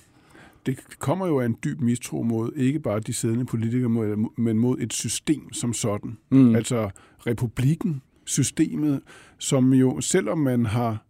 Det 0.66 0.78
kommer 1.00 1.28
jo 1.28 1.40
af 1.40 1.46
en 1.46 1.56
dyb 1.64 1.82
mistro 1.82 2.22
mod 2.24 2.52
ikke 2.56 2.80
bare 2.80 3.00
de 3.00 3.14
siddende 3.14 3.46
politikere, 3.46 3.90
men 4.38 4.58
mod 4.60 4.78
et 4.80 4.94
system 4.94 5.54
som 5.54 5.74
sådan. 5.74 6.18
Mm. 6.30 6.56
Altså 6.56 6.90
republikken, 7.28 8.02
systemet, 8.28 9.02
som 9.38 9.74
jo, 9.74 10.02
selvom 10.02 10.38
man 10.38 10.66
har 10.66 11.04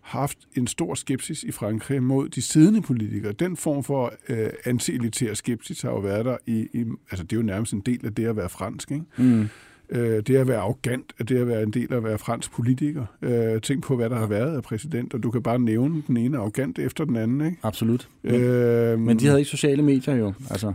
haft 0.00 0.38
en 0.56 0.66
stor 0.66 0.94
skepsis 0.94 1.42
i 1.42 1.50
Frankrig 1.50 2.02
mod 2.02 2.28
de 2.28 2.42
siddende 2.42 2.82
politikere. 2.82 3.32
Den 3.32 3.56
form 3.56 3.84
for 3.84 4.12
øh, 4.28 4.50
anti-elitær 4.64 5.34
skepsis 5.34 5.82
har 5.82 5.90
jo 5.90 5.98
været 5.98 6.24
der 6.24 6.36
i, 6.46 6.66
i... 6.72 6.84
Altså, 7.10 7.24
det 7.24 7.32
er 7.32 7.36
jo 7.36 7.42
nærmest 7.42 7.72
en 7.72 7.80
del 7.80 8.06
af 8.06 8.14
det 8.14 8.26
at 8.26 8.36
være 8.36 8.48
fransk, 8.48 8.90
ikke? 8.90 9.04
Mm. 9.16 9.48
Øh, 9.90 10.22
det 10.22 10.36
at 10.36 10.48
være 10.48 10.58
arrogant, 10.58 11.12
at 11.18 11.28
det 11.28 11.36
at 11.36 11.46
være 11.46 11.62
en 11.62 11.70
del 11.70 11.92
af 11.92 11.96
at 11.96 12.04
være 12.04 12.18
fransk 12.18 12.52
politiker. 12.52 13.06
Øh, 13.22 13.60
tænk 13.60 13.84
på, 13.84 13.96
hvad 13.96 14.10
der 14.10 14.16
har 14.16 14.26
været 14.26 14.56
af 14.56 14.62
præsident, 14.62 15.14
og 15.14 15.22
du 15.22 15.30
kan 15.30 15.42
bare 15.42 15.58
nævne 15.58 16.02
den 16.06 16.16
ene 16.16 16.38
arrogant 16.38 16.78
efter 16.78 17.04
den 17.04 17.16
anden, 17.16 17.46
ikke? 17.46 17.58
Absolut. 17.62 18.08
Men, 18.22 18.34
Øh, 18.34 18.98
men 18.98 19.18
de 19.18 19.26
havde 19.26 19.38
ikke 19.38 19.50
sociale 19.50 19.82
medier 19.82 20.14
jo. 20.14 20.32
Altså, 20.50 20.72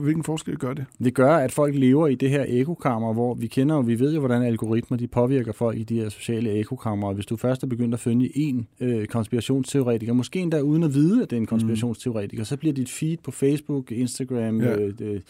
hvilken 0.00 0.22
forskel 0.24 0.56
gør 0.56 0.74
det? 0.74 0.84
Det 1.04 1.14
gør, 1.14 1.36
at 1.36 1.52
folk 1.52 1.74
lever 1.74 2.06
i 2.08 2.14
det 2.14 2.30
her 2.30 2.44
ekokammer, 2.48 3.12
hvor 3.12 3.34
vi 3.34 3.46
kender 3.46 3.74
jo, 3.74 3.80
vi 3.80 3.98
ved 4.00 4.14
jo, 4.14 4.20
hvordan 4.20 4.42
algoritmer 4.42 4.98
de 4.98 5.06
påvirker 5.06 5.52
folk 5.52 5.78
i 5.78 5.82
de 5.82 5.94
her 6.00 6.08
sociale 6.08 6.50
ekokammer. 6.52 7.08
Og 7.08 7.14
hvis 7.14 7.26
du 7.26 7.36
først 7.36 7.62
er 7.62 7.66
begyndt 7.66 7.94
at 7.94 8.00
følge 8.00 8.30
en 8.38 8.66
øh, 8.80 9.06
konspirationsteoretiker, 9.06 10.12
måske 10.12 10.38
endda 10.40 10.60
uden 10.60 10.82
at 10.82 10.94
vide, 10.94 11.22
at 11.22 11.30
det 11.30 11.36
er 11.36 11.40
en 11.40 11.46
konspirationsteoretiker, 11.46 12.44
så 12.44 12.56
bliver 12.56 12.72
dit 12.72 12.90
feed 12.90 13.16
på 13.24 13.30
Facebook, 13.30 13.92
Instagram, 13.92 14.60
Ja. 14.60 14.76
øh, 14.78 14.92
øh, 15.00 15.20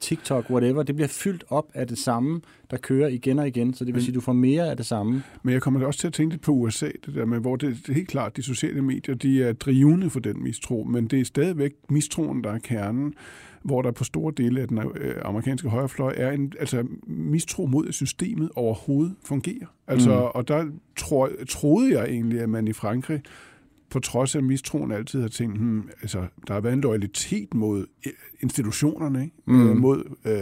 TikTok, 0.00 0.50
whatever, 0.50 0.82
det 0.82 0.94
bliver 0.94 1.08
fyldt 1.08 1.44
op 1.48 1.66
af 1.74 1.86
det 1.86 1.98
samme, 1.98 2.40
der 2.70 2.76
kører 2.76 3.08
igen 3.08 3.38
og 3.38 3.48
igen. 3.48 3.74
Så 3.74 3.84
det 3.84 3.94
vil 3.94 4.02
sige, 4.02 4.10
at 4.10 4.14
du 4.14 4.20
får 4.20 4.32
mere 4.32 4.70
af 4.70 4.76
det 4.76 4.86
samme. 4.86 5.22
Men 5.42 5.52
jeg 5.54 5.62
kommer 5.62 5.80
da 5.80 5.86
også 5.86 6.00
til 6.00 6.06
at 6.06 6.12
tænke 6.12 6.34
lidt 6.34 6.42
på 6.42 6.52
USA, 6.52 6.86
det 7.06 7.14
der 7.14 7.24
med, 7.24 7.38
hvor 7.40 7.56
det, 7.56 7.76
det 7.82 7.88
er 7.88 7.94
helt 7.94 8.08
klart, 8.08 8.36
de 8.36 8.42
sociale 8.42 8.82
medier, 8.82 9.14
de 9.14 9.42
er 9.42 9.52
drivende 9.52 10.10
for 10.10 10.20
den 10.20 10.42
mistro, 10.42 10.84
men 10.84 11.06
det 11.06 11.20
er 11.20 11.24
stadigvæk 11.24 11.72
mistroen, 11.90 12.44
der 12.44 12.50
er 12.52 12.58
kernen, 12.58 13.14
hvor 13.64 13.82
der 13.82 13.90
på 13.90 14.04
store 14.04 14.32
dele 14.36 14.60
af 14.60 14.68
den 14.68 14.78
øh, 14.78 15.14
amerikanske 15.24 15.68
højrefløj 15.68 16.14
er 16.16 16.30
en 16.30 16.52
altså, 16.60 16.84
mistro 17.06 17.66
mod, 17.66 17.88
at 17.88 17.94
systemet 17.94 18.50
overhovedet 18.56 19.14
fungerer. 19.24 19.66
Altså, 19.86 20.10
mm. 20.10 20.30
Og 20.34 20.48
der 20.48 20.66
tror, 20.96 21.30
troede 21.48 21.98
jeg 21.98 22.04
egentlig, 22.04 22.40
at 22.40 22.48
man 22.48 22.68
i 22.68 22.72
Frankrig, 22.72 23.20
på 23.92 24.00
trods 24.00 24.36
af 24.36 24.42
mistroen, 24.42 24.92
altid 24.92 25.20
har 25.20 25.28
tænkt, 25.28 25.58
hmm, 25.58 25.88
altså, 26.02 26.26
der 26.48 26.54
har 26.54 26.60
været 26.60 26.72
en 26.72 26.80
loyalitet 26.80 27.54
mod 27.54 27.86
øh, 28.06 28.12
institutionerne, 28.40 29.22
ikke? 29.24 29.36
Mm. 29.46 29.70
Øh, 29.70 29.76
mod 29.76 30.04
øh, 30.24 30.32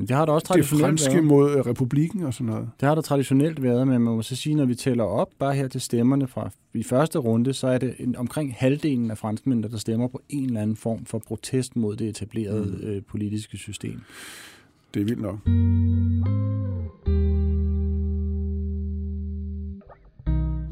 det 0.00 0.10
har 0.10 0.26
der 0.26 0.32
også 0.32 0.54
det 0.54 0.66
franske, 0.66 1.12
været. 1.12 1.24
mod 1.24 1.50
øh, 1.50 1.66
republikken 1.66 2.22
og 2.22 2.34
sådan 2.34 2.46
noget. 2.46 2.70
Det 2.80 2.88
har 2.88 2.94
der 2.94 3.02
traditionelt 3.02 3.62
været, 3.62 3.88
men 3.88 4.02
man 4.02 4.14
må 4.14 4.22
så 4.22 4.36
sige, 4.36 4.54
når 4.54 4.64
vi 4.64 4.74
tæller 4.74 5.04
op, 5.04 5.28
bare 5.38 5.54
her 5.54 5.68
til 5.68 5.80
stemmerne 5.80 6.28
fra 6.28 6.50
i 6.74 6.82
første 6.82 7.18
runde, 7.18 7.52
så 7.52 7.66
er 7.66 7.78
det 7.78 7.94
en, 7.98 8.16
omkring 8.16 8.54
halvdelen 8.58 9.10
af 9.10 9.18
franskmændene, 9.18 9.68
der 9.68 9.78
stemmer 9.78 10.08
på 10.08 10.20
en 10.28 10.44
eller 10.44 10.60
anden 10.60 10.76
form 10.76 11.06
for 11.06 11.18
protest 11.18 11.76
mod 11.76 11.96
det 11.96 12.08
etablerede 12.08 12.78
mm. 12.82 12.88
øh, 12.88 13.02
politiske 13.02 13.56
system. 13.56 14.00
Det 14.94 15.00
er 15.00 15.04
vildt 15.04 15.22
nok. 15.22 15.38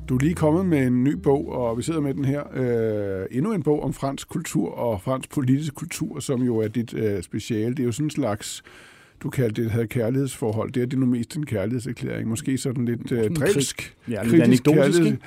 Du 0.08 0.14
er 0.14 0.20
lige 0.20 0.34
kommet 0.34 0.66
med 0.66 0.86
en 0.86 1.04
ny 1.04 1.12
bog, 1.12 1.52
og 1.52 1.78
vi 1.78 1.82
sidder 1.82 2.00
med 2.00 2.14
den 2.14 2.24
her. 2.24 2.42
Øh, 2.54 3.26
endnu 3.30 3.52
en 3.52 3.62
bog 3.62 3.82
om 3.82 3.92
fransk 3.92 4.28
kultur 4.28 4.70
og 4.70 5.00
fransk 5.00 5.30
politisk 5.30 5.74
kultur, 5.74 6.20
som 6.20 6.42
jo 6.42 6.58
er 6.58 6.68
dit 6.68 6.94
øh, 6.94 7.22
speciale. 7.22 7.70
Det 7.70 7.80
er 7.80 7.84
jo 7.84 7.92
sådan 7.92 8.06
en 8.06 8.10
slags, 8.10 8.62
du 9.22 9.30
kaldte 9.30 9.64
det 9.64 9.80
et 9.80 9.88
kærlighedsforhold. 9.88 10.72
Det 10.72 10.82
er 10.82 10.86
det 10.86 10.98
nu 10.98 11.06
mest 11.06 11.36
en 11.36 11.46
kærlighedserklæring. 11.46 12.28
Måske 12.28 12.58
sådan 12.58 12.84
lidt 12.84 13.12
øh, 13.12 13.30
drilsk, 13.30 13.96
Ja, 14.08 14.22
lidt 14.22 14.42
anekdotisk, 14.42 15.00
ikke? 15.00 15.18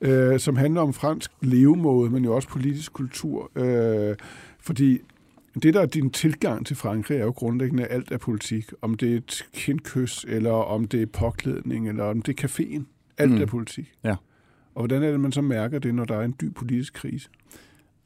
øh, 0.00 0.40
som 0.40 0.56
handler 0.56 0.80
om 0.80 0.92
fransk 0.92 1.30
levemåde, 1.40 2.10
men 2.10 2.24
jo 2.24 2.34
også 2.34 2.48
politisk 2.48 2.92
kultur. 2.92 3.50
Øh, 3.56 4.16
fordi 4.60 4.98
det, 5.62 5.74
der 5.74 5.80
er 5.80 5.86
din 5.86 6.10
tilgang 6.10 6.66
til 6.66 6.76
Frankrig, 6.76 7.18
er 7.18 7.24
jo 7.24 7.30
grundlæggende 7.30 7.86
alt 7.86 8.12
af 8.12 8.20
politik. 8.20 8.72
Om 8.82 8.94
det 8.94 9.12
er 9.12 9.16
et 9.16 9.46
kindkys, 9.54 10.24
eller 10.28 10.52
om 10.52 10.84
det 10.84 11.02
er 11.02 11.06
påklædning, 11.06 11.88
eller 11.88 12.04
om 12.04 12.22
det 12.22 12.42
er 12.42 12.48
caféen. 12.48 12.82
Alt 13.18 13.30
mm. 13.30 13.40
er 13.40 13.46
politik. 13.46 13.92
Ja. 14.04 14.14
Og 14.74 14.80
hvordan 14.80 15.02
er 15.02 15.10
det, 15.10 15.20
man 15.20 15.32
så 15.32 15.40
mærker 15.40 15.78
det, 15.78 15.94
når 15.94 16.04
der 16.04 16.16
er 16.16 16.24
en 16.24 16.34
dyb 16.40 16.54
politisk 16.54 16.94
krise? 16.94 17.28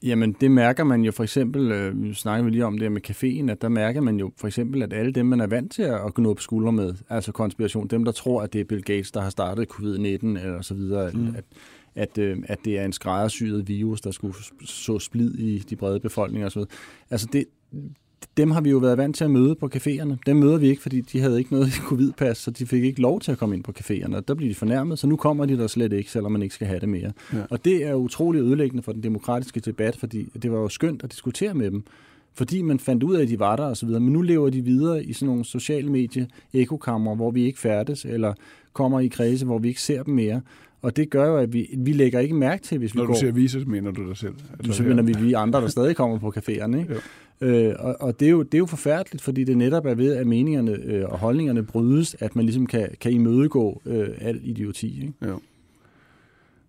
Jamen, 0.02 0.32
det 0.32 0.50
mærker 0.50 0.84
man 0.84 1.02
jo 1.02 1.12
for 1.12 1.22
eksempel, 1.22 1.72
øh, 1.72 2.02
vi 2.02 2.14
snakker 2.14 2.50
lige 2.50 2.66
om 2.66 2.78
det 2.78 2.92
med 2.92 3.10
caféen, 3.10 3.50
at 3.50 3.62
der 3.62 3.68
mærker 3.68 4.00
man 4.00 4.16
jo 4.16 4.32
for 4.36 4.46
eksempel, 4.46 4.82
at 4.82 4.92
alle 4.92 5.12
dem, 5.12 5.26
man 5.26 5.40
er 5.40 5.46
vant 5.46 5.72
til 5.72 5.82
at 5.82 6.14
gnubbe 6.14 6.42
skuldre 6.42 6.72
med, 6.72 6.94
altså 7.08 7.32
konspiration, 7.32 7.86
dem, 7.86 8.04
der 8.04 8.12
tror, 8.12 8.42
at 8.42 8.52
det 8.52 8.60
er 8.60 8.64
Bill 8.64 8.82
Gates, 8.82 9.10
der 9.10 9.20
har 9.20 9.30
startet 9.30 9.68
covid-19 9.72 10.26
eller 10.26 10.62
så 10.62 10.74
videre, 10.74 11.10
mm. 11.10 11.34
at, 11.36 11.44
at, 11.94 12.18
øh, 12.18 12.38
at 12.48 12.58
det 12.64 12.78
er 12.78 12.84
en 12.84 12.92
skræddersyet 12.92 13.68
virus, 13.68 14.00
der 14.00 14.10
skulle 14.10 14.34
så 14.64 14.98
splid 14.98 15.34
i 15.34 15.58
de 15.58 15.76
brede 15.76 16.00
befolkninger 16.00 16.46
osv. 16.46 16.62
Altså, 17.10 17.28
det, 17.32 17.44
dem 18.36 18.50
har 18.50 18.60
vi 18.60 18.70
jo 18.70 18.78
været 18.78 18.98
vant 18.98 19.16
til 19.16 19.24
at 19.24 19.30
møde 19.30 19.54
på 19.54 19.70
caféerne. 19.74 20.16
Dem 20.26 20.36
møder 20.36 20.58
vi 20.58 20.68
ikke, 20.68 20.82
fordi 20.82 21.00
de 21.00 21.20
havde 21.20 21.38
ikke 21.38 21.52
noget 21.52 21.72
covid-pas, 21.88 22.38
så 22.38 22.50
de 22.50 22.66
fik 22.66 22.84
ikke 22.84 23.00
lov 23.00 23.20
til 23.20 23.32
at 23.32 23.38
komme 23.38 23.54
ind 23.54 23.64
på 23.64 23.72
caféerne. 23.80 24.20
Der 24.28 24.34
bliver 24.34 24.50
de 24.50 24.54
fornærmet, 24.54 24.98
så 24.98 25.06
nu 25.06 25.16
kommer 25.16 25.46
de 25.46 25.58
der 25.58 25.66
slet 25.66 25.92
ikke, 25.92 26.10
selvom 26.10 26.32
man 26.32 26.42
ikke 26.42 26.54
skal 26.54 26.66
have 26.66 26.80
det 26.80 26.88
mere. 26.88 27.12
Ja. 27.32 27.38
Og 27.50 27.64
det 27.64 27.86
er 27.86 27.94
utrolig 27.94 28.40
ødelæggende 28.40 28.82
for 28.82 28.92
den 28.92 29.02
demokratiske 29.02 29.60
debat, 29.60 29.96
fordi 29.96 30.28
det 30.42 30.52
var 30.52 30.58
jo 30.58 30.68
skønt 30.68 31.04
at 31.04 31.12
diskutere 31.12 31.54
med 31.54 31.70
dem. 31.70 31.84
Fordi 32.34 32.62
man 32.62 32.78
fandt 32.78 33.02
ud 33.02 33.14
af, 33.14 33.22
at 33.22 33.28
de 33.28 33.38
var 33.38 33.56
der 33.56 33.64
osv. 33.64 33.88
Men 33.88 34.12
nu 34.12 34.22
lever 34.22 34.50
de 34.50 34.60
videre 34.60 35.04
i 35.04 35.12
sådan 35.12 35.26
nogle 35.26 35.44
sociale 35.44 35.90
medie 35.90 36.28
ekokammer, 36.52 37.14
hvor 37.14 37.30
vi 37.30 37.44
ikke 37.44 37.58
færdes, 37.58 38.04
eller 38.04 38.34
kommer 38.72 39.00
i 39.00 39.06
kredse, 39.06 39.46
hvor 39.46 39.58
vi 39.58 39.68
ikke 39.68 39.80
ser 39.80 40.02
dem 40.02 40.14
mere. 40.14 40.40
Og 40.84 40.96
det 40.96 41.10
gør 41.10 41.26
jo, 41.26 41.36
at 41.36 41.52
vi, 41.52 41.68
vi 41.78 41.92
lægger 41.92 42.20
ikke 42.20 42.34
mærke 42.34 42.62
til, 42.62 42.78
hvis 42.78 42.94
vi 42.94 42.98
Når 42.98 43.06
går... 43.06 43.14
du 43.14 43.20
siger 43.20 43.32
vise, 43.32 43.60
så 43.60 43.68
mener 43.68 43.90
du 43.90 44.08
dig 44.08 44.16
selv. 44.16 44.34
Altså, 44.58 44.72
Så 44.72 44.82
mener 44.82 45.02
vi, 45.02 45.14
vi 45.20 45.32
andre, 45.32 45.60
der 45.60 45.68
stadig 45.68 45.96
kommer 45.96 46.18
på 46.18 46.32
caféerne. 46.36 46.76
Ikke? 46.76 47.00
Øh, 47.40 47.74
og 47.78 47.96
og 48.00 48.20
det, 48.20 48.26
er 48.26 48.30
jo, 48.30 48.42
det 48.42 48.54
er 48.54 48.58
jo 48.58 48.66
forfærdeligt, 48.66 49.22
fordi 49.22 49.44
det 49.44 49.56
netop 49.58 49.86
er 49.86 49.94
ved, 49.94 50.14
at 50.16 50.26
meningerne 50.26 50.70
øh, 50.70 51.04
og 51.04 51.18
holdningerne 51.18 51.62
brydes, 51.62 52.16
at 52.20 52.36
man 52.36 52.44
ligesom 52.44 52.66
kan, 52.66 52.88
kan 53.00 53.12
imødegå 53.12 53.82
øh, 53.86 54.08
al 54.20 54.40
idioti. 54.42 55.00
Ikke? 55.00 55.12
Ja. 55.22 55.34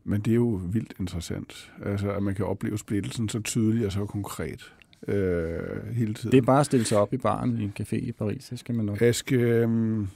Men 0.04 0.22
det 0.22 0.32
er 0.32 0.36
jo 0.36 0.62
vildt 0.72 0.94
interessant, 1.00 1.72
altså, 1.86 2.12
at 2.12 2.24
man 2.24 2.36
kan 2.36 2.46
opleve 2.46 2.78
splittelsen 2.78 3.30
så 3.30 3.40
tydeligt 3.40 3.86
og 3.86 3.92
så 3.92 4.06
konkret 4.06 4.72
øh, 5.08 5.94
hele 5.94 6.14
tiden. 6.14 6.32
Det 6.32 6.38
er 6.38 6.42
bare 6.42 6.60
at 6.60 6.66
stille 6.66 6.86
sig 6.86 6.98
op 6.98 7.14
i 7.14 7.18
baren 7.18 7.58
i 7.60 7.64
en 7.64 7.74
café 7.80 7.96
i 7.96 8.12
Paris, 8.12 8.48
det 8.50 8.60
skal 8.60 8.76
man 8.76 8.86
nok. 8.86 9.02
Aske, 9.02 9.36
øhm, 9.36 10.08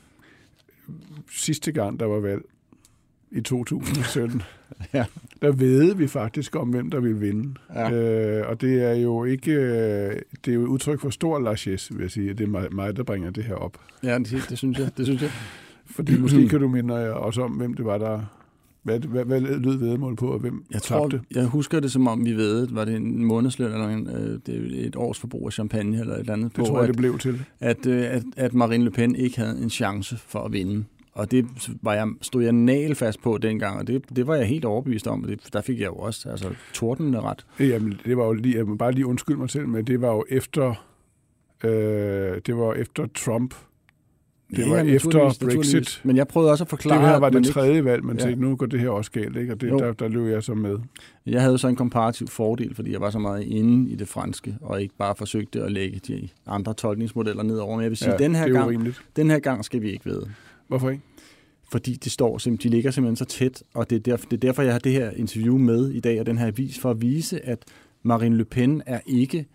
sidste 1.31 1.71
gang, 1.71 1.99
der 1.99 2.05
var 2.05 2.19
valg 2.19 2.41
i 3.31 3.41
2017, 3.41 4.41
Ja. 4.93 5.05
der 5.41 5.51
ved 5.51 5.95
vi 5.95 6.07
faktisk 6.07 6.55
om, 6.55 6.69
hvem 6.69 6.89
der 6.89 6.99
vil 6.99 7.21
vinde. 7.21 7.53
Ja. 7.75 7.91
Øh, 7.91 8.49
og 8.49 8.61
det 8.61 8.83
er 8.83 8.93
jo 8.93 9.23
ikke, 9.23 9.51
øh, 9.51 10.15
det 10.45 10.51
er 10.51 10.55
jo 10.55 10.63
et 10.63 10.67
udtryk 10.67 10.99
for 11.01 11.09
stor 11.09 11.39
largesse, 11.39 11.93
vil 11.93 12.01
jeg 12.01 12.11
sige. 12.11 12.33
Det 12.33 12.43
er 12.43 12.47
mig, 12.47 12.67
mig 12.71 12.95
der 12.97 13.03
bringer 13.03 13.29
det 13.31 13.43
her 13.43 13.55
op. 13.55 13.77
Ja, 14.03 14.17
det, 14.19 14.45
det 14.49 14.57
synes 14.57 14.79
jeg. 14.79 14.89
Det 14.97 15.05
synes 15.05 15.21
jeg. 15.21 15.31
Fordi 15.95 16.17
måske 16.17 16.47
kan 16.49 16.59
du 16.59 16.67
minde 16.67 17.13
os 17.13 17.37
om, 17.37 17.51
hvem 17.51 17.73
det 17.73 17.85
var, 17.85 17.97
der 17.97 18.21
Hvad, 18.83 18.99
hvad, 18.99 19.25
hvad 19.25 19.41
lød 19.41 19.77
vedmål 19.77 20.15
på, 20.15 20.27
og 20.27 20.39
hvem 20.39 20.63
Jeg 20.71 20.81
tror, 20.81 21.09
tabte? 21.09 21.21
jeg 21.35 21.45
husker 21.45 21.79
det 21.79 21.91
som 21.91 22.07
om, 22.07 22.25
vi 22.25 22.33
ved, 22.33 22.67
var 22.67 22.85
det 22.85 22.95
en 22.95 23.25
månedsløn 23.25 23.71
eller 23.71 23.87
en, 23.89 24.07
øh, 24.09 24.39
det 24.45 24.85
et 24.87 24.95
års 24.95 25.19
forbrug 25.19 25.47
af 25.47 25.53
champagne 25.53 25.99
eller 25.99 26.13
et 26.13 26.19
eller 26.19 26.33
andet 26.33 26.51
Det 26.51 26.53
på, 26.53 26.65
tror 26.65 26.75
jeg, 26.75 26.83
at, 26.83 26.87
det 26.87 26.97
blev 26.97 27.17
til. 27.17 27.45
at, 27.59 27.85
øh, 27.85 28.01
at, 28.01 28.23
at 28.37 28.53
Marine 28.53 28.83
Le 28.83 28.91
Pen 28.91 29.15
ikke 29.15 29.37
havde 29.37 29.61
en 29.61 29.69
chance 29.69 30.17
for 30.17 30.39
at 30.39 30.51
vinde. 30.53 30.83
Og 31.19 31.31
det 31.31 31.45
var 31.81 31.93
jeg, 31.93 32.07
stod 32.21 32.43
jeg 32.43 32.51
nagelfast 32.53 33.21
på 33.21 33.37
dengang, 33.37 33.79
og 33.79 33.87
det, 33.87 34.15
det 34.15 34.27
var 34.27 34.35
jeg 34.35 34.45
helt 34.45 34.65
overbevist 34.65 35.07
om. 35.07 35.23
Det, 35.23 35.39
der 35.53 35.61
fik 35.61 35.79
jeg 35.79 35.87
jo 35.87 35.95
også 35.95 36.29
altså, 36.29 36.49
tordnende 36.73 37.21
ret. 37.21 37.45
Jamen, 37.59 37.99
det 38.05 38.17
var 38.17 38.25
jo 38.25 38.33
lige, 38.33 38.57
jeg 38.57 38.65
må 38.67 38.75
bare 38.75 38.91
lige 38.91 39.05
undskylde 39.05 39.39
mig 39.39 39.49
selv, 39.49 39.67
men 39.67 39.85
det 39.87 40.01
var 40.01 40.11
jo 40.11 40.25
efter, 40.29 40.85
øh, 41.63 42.41
det 42.45 42.57
var 42.57 42.73
efter 42.73 43.05
Trump. 43.15 43.53
Det 44.51 44.57
Ja, 44.59 44.69
var 44.69 44.77
ja, 44.77 44.83
efter 44.83 45.33
Brexit. 45.41 46.01
Men 46.03 46.17
jeg 46.17 46.27
prøvede 46.27 46.51
også 46.51 46.63
at 46.63 46.69
forklare, 46.69 47.01
Det 47.01 47.07
her 47.09 47.17
var 47.19 47.29
det 47.29 47.37
ikke- 47.39 47.49
tredje 47.49 47.85
valg, 47.85 48.03
man 48.03 48.17
Ja. 48.17 48.23
tænkte, 48.23 48.41
nu 48.41 48.55
går 48.55 48.65
det 48.65 48.79
her 48.79 48.89
også 48.89 49.11
galt, 49.11 49.37
ikke? 49.37 49.53
Og 49.53 49.61
det, 49.61 49.69
Jo. 49.69 49.77
der, 49.79 49.93
der 49.93 50.07
løb 50.07 50.31
jeg 50.31 50.43
så 50.43 50.53
med. 50.53 50.77
Jeg 51.25 51.41
havde 51.41 51.57
så 51.57 51.67
en 51.67 51.75
komparativ 51.75 52.27
fordel, 52.27 52.75
fordi 52.75 52.91
jeg 52.91 53.01
var 53.01 53.09
så 53.09 53.19
meget 53.19 53.43
inde 53.43 53.89
i 53.91 53.95
det 53.95 54.07
franske, 54.07 54.55
og 54.61 54.81
ikke 54.81 54.95
bare 54.97 55.15
forsøgte 55.15 55.63
at 55.63 55.71
lægge 55.71 55.99
de 56.07 56.29
andre 56.47 56.73
tolkningsmodeller 56.73 57.43
ned 57.43 57.57
over. 57.57 57.75
Men 57.75 57.83
jeg 57.83 57.89
vil 57.91 57.97
sige, 57.97 58.11
Ja, 58.11 58.17
den, 58.17 58.35
her 58.35 58.43
er 58.45 58.51
gang, 58.51 58.95
den 59.15 59.29
her 59.31 59.39
gang 59.39 59.65
skal 59.65 59.81
vi 59.81 59.89
ikke 59.91 60.05
ved. 60.05 60.21
Hvorfor 60.67 60.89
ikke? 60.89 61.03
Fordi 61.71 61.93
de, 61.93 62.09
står, 62.09 62.37
simp- 62.37 62.57
de 62.63 62.69
ligger 62.69 62.91
simpelthen 62.91 63.15
så 63.15 63.25
tæt, 63.25 63.63
og 63.73 63.89
det 63.89 63.95
er, 63.95 63.99
derfor, 63.99 64.25
det 64.25 64.33
er 64.37 64.47
derfor, 64.47 64.61
jeg 64.61 64.71
har 64.71 64.79
det 64.79 64.91
her 64.91 65.11
interview 65.11 65.57
med 65.57 65.89
i 65.89 65.99
dag, 65.99 66.19
og 66.19 66.25
den 66.25 66.37
her 66.37 66.47
avis, 66.47 66.79
for 66.79 66.91
at 66.91 67.01
vise, 67.01 67.45
at 67.45 67.63
Marine 68.03 68.37
Le 68.37 68.45
Pen 68.45 68.81
er 68.85 68.99
ikke 69.05 69.45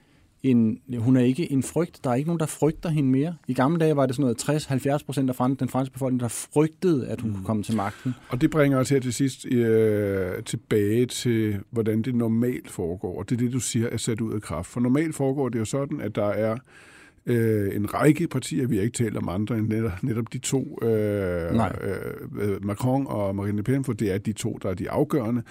en, 0.43 0.79
hun 0.99 1.17
er 1.17 1.21
ikke 1.21 1.53
en 1.53 1.63
frygt. 1.63 2.01
Der 2.05 2.11
er 2.11 2.15
ikke 2.15 2.29
nogen, 2.29 2.41
der 2.41 2.47
frygter 2.47 2.89
hende 2.89 3.11
mere. 3.11 3.37
I 3.49 3.55
gamle 3.55 3.79
dage 3.81 3.97
var 3.97 4.07
det 4.07 4.17
sådan 4.17 4.35
noget 4.47 5.01
60-70 5.01 5.05
procent 5.07 5.31
af 5.31 5.37
fran- 5.37 5.55
den 5.55 5.69
franske 5.69 5.93
befolkning, 5.93 6.21
der 6.21 6.29
frygtede, 6.29 7.09
at 7.09 7.21
hun 7.21 7.31
mm. 7.31 7.37
kunne 7.37 7.47
komme 7.47 7.63
til 7.63 7.77
magten. 7.77 8.15
Og 8.29 8.41
det 8.41 8.51
bringer 8.51 8.79
os 8.79 8.89
her 8.89 9.01
til 9.01 9.13
sidst 9.13 9.47
øh, 9.47 10.43
tilbage 10.43 11.07
til, 11.07 11.59
hvordan 11.71 12.03
det 12.03 12.15
normalt 12.15 12.71
foregår. 12.71 13.19
Og 13.19 13.31
det 13.31 13.35
er 13.37 13.39
det, 13.39 13.53
du 13.53 13.61
siger, 13.61 13.89
er 13.89 13.97
sat 13.97 14.21
ud 14.21 14.33
af 14.33 14.43
kraft. 14.43 14.69
For 14.69 14.81
normalt 14.81 15.15
foregår 15.15 15.49
det 15.49 15.59
jo 15.59 15.65
sådan, 15.65 16.01
at 16.01 16.15
der 16.15 16.29
er 16.29 16.57
øh, 17.27 17.77
en 17.77 17.95
række 17.95 18.29
partier, 18.29 18.67
vi 18.67 18.77
har 18.77 18.83
ikke 18.83 19.05
talt 19.05 19.17
om 19.17 19.29
andre 19.29 19.59
end 19.59 19.69
netop, 19.69 20.03
netop 20.03 20.33
de 20.33 20.39
to, 20.39 20.79
øh, 20.83 21.53
Nej. 21.53 21.77
øh, 22.41 22.65
Macron 22.65 23.07
og 23.07 23.37
Marine 23.37 23.57
Le 23.57 23.63
Pen, 23.63 23.85
for 23.85 23.93
det 23.93 24.13
er 24.13 24.19
de 24.19 24.33
to, 24.33 24.59
der 24.63 24.71
er 24.71 24.75
de 24.75 24.91
afgørende. 24.91 25.43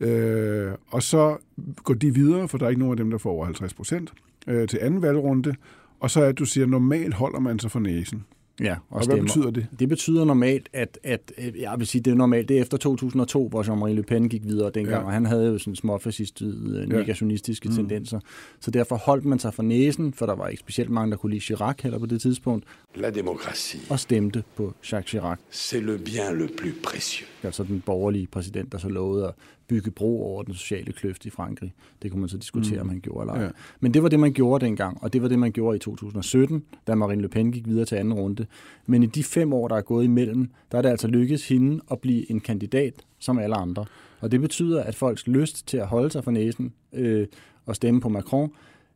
Øh, 0.00 0.72
og 0.86 1.02
så 1.02 1.36
går 1.84 1.94
de 1.94 2.14
videre, 2.14 2.48
for 2.48 2.58
der 2.58 2.66
er 2.66 2.70
ikke 2.70 2.80
nogen 2.80 2.92
af 2.92 2.96
dem, 2.96 3.10
der 3.10 3.18
får 3.18 3.30
over 3.30 3.44
50 3.44 3.74
procent, 3.74 4.12
øh, 4.46 4.68
til 4.68 4.78
anden 4.82 5.02
valgrunde. 5.02 5.54
Og 6.00 6.10
så 6.10 6.20
er 6.22 6.26
det, 6.26 6.38
du 6.38 6.44
siger, 6.44 6.66
normalt 6.66 7.14
holder 7.14 7.40
man 7.40 7.58
sig 7.58 7.70
for 7.70 7.80
næsen. 7.80 8.24
Ja, 8.60 8.76
Og, 8.90 9.00
og 9.00 9.06
hvad 9.06 9.20
betyder 9.20 9.50
det? 9.50 9.66
Det 9.78 9.88
betyder 9.88 10.24
normalt, 10.24 10.68
at, 10.72 10.98
at 11.04 11.32
øh, 11.38 11.60
jeg 11.60 11.74
vil 11.78 11.86
sige, 11.86 12.02
det 12.02 12.10
er 12.10 12.14
normalt, 12.14 12.48
det 12.48 12.56
er 12.56 12.60
efter 12.62 12.76
2002, 12.76 13.48
hvor 13.48 13.62
Jean-Marie 13.62 13.92
Le 13.92 14.02
Pen 14.02 14.28
gik 14.28 14.44
videre 14.44 14.70
dengang, 14.74 14.94
Ja. 14.94 14.98
ja. 15.00 15.04
og 15.06 15.12
han 15.12 15.26
havde 15.26 15.46
jo 15.46 15.58
sådan 15.58 15.76
småfascistede, 15.76 16.74
Ja. 16.74 16.80
ja. 16.80 16.98
negationistiske 16.98 17.68
Mm. 17.68 17.72
mm. 17.72 17.76
tendenser. 17.76 18.20
Så 18.60 18.70
derfor 18.70 18.96
holdt 18.96 19.24
man 19.24 19.38
sig 19.38 19.54
for 19.54 19.62
næsen, 19.62 20.12
for 20.12 20.26
der 20.26 20.34
var 20.34 20.48
ikke 20.48 20.60
specielt 20.60 20.90
mange, 20.90 21.10
der 21.10 21.16
kunne 21.16 21.30
lide 21.30 21.40
Chirac 21.44 21.76
heller 21.82 21.98
på 21.98 22.06
det 22.06 22.20
tidspunkt, 22.20 22.64
La 22.94 23.10
démocratie, 23.10 23.78
og 23.92 24.00
stemte 24.00 24.44
på 24.56 24.74
Jacques 24.92 25.10
Chirac, 25.10 25.38
c'est 25.52 25.78
le 25.80 25.98
bien 25.98 26.32
le 26.38 26.48
plus 26.58 26.74
précieux. 26.86 27.26
altså 27.42 27.62
den 27.64 27.80
borgerlige 27.86 28.26
præsident, 28.26 28.72
der 28.72 28.78
så 28.78 28.88
lovede 28.88 29.26
at 29.26 29.34
bygge 29.72 29.90
bro 29.90 30.22
over 30.24 30.42
den 30.42 30.54
sociale 30.54 30.92
kløft 30.92 31.26
i 31.26 31.30
Frankrig. 31.30 31.72
Det 32.02 32.10
kunne 32.10 32.20
man 32.20 32.28
så 32.28 32.36
diskutere, 32.36 32.74
Mm. 32.74 32.80
om 32.80 32.88
han 32.88 33.00
gjorde 33.00 33.20
eller 33.22 33.34
ej. 33.34 33.42
Ja. 33.42 33.48
Men 33.80 33.94
det 33.94 34.02
var 34.02 34.08
det, 34.08 34.20
man 34.20 34.32
gjorde 34.32 34.64
dengang, 34.66 34.98
og 35.02 35.12
det 35.12 35.22
var 35.22 35.28
det, 35.28 35.38
man 35.38 35.52
gjorde 35.52 35.76
i 35.76 35.78
2017, 35.78 36.62
da 36.86 36.94
Marine 36.94 37.22
Le 37.22 37.28
Pen 37.28 37.52
gik 37.52 37.68
videre 37.68 37.84
til 37.84 37.94
anden 37.96 38.14
runde. 38.14 38.46
Men 38.86 39.02
i 39.02 39.06
de 39.06 39.24
fem 39.24 39.52
år, 39.52 39.68
der 39.68 39.76
er 39.76 39.80
gået 39.80 40.04
imellem, 40.04 40.50
der 40.72 40.78
er 40.78 40.82
det 40.82 40.88
altså 40.88 41.08
lykkedes 41.08 41.48
hende 41.48 41.80
at 41.90 42.00
blive 42.00 42.30
en 42.30 42.40
kandidat 42.40 42.94
som 43.18 43.38
alle 43.38 43.56
andre. 43.56 43.84
Og 44.20 44.32
det 44.32 44.40
betyder, 44.40 44.82
at 44.82 44.94
folks 44.94 45.26
lyst 45.26 45.66
til 45.66 45.76
at 45.76 45.86
holde 45.86 46.10
sig 46.10 46.24
for 46.24 46.30
næsen 46.30 46.72
øh, 46.92 47.26
og 47.66 47.76
stemme 47.76 48.00
på 48.00 48.08
Macron, 48.08 48.50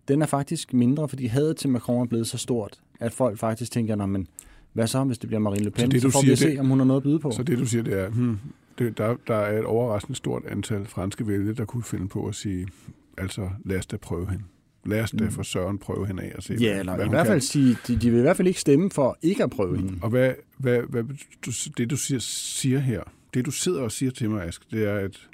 den 0.09 0.23
er 0.23 0.27
faktisk 0.27 0.75
mindre, 0.75 1.09
fordi 1.09 1.27
hadet 1.27 1.57
til 1.57 1.71
Macron 1.71 2.03
er 2.03 2.07
blevet 2.07 2.27
så 2.27 2.39
stort, 2.39 2.81
at 3.01 3.13
folk 3.13 3.39
faktisk 3.39 3.73
tænker, 3.73 3.95
"Nå, 3.95 4.07
men 4.07 4.27
hvad 4.73 4.87
så, 4.87 5.05
hvis 5.05 5.19
det 5.19 5.29
bliver 5.29 5.41
Marine 5.41 5.65
Le 5.65 5.71
Pen? 5.71 5.81
Så 5.81 5.87
Så, 5.87 5.91
det, 5.93 6.01
så 6.03 6.09
du 6.09 6.13
får 6.13 6.21
siger, 6.21 6.29
vi 6.29 6.33
at 6.33 6.39
se, 6.39 6.51
det- 6.51 6.61
om 6.61 6.67
hun 6.69 6.79
har 6.79 6.87
noget 6.87 7.01
at 7.01 7.03
byde 7.05 7.19
på. 7.19 7.31
Så 7.31 7.43
det, 7.43 7.59
du 7.59 7.67
siger, 7.67 7.83
det 7.83 8.01
er, 8.01 8.09
hmm, 8.09 8.39
det, 8.79 8.99
der, 8.99 9.17
der 9.27 9.35
er 9.37 9.59
et 9.59 9.65
overraskende 9.65 10.17
stort 10.17 10.43
antal 10.49 10.87
franske 10.87 11.27
vælgere, 11.27 11.55
der 11.55 11.65
kunne 11.65 11.83
finde 11.83 12.09
på 12.09 12.27
at 12.29 12.35
sige, 12.35 12.69
altså 13.19 13.51
lad 13.65 13.79
os 13.79 13.87
da 13.87 13.97
prøve 13.97 14.31
hende. 14.31 14.45
Lad 14.87 15.01
os 15.03 15.11
da 15.11 15.25
Mm. 15.25 15.31
for 15.31 15.43
søren 15.43 15.79
prøve 15.79 16.07
hende 16.07 16.23
af 16.23 16.33
og 16.37 16.43
se, 16.43 16.55
Ja, 16.61 16.79
eller 16.79 16.93
i 16.93 16.97
hvert 16.97 17.11
kan. 17.11 17.27
fald 17.27 17.41
sige, 17.41 17.77
de, 17.87 17.97
de 17.97 18.11
vil 18.11 18.19
i 18.19 18.23
hvert 18.23 18.37
fald 18.37 18.49
ikke 18.49 18.61
stemme 18.61 18.91
for 18.91 19.19
ikke 19.23 19.43
at 19.45 19.51
prøve 19.51 19.77
hende. 19.77 19.99
Og 20.03 20.11
hvad, 20.11 20.33
hvad, 20.59 20.81
hvad 20.89 21.03
du, 21.47 21.51
det, 21.79 21.91
du 21.91 21.97
siger, 21.97 22.19
siger 22.21 22.79
her, 22.79 23.03
det 23.35 23.47
du 23.47 23.51
sidder 23.51 23.83
og 23.83 23.93
siger 23.93 24.13
til 24.13 24.31
mig, 24.31 24.45
Ask, 24.45 24.71
det 24.71 24.85
er, 24.89 24.95
at, 24.95 25.29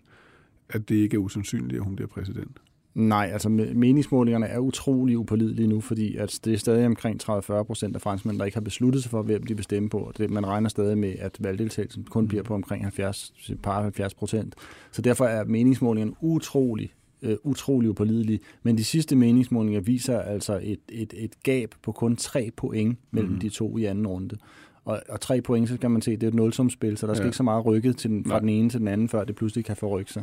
at 0.69 0.89
det 0.89 0.95
ikke 0.95 1.15
er 1.15 1.19
usandsynligt, 1.19 1.75
at 1.79 1.85
hun 1.85 1.97
bliver 1.97 2.09
præsident. 2.09 2.59
Nej, 2.95 3.31
altså 3.33 3.49
me- 3.49 3.75
meningsmålingerne 3.75 4.47
er 4.47 4.59
utrolig 4.59 5.19
upålidelige 5.19 5.67
nu, 5.69 5.81
fordi 5.81 6.17
at 6.17 6.41
det 6.45 6.53
er 6.55 6.59
stadig 6.59 6.87
omkring 6.87 7.21
30-40 7.23 7.63
procent 7.63 7.95
af 7.97 8.03
franskmænd, 8.03 8.39
der 8.39 8.45
ikke 8.45 8.57
har 8.57 8.61
besluttet 8.63 9.03
sig 9.03 9.11
for, 9.11 9.23
hvem 9.23 9.43
de 9.43 9.55
vil 9.55 9.65
stemme 9.65 9.89
på. 9.89 10.13
Det, 10.19 10.31
man 10.31 10.47
regner 10.47 10.69
stadig 10.69 10.99
med, 10.99 11.15
at 11.19 11.37
valgdeltagelsen 11.41 12.05
kun 12.05 12.29
bliver 12.29 12.43
på 12.43 12.55
omkring 12.55 12.85
70, 12.85 13.33
et 13.51 13.63
par 13.63 13.83
70 13.83 14.15
procent. 14.15 14.55
Så 14.93 15.03
derfor 15.03 15.25
er 15.25 15.45
meningsmålingerne 15.45 16.13
utrolig, 16.21 16.93
øh, 17.23 17.37
utrolig 17.45 17.91
upålidelige. 17.91 18.41
Men 18.63 18.79
de 18.79 18.85
sidste 18.85 19.17
meningsmålinger 19.17 19.81
viser 19.81 20.19
altså 20.21 20.61
et, 20.63 20.81
et, 20.89 21.15
et 21.17 21.43
gab 21.43 21.75
på 21.83 21.93
kun 21.93 22.17
3 22.17 22.51
point 22.57 22.99
mellem 23.11 23.33
mm. 23.33 23.39
de 23.41 23.49
to 23.49 23.79
i 23.79 23.85
anden 23.85 24.07
runde. 24.07 24.37
Og, 24.85 25.03
og 25.09 25.21
tre 25.21 25.41
point, 25.41 25.69
så 25.69 25.77
kan 25.79 25.91
man 25.91 26.03
se, 26.03 26.11
det 26.11 26.23
er 26.23 26.29
et 26.29 26.35
nulsumspil, 26.35 26.97
så 26.97 27.07
der 27.07 27.15
skal 27.15 27.25
Ja. 27.25 27.29
ikke 27.29 27.37
så 27.37 27.43
meget 27.43 27.67
rykket 27.67 27.97
til 27.97 28.11
den, 28.11 28.25
fra 28.25 28.31
Nej. 28.31 28.39
den 28.41 28.49
ene 28.49 28.69
til 28.71 28.81
den 28.81 28.89
anden, 28.89 29.09
før 29.09 29.25
det 29.25 29.37
pludselig 29.37 29.65
kan 29.65 29.77
forrykke 29.77 30.13
sig. 30.13 30.23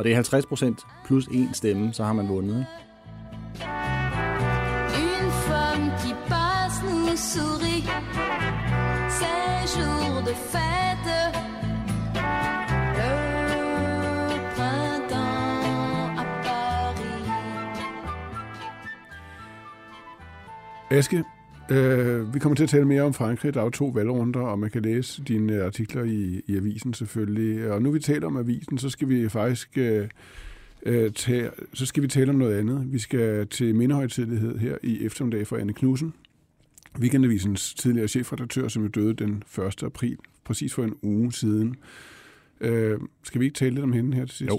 Og 0.00 0.04
det 0.04 0.12
er 0.12 0.16
50 0.16 0.46
procent 0.46 0.86
plus 1.04 1.26
en 1.26 1.54
stemme, 1.54 1.92
så 1.94 2.04
har 2.04 2.12
man 2.12 2.28
vundet. 2.28 2.66
Ikke? 3.54 3.66
Une 5.00 5.30
femme 5.30 5.90
qui 6.00 6.14
passe 6.28 6.82
nous 6.82 7.16
sourit. 7.16 7.84
Ces 9.18 9.66
jours 9.76 10.22
de 10.28 10.34
fête. 10.52 11.12
Le 12.96 14.38
printemps 14.54 16.18
à 16.18 16.24
Paris. 16.44 17.24
Aske, 20.90 21.24
øh, 21.70 22.34
vi 22.34 22.38
kommer 22.38 22.56
til 22.56 22.62
at 22.62 22.68
tale 22.68 22.84
mere 22.84 23.02
om 23.02 23.14
Frankrig. 23.14 23.54
Der 23.54 23.60
er 23.60 23.64
jo 23.64 23.70
to 23.70 23.86
valgrunder, 23.86 24.40
og 24.40 24.58
man 24.58 24.70
kan 24.70 24.82
læse 24.82 25.22
dine 25.22 25.62
artikler 25.62 26.04
i, 26.04 26.42
i 26.46 26.56
avisen 26.56 26.94
selvfølgelig. 26.94 27.72
Og 27.72 27.82
nu 27.82 27.90
vi 27.90 28.00
taler 28.00 28.26
om 28.26 28.36
avisen, 28.36 28.78
så 28.78 28.90
skal 28.90 29.08
vi 29.08 29.28
faktisk 29.28 29.78
øh, 29.78 30.08
øh, 30.82 31.12
tage, 31.12 31.50
så 31.72 31.86
skal 31.86 32.02
vi 32.02 32.08
tale 32.08 32.30
om 32.30 32.36
noget 32.36 32.58
andet. 32.58 32.92
Vi 32.92 32.98
skal 32.98 33.46
til 33.46 33.74
mindehøjtidlighed 33.74 34.58
her 34.58 34.76
i 34.82 35.04
eftermiddag 35.04 35.46
for 35.46 35.56
Anne 35.56 35.72
Knudsen. 35.72 36.14
Weekendavisens 36.98 37.74
tidligere 37.74 38.08
chefredaktør, 38.08 38.68
som 38.68 38.82
jo 38.82 38.88
døde 38.88 39.14
den 39.14 39.42
1. 39.68 39.82
april, 39.82 40.18
præcis 40.44 40.74
for 40.74 40.84
en 40.84 40.94
uge 41.02 41.32
siden. 41.32 41.76
Øh, 42.60 42.98
skal 43.22 43.40
vi 43.40 43.44
ikke 43.44 43.56
tale 43.56 43.74
lidt 43.74 43.84
om 43.84 43.92
hende 43.92 44.16
her 44.16 44.26
til 44.26 44.36
sidst? 44.36 44.50
Jo. 44.50 44.58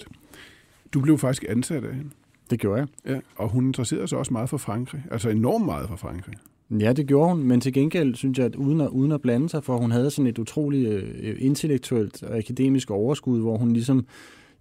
Du 0.93 1.01
blev 1.01 1.17
faktisk 1.17 1.45
ansat 1.49 1.83
af 1.83 1.95
hende. 1.95 2.09
Det 2.49 2.59
gjorde 2.59 2.79
jeg. 2.79 3.13
Ja, 3.13 3.19
og 3.35 3.49
hun 3.49 3.65
interesserede 3.65 4.07
sig 4.07 4.17
også 4.17 4.33
meget 4.33 4.49
for 4.49 4.57
Frankrig. 4.57 5.03
Altså 5.11 5.29
enormt 5.29 5.65
meget 5.65 5.89
for 5.89 5.95
Frankrig. 5.95 6.35
Ja, 6.79 6.93
det 6.93 7.07
gjorde 7.07 7.29
hun, 7.35 7.43
men 7.43 7.61
til 7.61 7.73
gengæld 7.73 8.15
synes 8.15 8.37
jeg, 8.37 8.45
at 8.45 8.55
uden 8.55 8.81
at, 8.81 8.87
uden 8.87 9.11
at 9.11 9.21
blande 9.21 9.49
sig, 9.49 9.63
for 9.63 9.77
hun 9.77 9.91
havde 9.91 10.11
sådan 10.11 10.27
et 10.29 10.39
utroligt 10.39 10.89
øh, 10.89 11.35
intellektuelt 11.39 12.23
og 12.23 12.37
akademisk 12.37 12.91
overskud, 12.91 13.39
hvor 13.41 13.57
hun 13.57 13.73
ligesom, 13.73 14.05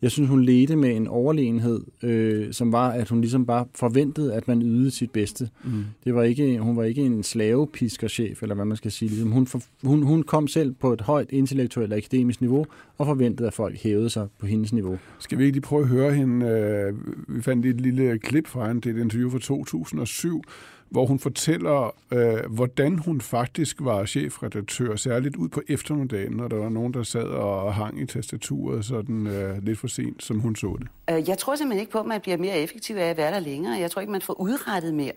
jeg 0.02 0.10
synes, 0.10 0.30
hun 0.30 0.42
ledte 0.44 0.76
med 0.76 0.96
en 0.96 1.06
overlegenhed, 1.06 1.80
øh, 2.02 2.52
som 2.52 2.72
var, 2.72 2.90
at 2.90 3.08
hun 3.08 3.20
ligesom 3.20 3.46
bare 3.46 3.66
forventede, 3.74 4.34
at 4.34 4.48
man 4.48 4.62
ydede 4.62 4.90
sit 4.90 5.10
bedste. 5.10 5.48
Mm. 5.64 5.70
Det 6.04 6.14
var 6.14 6.22
ikke, 6.22 6.58
hun 6.58 6.76
var 6.76 6.84
ikke 6.84 7.02
en 7.02 7.22
slavepiskerchef, 7.22 8.42
eller 8.42 8.54
hvad 8.54 8.64
man 8.64 8.76
skal 8.76 8.90
sige. 8.90 9.08
Ligesom 9.08 9.30
hun, 9.30 9.46
for, 9.46 9.60
hun, 9.84 10.02
hun 10.02 10.22
kom 10.22 10.48
selv 10.48 10.72
på 10.72 10.92
et 10.92 11.00
højt 11.00 11.32
intellektuelt 11.32 11.92
og 11.92 11.96
akademisk 11.98 12.40
niveau, 12.40 12.66
og 12.98 13.06
forventede, 13.06 13.46
at 13.46 13.54
folk 13.54 13.76
hævede 13.76 14.10
sig 14.10 14.26
på 14.38 14.46
hendes 14.46 14.72
niveau. 14.72 14.98
Skal 15.18 15.38
vi 15.38 15.44
ikke 15.44 15.56
lige 15.56 15.62
prøve 15.62 15.82
at 15.82 15.88
høre 15.88 16.14
hende? 16.14 16.46
øh, 16.46 16.94
Vi 17.36 17.42
fandt 17.42 17.66
et 17.66 17.80
lille 17.80 18.18
klip 18.18 18.46
fra 18.46 18.68
hende. 18.68 18.80
Det 18.80 18.90
er 18.90 19.00
et 19.00 19.04
interview 19.04 19.30
fra 19.30 19.38
2007, 19.38 20.42
hvor 20.90 21.07
hun 21.07 21.18
fortæller, 21.18 21.94
øh, 22.12 22.53
hvordan 22.55 22.98
hun 22.98 23.20
faktisk 23.20 23.76
var 23.81 24.05
chefredaktør, 24.05 24.96
særligt 24.96 25.37
ud 25.37 25.48
på 25.48 25.62
eftermiddagen, 25.68 26.33
når 26.33 26.48
der 26.48 26.57
var 26.57 26.68
nogen, 26.68 26.94
der 26.94 27.03
sad 27.03 27.24
og 27.24 27.74
hang 27.74 28.00
i 28.00 28.07
tastaturet 28.07 28.85
sådan 28.85 29.26
øh, 29.26 29.64
lidt 29.64 29.79
for 29.79 29.88
sent, 29.88 30.22
som 30.22 30.40
hun 30.40 30.57
så 30.57 30.76
det. 30.79 31.14
Øh, 31.14 31.29
jeg 31.29 31.38
tror 31.38 31.57
simpelthen 31.57 31.81
ikke 31.81 31.92
på, 31.92 31.98
at 31.98 32.07
man 32.07 32.20
bliver 32.20 32.37
mere 32.37 32.59
effektiv 32.59 32.96
af 32.96 33.11
at 33.11 33.16
være 33.16 33.33
der 33.33 33.40
længere. 33.40 33.81
Jeg 33.81 33.90
tror 33.90 34.00
ikke, 34.00 34.12
man 34.12 34.22
får 34.22 34.40
udrettet 34.40 34.94
mere, 34.94 35.12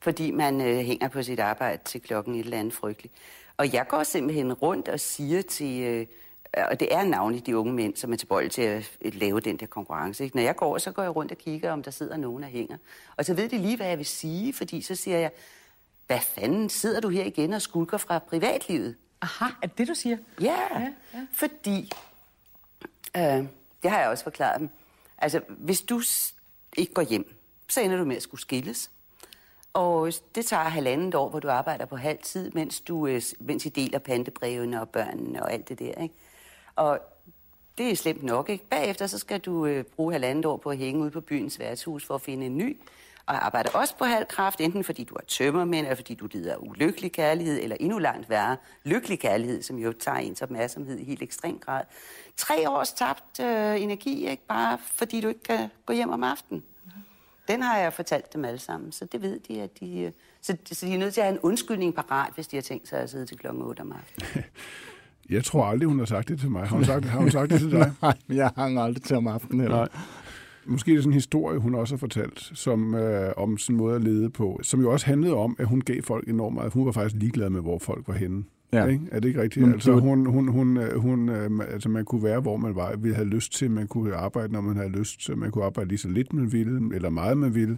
fordi 0.00 0.30
man 0.30 0.60
øh, 0.60 0.76
hænger 0.76 1.08
på 1.08 1.22
sit 1.22 1.40
arbejde 1.40 1.82
til 1.84 2.00
klokken 2.00 2.34
et 2.34 2.40
eller 2.40 2.58
andet 2.58 2.74
frygteligt. 2.74 3.14
Og 3.56 3.72
jeg 3.72 3.88
går 3.88 4.02
simpelthen 4.02 4.52
rundt 4.52 4.88
og 4.88 5.00
siger 5.00 5.42
til, 5.42 5.82
øh, 5.82 6.06
og 6.56 6.80
det 6.80 6.94
er 6.94 7.04
navnligt 7.04 7.46
de 7.46 7.58
unge 7.58 7.72
mænd, 7.72 7.96
som 7.96 8.12
er 8.12 8.16
tilbøjelige 8.16 8.50
til 8.50 8.62
at 8.62 8.90
øh, 9.00 9.14
lave 9.14 9.40
den 9.40 9.56
der 9.56 9.66
konkurrence. 9.66 10.24
Ikke? 10.24 10.36
Når 10.36 10.42
jeg 10.42 10.56
går, 10.56 10.78
så 10.78 10.92
går 10.92 11.02
jeg 11.02 11.16
rundt 11.16 11.32
og 11.32 11.38
kigger, 11.38 11.72
om 11.72 11.82
der 11.82 11.90
sidder 11.90 12.16
nogen, 12.16 12.42
der 12.42 12.48
hænger. 12.48 12.76
Og 13.16 13.24
så 13.24 13.34
ved 13.34 13.48
de 13.48 13.58
lige, 13.58 13.76
hvad 13.76 13.86
jeg 13.86 13.98
vil 13.98 14.06
sige, 14.06 14.52
fordi 14.52 14.82
så 14.82 14.94
siger 14.94 15.18
jeg, 15.18 15.30
hvad 16.06 16.20
fanden 16.20 16.68
sidder 16.68 17.00
du 17.00 17.08
her 17.08 17.24
igen 17.24 17.52
og 17.52 17.62
skulker 17.62 17.96
fra 17.96 18.18
privatlivet? 18.18 18.96
Aha, 19.22 19.44
er 19.62 19.66
det 19.66 19.78
det, 19.78 19.88
du 19.88 19.94
siger? 19.94 20.16
Ja, 20.40 20.56
ja, 20.74 20.92
ja. 21.14 21.26
fordi 21.32 21.92
Øh, 23.16 23.44
det 23.82 23.90
har 23.90 24.00
jeg 24.00 24.08
også 24.08 24.24
forklaret 24.24 24.60
dem. 24.60 24.70
Altså, 25.18 25.40
hvis 25.48 25.80
du 25.80 26.02
ikke 26.76 26.94
går 26.94 27.02
hjem, 27.02 27.34
så 27.68 27.80
ender 27.80 27.96
du 27.96 28.04
med 28.04 28.16
at 28.16 28.22
skulle 28.22 28.40
skilles. 28.40 28.90
Og 29.72 30.12
det 30.34 30.46
tager 30.46 30.62
halvandet 30.62 31.14
år, 31.14 31.28
hvor 31.28 31.40
du 31.40 31.48
arbejder 31.48 31.84
på 31.84 31.96
halv 31.96 32.18
tid, 32.22 32.50
mens, 32.50 32.80
du, 32.80 33.06
øh, 33.06 33.22
mens 33.40 33.66
I 33.66 33.68
deler 33.68 33.98
pantebrevene 33.98 34.80
og 34.80 34.88
børnene 34.88 35.42
og 35.42 35.52
alt 35.52 35.68
det 35.68 35.78
der. 35.78 36.02
Ikke? 36.02 36.14
Og 36.76 37.00
det 37.78 37.90
er 37.90 37.96
slemt 37.96 38.22
nok. 38.22 38.48
Ikke? 38.48 38.64
Bagefter 38.66 39.06
så 39.06 39.18
skal 39.18 39.40
du 39.40 39.66
øh, 39.66 39.84
bruge 39.84 40.12
halvandet 40.12 40.46
år 40.46 40.56
på 40.56 40.70
at 40.70 40.78
hænge 40.78 41.04
ud 41.04 41.10
på 41.10 41.20
byens 41.20 41.58
værtshus 41.58 42.04
for 42.04 42.14
at 42.14 42.20
finde 42.20 42.46
en 42.46 42.56
ny. 42.58 42.80
Og 43.26 43.46
arbejder 43.46 43.70
også 43.70 43.96
på 43.96 44.04
halv 44.04 44.26
kraft, 44.26 44.60
enten 44.60 44.84
fordi 44.84 45.04
du 45.04 45.14
er 45.14 45.20
tømmermænd, 45.28 45.86
eller 45.86 45.96
fordi 45.96 46.14
du 46.14 46.28
lider 46.32 46.52
af 46.52 46.56
ulykkelig 46.60 47.12
kærlighed, 47.12 47.62
eller 47.62 47.76
endnu 47.80 47.98
langt 47.98 48.30
værre, 48.30 48.56
lykkelig 48.84 49.20
kærlighed, 49.20 49.62
som 49.62 49.78
jo 49.78 49.92
tager 49.92 50.18
ens 50.18 50.42
opmærksomhed 50.42 50.98
i 50.98 51.04
helt 51.04 51.22
ekstrem 51.22 51.58
grad. 51.58 51.84
Tre 52.36 52.70
års 52.70 52.92
tabt 52.92 53.40
øh, 53.40 53.82
energi, 53.82 54.28
ikke? 54.28 54.46
bare 54.46 54.78
fordi 54.94 55.20
du 55.20 55.28
ikke 55.28 55.42
kan 55.42 55.68
gå 55.86 55.92
hjem 55.92 56.10
om 56.10 56.22
aftenen. 56.22 56.64
Den 57.48 57.62
har 57.62 57.78
jeg 57.78 57.92
fortalt 57.92 58.32
dem 58.32 58.44
alle 58.44 58.58
sammen, 58.58 58.92
så 58.92 59.04
det 59.04 59.22
ved 59.22 59.40
de, 59.40 59.62
at 59.62 59.80
de... 59.80 60.00
øh, 60.00 60.12
Så, 60.40 60.56
så 60.72 60.86
de 60.86 60.94
er 60.94 60.98
nødt 60.98 61.14
til 61.14 61.20
at 61.20 61.26
have 61.26 61.34
en 61.34 61.40
undskyldning 61.40 61.94
parat, 61.94 62.32
hvis 62.34 62.46
de 62.48 62.56
har 62.56 62.62
tænkt 62.62 62.88
sig 62.88 62.98
at 62.98 63.10
sidde 63.10 63.26
til 63.26 63.38
klokken 63.38 63.62
8 63.62 63.80
om 63.80 63.92
aftenen. 63.92 64.44
Jeg 65.30 65.44
tror 65.44 65.64
aldrig, 65.64 65.88
hun 65.88 65.98
har 65.98 66.06
sagt 66.06 66.28
det 66.28 66.40
til 66.40 66.50
mig. 66.50 66.66
Har 66.66 66.76
hun 66.76 66.84
sagt, 66.84 67.04
har 67.04 67.20
hun 67.20 67.30
sagt 67.30 67.50
det 67.50 67.60
til 67.60 67.70
dig? 67.70 67.92
Nej, 68.02 68.16
men 68.26 68.36
jeg 68.36 68.50
hang 68.56 68.78
aldrig 68.78 69.02
til 69.02 69.16
om 69.16 69.26
aftenen. 69.26 69.60
Eller? 69.60 69.76
Nej. 69.76 69.88
Måske 70.66 70.90
er 70.90 70.94
det 70.94 71.02
sådan 71.02 71.12
en 71.12 71.14
historie, 71.14 71.58
hun 71.58 71.74
også 71.74 71.94
har 71.94 71.98
fortalt, 71.98 72.50
som, 72.54 72.94
øh, 72.94 73.32
om 73.36 73.58
sin 73.58 73.76
måde 73.76 73.96
at 73.96 74.04
lede 74.04 74.30
på, 74.30 74.60
som 74.62 74.80
jo 74.80 74.92
også 74.92 75.06
handlede 75.06 75.34
om, 75.34 75.56
at 75.58 75.66
hun 75.66 75.80
gav 75.80 76.02
folk 76.02 76.28
enormt 76.28 76.54
meget. 76.54 76.72
Hun 76.72 76.86
var 76.86 76.92
faktisk 76.92 77.20
ligeglad 77.20 77.50
med, 77.50 77.60
hvor 77.60 77.78
folk 77.78 78.08
var 78.08 78.14
henne. 78.14 78.44
Ja. 78.72 78.86
Ikke? 78.86 79.04
Er 79.12 79.20
det 79.20 79.28
ikke 79.28 79.42
rigtigt? 79.42 79.66
Men 79.66 79.74
altså, 79.74 79.92
hun, 79.92 80.26
hun, 80.26 80.48
hun, 80.48 80.76
øh, 80.76 80.98
hun, 80.98 81.28
øh, 81.28 81.50
altså, 81.72 81.88
man 81.88 82.04
kunne 82.04 82.22
være, 82.22 82.40
hvor 82.40 82.56
man 82.56 82.76
var. 82.76 82.96
Vi 82.96 83.12
havde 83.12 83.28
lyst 83.28 83.52
til, 83.52 83.70
man 83.70 83.86
kunne 83.86 84.14
arbejde, 84.14 84.52
når 84.52 84.60
man 84.60 84.76
havde 84.76 84.88
lyst. 84.88 85.22
Så 85.22 85.34
man 85.34 85.50
kunne 85.50 85.64
arbejde 85.64 85.88
lige 85.88 85.98
så 85.98 86.08
lidt, 86.08 86.32
man 86.32 86.52
ville, 86.52 86.94
eller 86.94 87.10
meget, 87.10 87.38
man 87.38 87.54
ville. 87.54 87.76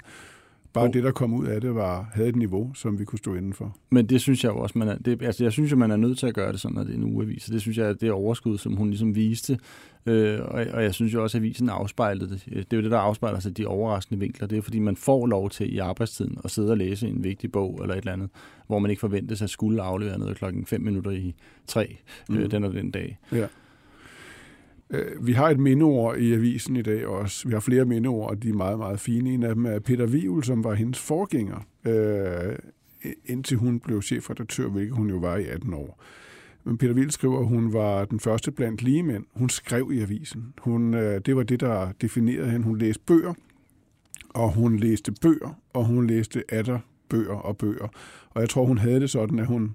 Bare 0.75 0.89
det, 0.89 1.05
der 1.05 1.11
kom 1.11 1.35
ud 1.35 1.47
af 1.47 1.61
det, 1.61 1.75
var, 1.75 2.11
havde 2.13 2.29
et 2.29 2.37
niveau, 2.37 2.75
som 2.75 2.99
vi 2.99 3.05
kunne 3.05 3.19
stå 3.19 3.35
indenfor. 3.35 3.77
Men 3.91 4.07
det 4.07 4.21
synes 4.21 4.45
jeg 4.45 4.51
jo 4.51 4.59
også, 4.59 4.79
man 4.79 4.89
er, 4.89 4.99
det, 4.99 5.23
altså 5.23 5.45
jeg 5.45 5.53
synes 5.53 5.73
jo, 5.73 5.77
man 5.77 5.91
er 5.91 5.97
nødt 5.97 6.19
til 6.19 6.27
at 6.27 6.35
gøre 6.35 6.53
det 6.53 6.61
sådan, 6.61 6.75
når 6.75 6.85
det 6.85 6.91
er 6.91 6.97
en 6.97 7.05
ugeavis. 7.05 7.43
Så 7.43 7.53
det 7.53 7.61
synes 7.61 7.79
jeg, 7.79 7.87
at 7.87 8.01
det 8.01 8.09
er 8.09 8.13
overskud, 8.13 8.59
som 8.59 8.77
hun 8.77 8.89
ligesom 8.89 9.15
viste. 9.15 9.59
Øh, 10.07 10.41
og, 10.41 10.65
og 10.73 10.83
jeg 10.83 10.95
synes 10.95 11.15
jo 11.15 11.23
også, 11.23 11.39
at 11.39 11.43
avisen 11.43 11.69
afspejlede 11.69 12.31
det. 12.31 12.45
Det 12.45 12.73
er 12.73 12.77
jo 12.77 12.83
det, 12.83 12.91
der 12.91 12.99
afspejler 12.99 13.41
sig 13.41 13.57
de 13.57 13.67
overraskende 13.67 14.21
vinkler. 14.21 14.47
Det 14.47 14.59
er 14.59 14.63
fordi, 14.63 14.79
man 14.79 14.97
får 14.97 15.27
lov 15.27 15.51
til 15.51 15.75
i 15.75 15.79
arbejdstiden 15.79 16.39
at 16.45 16.51
sidde 16.51 16.71
og 16.71 16.77
læse 16.77 17.09
en 17.09 17.25
vigtig 17.25 17.53
bog 17.53 17.79
eller 17.83 17.95
et 17.95 17.99
eller 17.99 18.13
andet, 18.13 18.31
hvor 18.67 18.79
man 18.79 18.91
ikke 18.91 19.01
forventes 19.01 19.43
at 19.43 19.51
skulle 19.51 19.83
aflevere 19.83 20.19
noget 20.19 20.37
klokken 20.37 20.67
5 20.67 20.81
minutter 20.81 21.11
i 21.11 21.35
3 21.67 21.97
mm. 22.29 22.37
øh, 22.37 22.51
den 22.51 22.65
og 22.65 22.73
den 22.73 22.91
dag. 22.91 23.19
Ja. 23.33 23.47
Øh, 24.90 25.27
vi 25.27 25.33
har 25.33 25.49
et 25.49 25.59
mindeord 25.59 26.16
i 26.16 26.33
avisen 26.33 26.77
i 26.77 26.83
dag 26.83 27.07
også. 27.07 27.49
Vi 27.49 27.53
har 27.53 27.61
flere 27.61 27.85
mindeord, 27.85 28.31
og 28.31 28.42
de 28.42 28.49
er 28.49 28.55
meget, 28.55 28.79
meget 28.79 29.01
fine. 29.01 29.31
En 29.31 29.42
af 29.42 29.55
dem 29.55 29.66
er 29.66 29.79
Peter 29.79 30.07
Vivl, 30.07 30.44
som 30.44 30.64
var 30.64 30.75
hendes 30.75 30.99
forgænger, 30.99 31.66
øh, 31.87 32.57
indtil 33.27 33.57
hun 33.57 33.81
blev 33.81 34.03
chefredaktør, 34.03 34.68
hvilket 34.68 34.97
hun 34.97 35.11
jo 35.11 35.16
var 35.16 35.37
i 35.37 35.44
18 35.47 35.75
år. 35.75 36.03
Men 36.64 36.79
Peter 36.79 36.94
Wiel 36.94 37.11
skriver, 37.11 37.40
at 37.40 37.47
hun 37.47 37.73
var 37.73 38.05
den 38.05 38.20
første 38.20 38.51
blandt 38.51 38.83
ligemænd. 38.83 39.25
Hun 39.35 39.49
skrev 39.49 39.90
i 39.92 40.01
avisen. 40.01 40.55
Hun, 40.59 40.94
øh, 40.94 41.20
det 41.27 41.37
var 41.37 41.42
det, 41.42 41.61
der 41.61 41.92
definerede 42.01 42.51
hende. 42.51 42.66
Hun 42.66 42.79
læste 42.79 43.03
bøger, 43.07 43.35
og 44.29 44.53
hun 44.53 44.77
læste 44.77 45.12
bøger, 45.23 45.61
og 45.73 45.85
hun 45.85 46.07
læste 46.07 46.42
atter 46.49 46.79
bøger 47.09 47.35
og 47.35 47.57
bøger. 47.57 47.88
Og 48.31 48.40
jeg 48.40 48.49
tror, 48.49 48.64
hun 48.64 48.79
havde 48.79 49.01
det 49.01 49.11
sådan, 49.11 49.38
at 49.38 49.47
hun, 49.47 49.75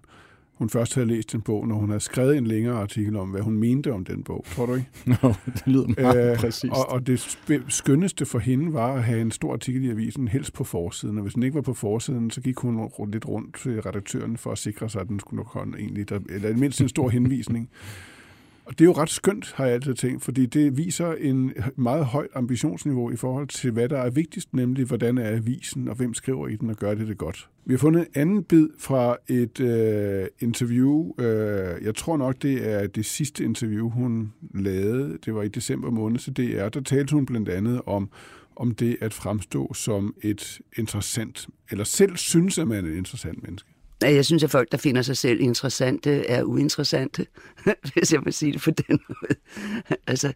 hun 0.60 0.70
først 0.70 0.96
havde 0.96 1.08
læst 1.08 1.36
en 1.36 1.42
bog, 1.42 1.68
når 1.68 1.76
hun 1.76 1.90
havde 1.90 2.00
skrevet 2.00 2.38
en 2.38 2.48
længere 2.48 2.76
artikel 2.76 3.16
om, 3.16 3.30
hvad 3.30 3.42
hun 3.42 3.54
mente 3.54 3.94
om 3.94 4.06
den 4.06 4.24
bog. 4.24 4.46
Tror 4.56 4.66
du 4.66 4.74
ikke? 4.74 4.88
Nå, 5.22 5.34
det 5.46 5.64
lyder 5.66 6.02
meget 6.02 6.32
øh, 6.32 6.38
præcist. 6.38 6.74
og, 6.74 6.90
og 6.90 7.08
det 7.08 7.38
skønneste 7.68 8.26
for 8.26 8.40
hende 8.40 8.74
var 8.74 8.94
at 8.94 9.04
have 9.04 9.22
en 9.22 9.32
stor 9.32 9.54
artikel 9.54 9.84
i 9.84 9.90
avisen, 9.90 10.28
helst 10.28 10.54
på 10.54 10.64
forsiden. 10.64 11.18
Og 11.18 11.22
hvis 11.22 11.34
den 11.34 11.44
ikke 11.44 11.56
var 11.56 11.62
på 11.62 11.74
forsiden, 11.74 12.32
så 12.32 12.42
gik 12.42 12.58
hun 12.58 12.90
lidt 13.12 13.28
rundt 13.28 13.56
til 13.56 13.82
redaktøren 13.82 14.38
for 14.38 14.52
at 14.52 14.58
sikre 14.58 14.90
sig, 14.90 15.02
at 15.02 15.08
den 15.08 15.20
skulle 15.20 15.38
nok 15.38 15.54
holde 15.54 15.78
egentlig, 15.80 16.10
der, 16.10 16.20
eller 16.30 16.58
mindste 16.58 16.84
en 16.84 16.90
stor 16.90 17.10
henvisning. 17.10 17.70
Og 18.70 18.80
det 18.80 18.86
er 18.86 18.86
jo 18.86 18.92
ret 18.92 19.10
skønt, 19.10 19.54
har 19.56 19.66
jeg 19.66 19.74
altid 19.74 19.94
tænkt, 19.94 20.24
fordi 20.24 20.46
det 20.46 20.78
viser 20.78 21.14
en 21.14 21.54
meget 21.76 22.06
højt 22.06 22.30
ambitionsniveau 22.36 23.12
i 23.12 23.16
forhold 23.16 23.48
til, 23.48 23.72
hvad 23.72 23.90
der 23.90 23.98
er 23.98 24.10
vigtigst, 24.10 24.54
nemlig 24.54 24.86
hvordan 24.86 25.18
er 25.18 25.36
avisen, 25.36 25.88
og 25.88 25.96
hvem 25.96 26.14
skriver 26.14 26.48
i 26.48 26.56
den, 26.56 26.70
og 26.70 26.76
gør 26.76 26.94
det 26.94 27.08
det 27.08 27.18
godt. 27.18 27.50
Vi 27.66 27.74
har 27.74 27.78
fundet 27.78 28.00
en 28.00 28.08
anden 28.16 28.44
bid 28.44 28.68
fra 28.80 29.18
et 29.28 29.60
øh, 29.60 30.28
interview. 30.40 31.12
Øh, 31.20 31.84
jeg 31.86 31.96
tror 31.96 32.18
nok, 32.18 32.42
det 32.42 32.70
er 32.70 32.88
det 32.88 33.06
sidste 33.06 33.44
interview, 33.44 33.90
hun 33.90 34.34
lavede. 34.56 35.18
Det 35.26 35.36
var 35.36 35.44
i 35.44 35.48
december 35.48 35.90
måned 35.92 36.20
til 36.20 36.38
DR. 36.38 36.70
Der 36.70 36.82
talte 36.82 37.14
hun 37.14 37.26
blandt 37.26 37.50
andet 37.50 37.82
om, 37.86 38.10
om 38.56 38.72
det 38.72 38.98
at 39.02 39.14
fremstå 39.14 39.74
som 39.74 40.16
et 40.22 40.60
interessant, 40.78 41.48
eller 41.72 41.84
selv 41.84 42.18
synes, 42.18 42.60
at 42.60 42.68
man 42.68 42.86
er 42.86 42.90
et 42.90 42.98
interessant 42.98 43.44
menneske. 43.44 43.69
Nej, 44.02 44.14
Jeg 44.14 44.26
synes, 44.26 44.44
at 44.44 44.52
folk, 44.52 44.72
der 44.72 44.78
finder 44.78 45.02
sig 45.02 45.18
selv 45.18 45.42
interessante, 45.42 46.26
er 46.26 46.44
uinteressante, 46.44 47.26
hvis 47.94 48.14
jeg 48.14 48.22
må 48.26 48.32
sige 48.32 48.54
det 48.54 48.62
på 48.62 48.72
den 48.72 49.00
måde. 49.08 49.40
Altså, 50.08 50.34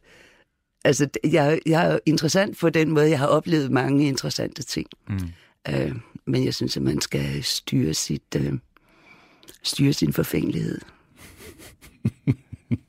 altså 0.84 1.10
jeg, 1.24 1.60
jeg 1.66 1.92
er 1.94 2.00
interessant 2.06 2.58
på 2.58 2.70
den 2.70 2.92
måde, 2.92 3.10
jeg 3.10 3.20
har 3.20 3.28
oplevet 3.28 3.72
mange 3.72 4.08
interessante 4.08 4.64
ting. 4.64 4.88
Mm. 5.10 5.20
Øh, 5.70 5.96
men 6.26 6.46
jeg 6.46 6.54
synes, 6.54 6.78
at 6.78 6.84
man 6.84 7.02
skal 7.02 7.44
styre, 7.44 7.94
sit, 7.94 8.36
øh, 8.38 8.54
styre 9.64 9.94
sin 9.94 10.14
forfængelighed. 10.14 10.82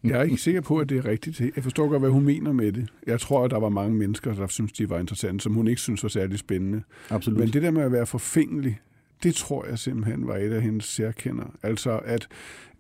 Jeg 0.05 0.19
er 0.19 0.23
ikke 0.23 0.37
sikker 0.37 0.61
på, 0.61 0.79
at 0.79 0.89
det 0.89 0.99
er 0.99 1.05
rigtigt. 1.05 1.41
Jeg 1.41 1.63
forstår 1.63 1.89
godt, 1.89 2.03
hvad 2.03 2.11
hun 2.11 2.25
mener 2.25 2.53
med 2.53 2.73
det. 2.73 2.89
Jeg 3.07 3.21
tror, 3.21 3.45
at 3.45 3.51
der 3.51 3.59
var 3.59 3.69
mange 3.69 3.97
mennesker, 3.97 4.35
der 4.35 4.47
synes, 4.47 4.73
de 4.73 4.91
var 4.91 4.99
interessante, 4.99 5.43
som 5.43 5.55
hun 5.55 5.69
ikke 5.69 5.81
synes 5.81 6.03
var 6.03 6.09
særlig 6.09 6.39
spændende. 6.39 6.83
Absolut. 7.11 7.39
Men 7.39 7.53
det 7.53 7.63
der 7.63 7.71
med 7.71 7.83
at 7.83 7.93
være 7.93 8.07
forfængelig, 8.07 8.81
det 9.23 9.35
tror 9.35 9.67
jeg 9.67 9.79
simpelthen 9.79 10.27
var 10.27 10.37
et 10.37 10.53
af 10.53 10.63
hendes 10.63 10.85
særkender. 10.85 11.45
Altså, 11.63 11.99
at, 12.05 12.29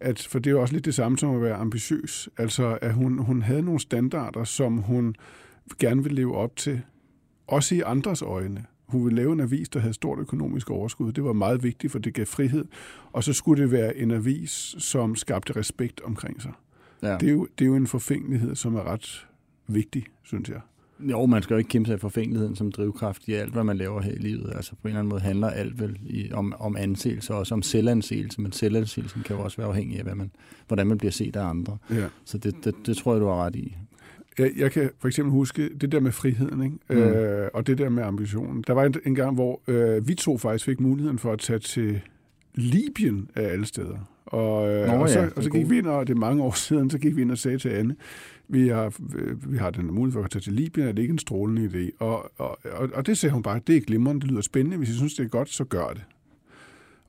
at, 0.01 0.27
for 0.31 0.39
det 0.39 0.51
er 0.51 0.55
jo 0.55 0.61
også 0.61 0.75
lidt 0.75 0.85
det 0.85 0.95
samme 0.95 1.19
som 1.19 1.35
at 1.35 1.43
være 1.43 1.55
ambitiøs. 1.55 2.29
Altså, 2.39 2.79
at 2.83 2.95
hun, 2.95 3.19
hun 3.19 3.43
havde 3.43 3.63
nogle 3.63 3.81
standarder, 3.81 4.45
som 4.45 4.79
hun 4.79 5.15
gerne 5.79 6.03
ville 6.03 6.17
leve 6.17 6.37
op 6.37 6.57
til, 6.57 6.83
også 7.47 7.75
i 7.75 7.83
andres 7.87 8.23
øjne. 8.23 8.65
Hun 8.87 9.05
ville 9.05 9.17
lave 9.17 9.33
en 9.33 9.41
avis, 9.41 9.69
der 9.69 9.81
havde 9.81 9.95
stort 9.95 10.19
økonomisk 10.19 10.71
overskud. 10.71 11.13
Det 11.13 11.25
var 11.25 11.33
meget 11.33 11.63
vigtigt, 11.63 11.93
for 11.93 11.99
det 11.99 12.15
gav 12.15 12.27
frihed. 12.27 12.65
Og 13.13 13.25
så 13.25 13.33
skulle 13.33 13.63
det 13.63 13.71
være 13.71 13.97
en 13.97 14.11
avis, 14.11 14.75
som 14.79 15.17
skabte 15.17 15.57
respekt 15.57 16.01
omkring 16.01 16.43
sig. 16.43 16.53
Ja. 17.03 17.17
Det, 17.19 17.29
er 17.29 17.33
jo, 17.33 17.49
det 17.59 17.65
er 17.65 17.69
jo 17.69 17.77
en 17.77 17.87
forfængelighed, 17.87 18.55
som 18.55 18.75
er 18.75 18.83
ret 18.83 19.27
vigtig, 19.67 20.07
synes 20.23 20.49
jeg. 20.49 20.61
Jo, 21.01 21.27
man 21.27 21.43
skal 21.43 21.55
jo 21.55 21.59
ikke 21.59 21.69
kæmpe 21.69 21.87
sig 21.87 21.95
af 21.95 22.01
forfængeligheden 22.01 22.57
som 22.57 22.73
drivkraft 22.73 23.29
i 23.29 23.33
alt, 23.33 23.53
hvad 23.53 23.65
man 23.65 23.77
laver 23.77 24.03
her 24.03 24.13
i 24.13 24.19
livet. 24.19 24.53
Altså 24.55 24.71
på 24.71 24.79
en 24.83 24.89
eller 24.89 24.99
anden 24.99 25.09
måde 25.09 25.21
handler 25.21 25.51
alt 25.51 25.81
vel 25.81 25.99
i, 26.07 26.33
om, 26.33 26.55
om 26.59 26.77
anseelse, 26.77 27.33
og 27.33 27.39
også 27.39 27.55
om 27.55 27.63
selvanseelse, 27.63 28.41
men 28.41 28.53
selvanseelsen 28.53 29.23
kan 29.23 29.37
jo 29.37 29.43
også 29.43 29.57
være 29.57 29.67
afhængig 29.67 29.99
af, 29.99 30.05
hvad 30.05 30.15
man, 30.15 30.31
hvordan 30.69 30.87
man 30.87 30.99
bliver 30.99 31.13
set 31.13 31.37
af 31.37 31.45
andre. 31.45 31.77
Ja. 31.91 32.07
Så 32.25 32.39
det, 32.39 32.55
det, 32.65 32.75
det 32.87 32.97
tror 32.97 33.13
jeg, 33.13 33.21
du 33.21 33.27
har 33.27 33.45
ret 33.45 33.57
i. 33.57 33.77
Jeg, 34.39 34.51
jeg 34.57 34.73
kan 34.73 34.91
for 34.99 35.09
eksempel 35.09 35.33
huske 35.33 35.75
det 35.75 35.93
der 35.93 36.01
med 36.01 36.13
friheden, 36.13 36.63
ikke? 36.63 36.77
Mm. 36.91 36.97
Øh, 36.97 37.49
og 37.55 37.67
det 37.67 37.79
der 37.79 37.89
med 37.89 38.03
ambitionen. 38.03 38.65
Der 38.67 38.73
var 38.73 38.85
en, 38.85 38.95
en 39.07 39.15
gang, 39.15 39.35
hvor 39.35 39.61
øh, 39.69 40.09
vi 40.09 40.15
to 40.15 40.39
faktisk 40.39 40.65
fik 40.65 40.81
muligheden 40.81 41.19
for 41.19 41.33
at 41.33 41.39
tage 41.39 41.59
til 41.59 42.01
Libyen 42.55 43.29
af 43.35 43.43
alle 43.43 43.67
steder. 43.67 44.11
Og, 44.27 44.73
øh, 44.73 44.87
Nå 44.87 44.93
og, 44.93 45.09
så, 45.09 45.21
ja, 45.21 45.29
og 45.37 45.43
så 45.43 45.51
gik 45.51 45.71
vi 45.71 45.79
ind, 45.79 45.87
og 45.87 46.07
det 46.07 46.15
er 46.15 46.19
mange 46.19 46.43
år 46.43 46.53
siden, 46.67 46.91
så 46.91 46.99
gik 46.99 47.17
vi 47.17 47.23
ind 47.23 47.31
og 47.31 47.39
sagde 47.39 47.59
til 47.59 47.69
Anne, 47.69 47.97
vi 48.49 48.69
har, 48.69 48.93
vi 49.49 49.57
har 49.57 49.71
den 49.71 49.95
mulighed 49.95 50.13
for 50.13 50.25
at 50.25 50.31
tage 50.31 50.43
til 50.43 50.53
Libyen, 50.53 50.89
er 50.89 50.93
det 50.93 51.03
ikke 51.03 51.13
en 51.13 51.19
strålende 51.19 51.65
idé? 51.65 52.05
Og, 52.05 52.33
og, 52.41 52.59
og, 52.73 52.89
og 52.95 53.07
det 53.07 53.19
sagde 53.19 53.33
hun 53.33 53.43
bare, 53.43 53.61
det 53.67 53.77
er 53.77 53.81
glimrende, 53.81 54.21
det 54.21 54.31
lyder 54.31 54.41
spændende, 54.41 54.77
hvis 54.77 54.91
I 54.91 54.97
synes, 54.97 55.15
det 55.15 55.25
er 55.25 55.29
godt, 55.29 55.49
så 55.49 55.65
gør 55.65 55.89
det. 55.89 56.05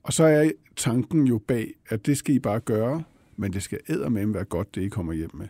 Og 0.02 0.12
så 0.12 0.24
er 0.24 0.50
tanken 0.76 1.26
jo 1.26 1.38
bag, 1.38 1.74
at 1.88 2.06
det 2.06 2.16
skal 2.16 2.34
I 2.34 2.38
bare 2.38 2.60
gøre, 2.60 3.02
men 3.36 3.52
det 3.52 3.62
skal 3.62 3.78
eddermame 3.86 4.34
være 4.34 4.44
godt, 4.44 4.74
det 4.74 4.82
I 4.82 4.88
kommer 4.88 5.12
hjem 5.12 5.30
med. 5.34 5.46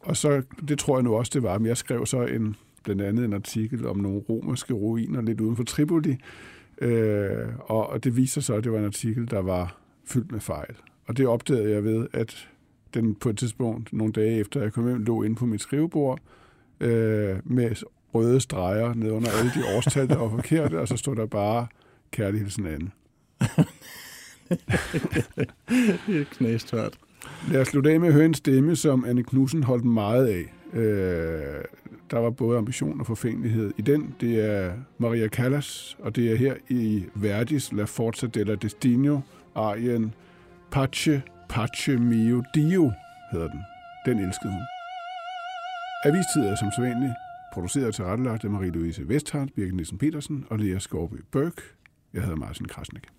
Og 0.00 0.16
så, 0.16 0.42
det 0.68 0.78
tror 0.78 0.96
jeg 0.96 1.02
nu 1.02 1.14
også, 1.14 1.30
det 1.34 1.42
var, 1.42 1.58
men 1.58 1.66
jeg 1.66 1.76
skrev 1.76 2.06
så 2.06 2.22
en, 2.22 2.56
blandt 2.84 3.02
andet 3.02 3.24
en 3.24 3.32
artikel 3.32 3.86
om 3.86 3.96
nogle 3.96 4.18
romerske 4.18 4.74
ruiner 4.74 5.22
lidt 5.22 5.40
uden 5.40 5.56
for 5.56 5.64
Tripoli, 5.64 6.16
øh, 6.80 7.46
og, 7.58 7.86
og 7.88 8.04
det 8.04 8.16
viser 8.16 8.40
sig, 8.40 8.56
at 8.56 8.64
det 8.64 8.72
var 8.72 8.78
en 8.78 8.84
artikel, 8.84 9.30
der 9.30 9.42
var 9.42 9.80
fyldt 10.04 10.32
med 10.32 10.40
fejl. 10.40 10.74
Og 11.06 11.16
det 11.16 11.26
opdagede 11.26 11.70
jeg 11.70 11.84
ved, 11.84 12.06
at 12.12 12.48
den 12.94 13.14
på 13.14 13.28
et 13.28 13.38
tidspunkt, 13.38 13.92
nogle 13.92 14.12
dage 14.12 14.40
efter 14.40 14.62
jeg 14.62 14.72
kom 14.72 14.86
hjem, 14.86 15.04
lå 15.04 15.22
inde 15.22 15.36
på 15.36 15.46
mit 15.46 15.60
skrivebord 15.60 16.18
øh, 16.80 17.36
med 17.44 17.76
røde 18.14 18.40
streger 18.40 18.94
ned 18.94 19.10
under 19.10 19.28
alle 19.38 19.50
de 19.54 19.76
årstal, 19.76 20.08
der 20.08 20.16
var 20.16 20.28
forkerte, 20.28 20.80
og 20.80 20.88
så 20.88 20.96
stod 20.96 21.16
der 21.16 21.26
bare 21.26 21.66
kærlig 22.10 22.40
hilsen 22.40 22.66
Anne. 22.66 22.90
Det 26.06 26.20
er 26.20 26.24
knæstørt. 26.30 26.98
Lad 27.50 27.60
os 27.60 27.68
slutte 27.68 27.90
af 27.90 28.00
med 28.00 28.08
at 28.08 28.14
høre 28.14 28.24
en 28.24 28.34
stemme, 28.34 28.76
som 28.76 29.04
Anne 29.04 29.22
Knudsen 29.22 29.62
holdt 29.62 29.84
meget 29.84 30.26
af. 30.26 30.52
Øh, 30.78 31.64
der 32.10 32.18
var 32.18 32.30
både 32.30 32.58
ambition 32.58 33.00
og 33.00 33.06
forfængelighed 33.06 33.72
i 33.78 33.82
den. 33.82 34.14
Det 34.20 34.44
er 34.44 34.72
Maria 34.98 35.28
Callas, 35.28 35.96
og 36.00 36.16
det 36.16 36.32
er 36.32 36.36
her 36.36 36.54
i 36.68 37.04
Verdis 37.14 37.72
La 37.72 37.84
Forza 37.84 38.26
della 38.26 38.54
Destino, 38.54 39.20
arien 39.54 40.14
Pace, 40.70 41.22
Pace 41.48 41.96
mio 41.96 42.42
Dio 42.54 42.92
hedder 43.32 43.48
den. 43.48 43.60
Den 44.06 44.18
elskede 44.18 44.52
hun. 44.52 44.62
Avistid 46.04 46.42
er 46.42 46.56
som 46.56 46.70
sædvanligt 46.76 47.14
produceret 47.52 47.86
og 47.86 47.94
tilrettelagt 47.94 48.44
af 48.44 48.48
Marie-Louise 48.48 49.08
Vesthardt, 49.08 49.54
Birgit 49.54 49.74
Nielsen 49.74 49.98
Petersen 49.98 50.44
og 50.50 50.58
Lea 50.58 50.78
Skovby 50.78 51.24
Børk. 51.32 51.62
Jeg 52.12 52.22
hedder 52.22 52.36
Martin 52.36 52.66
Krasnik. 52.66 53.17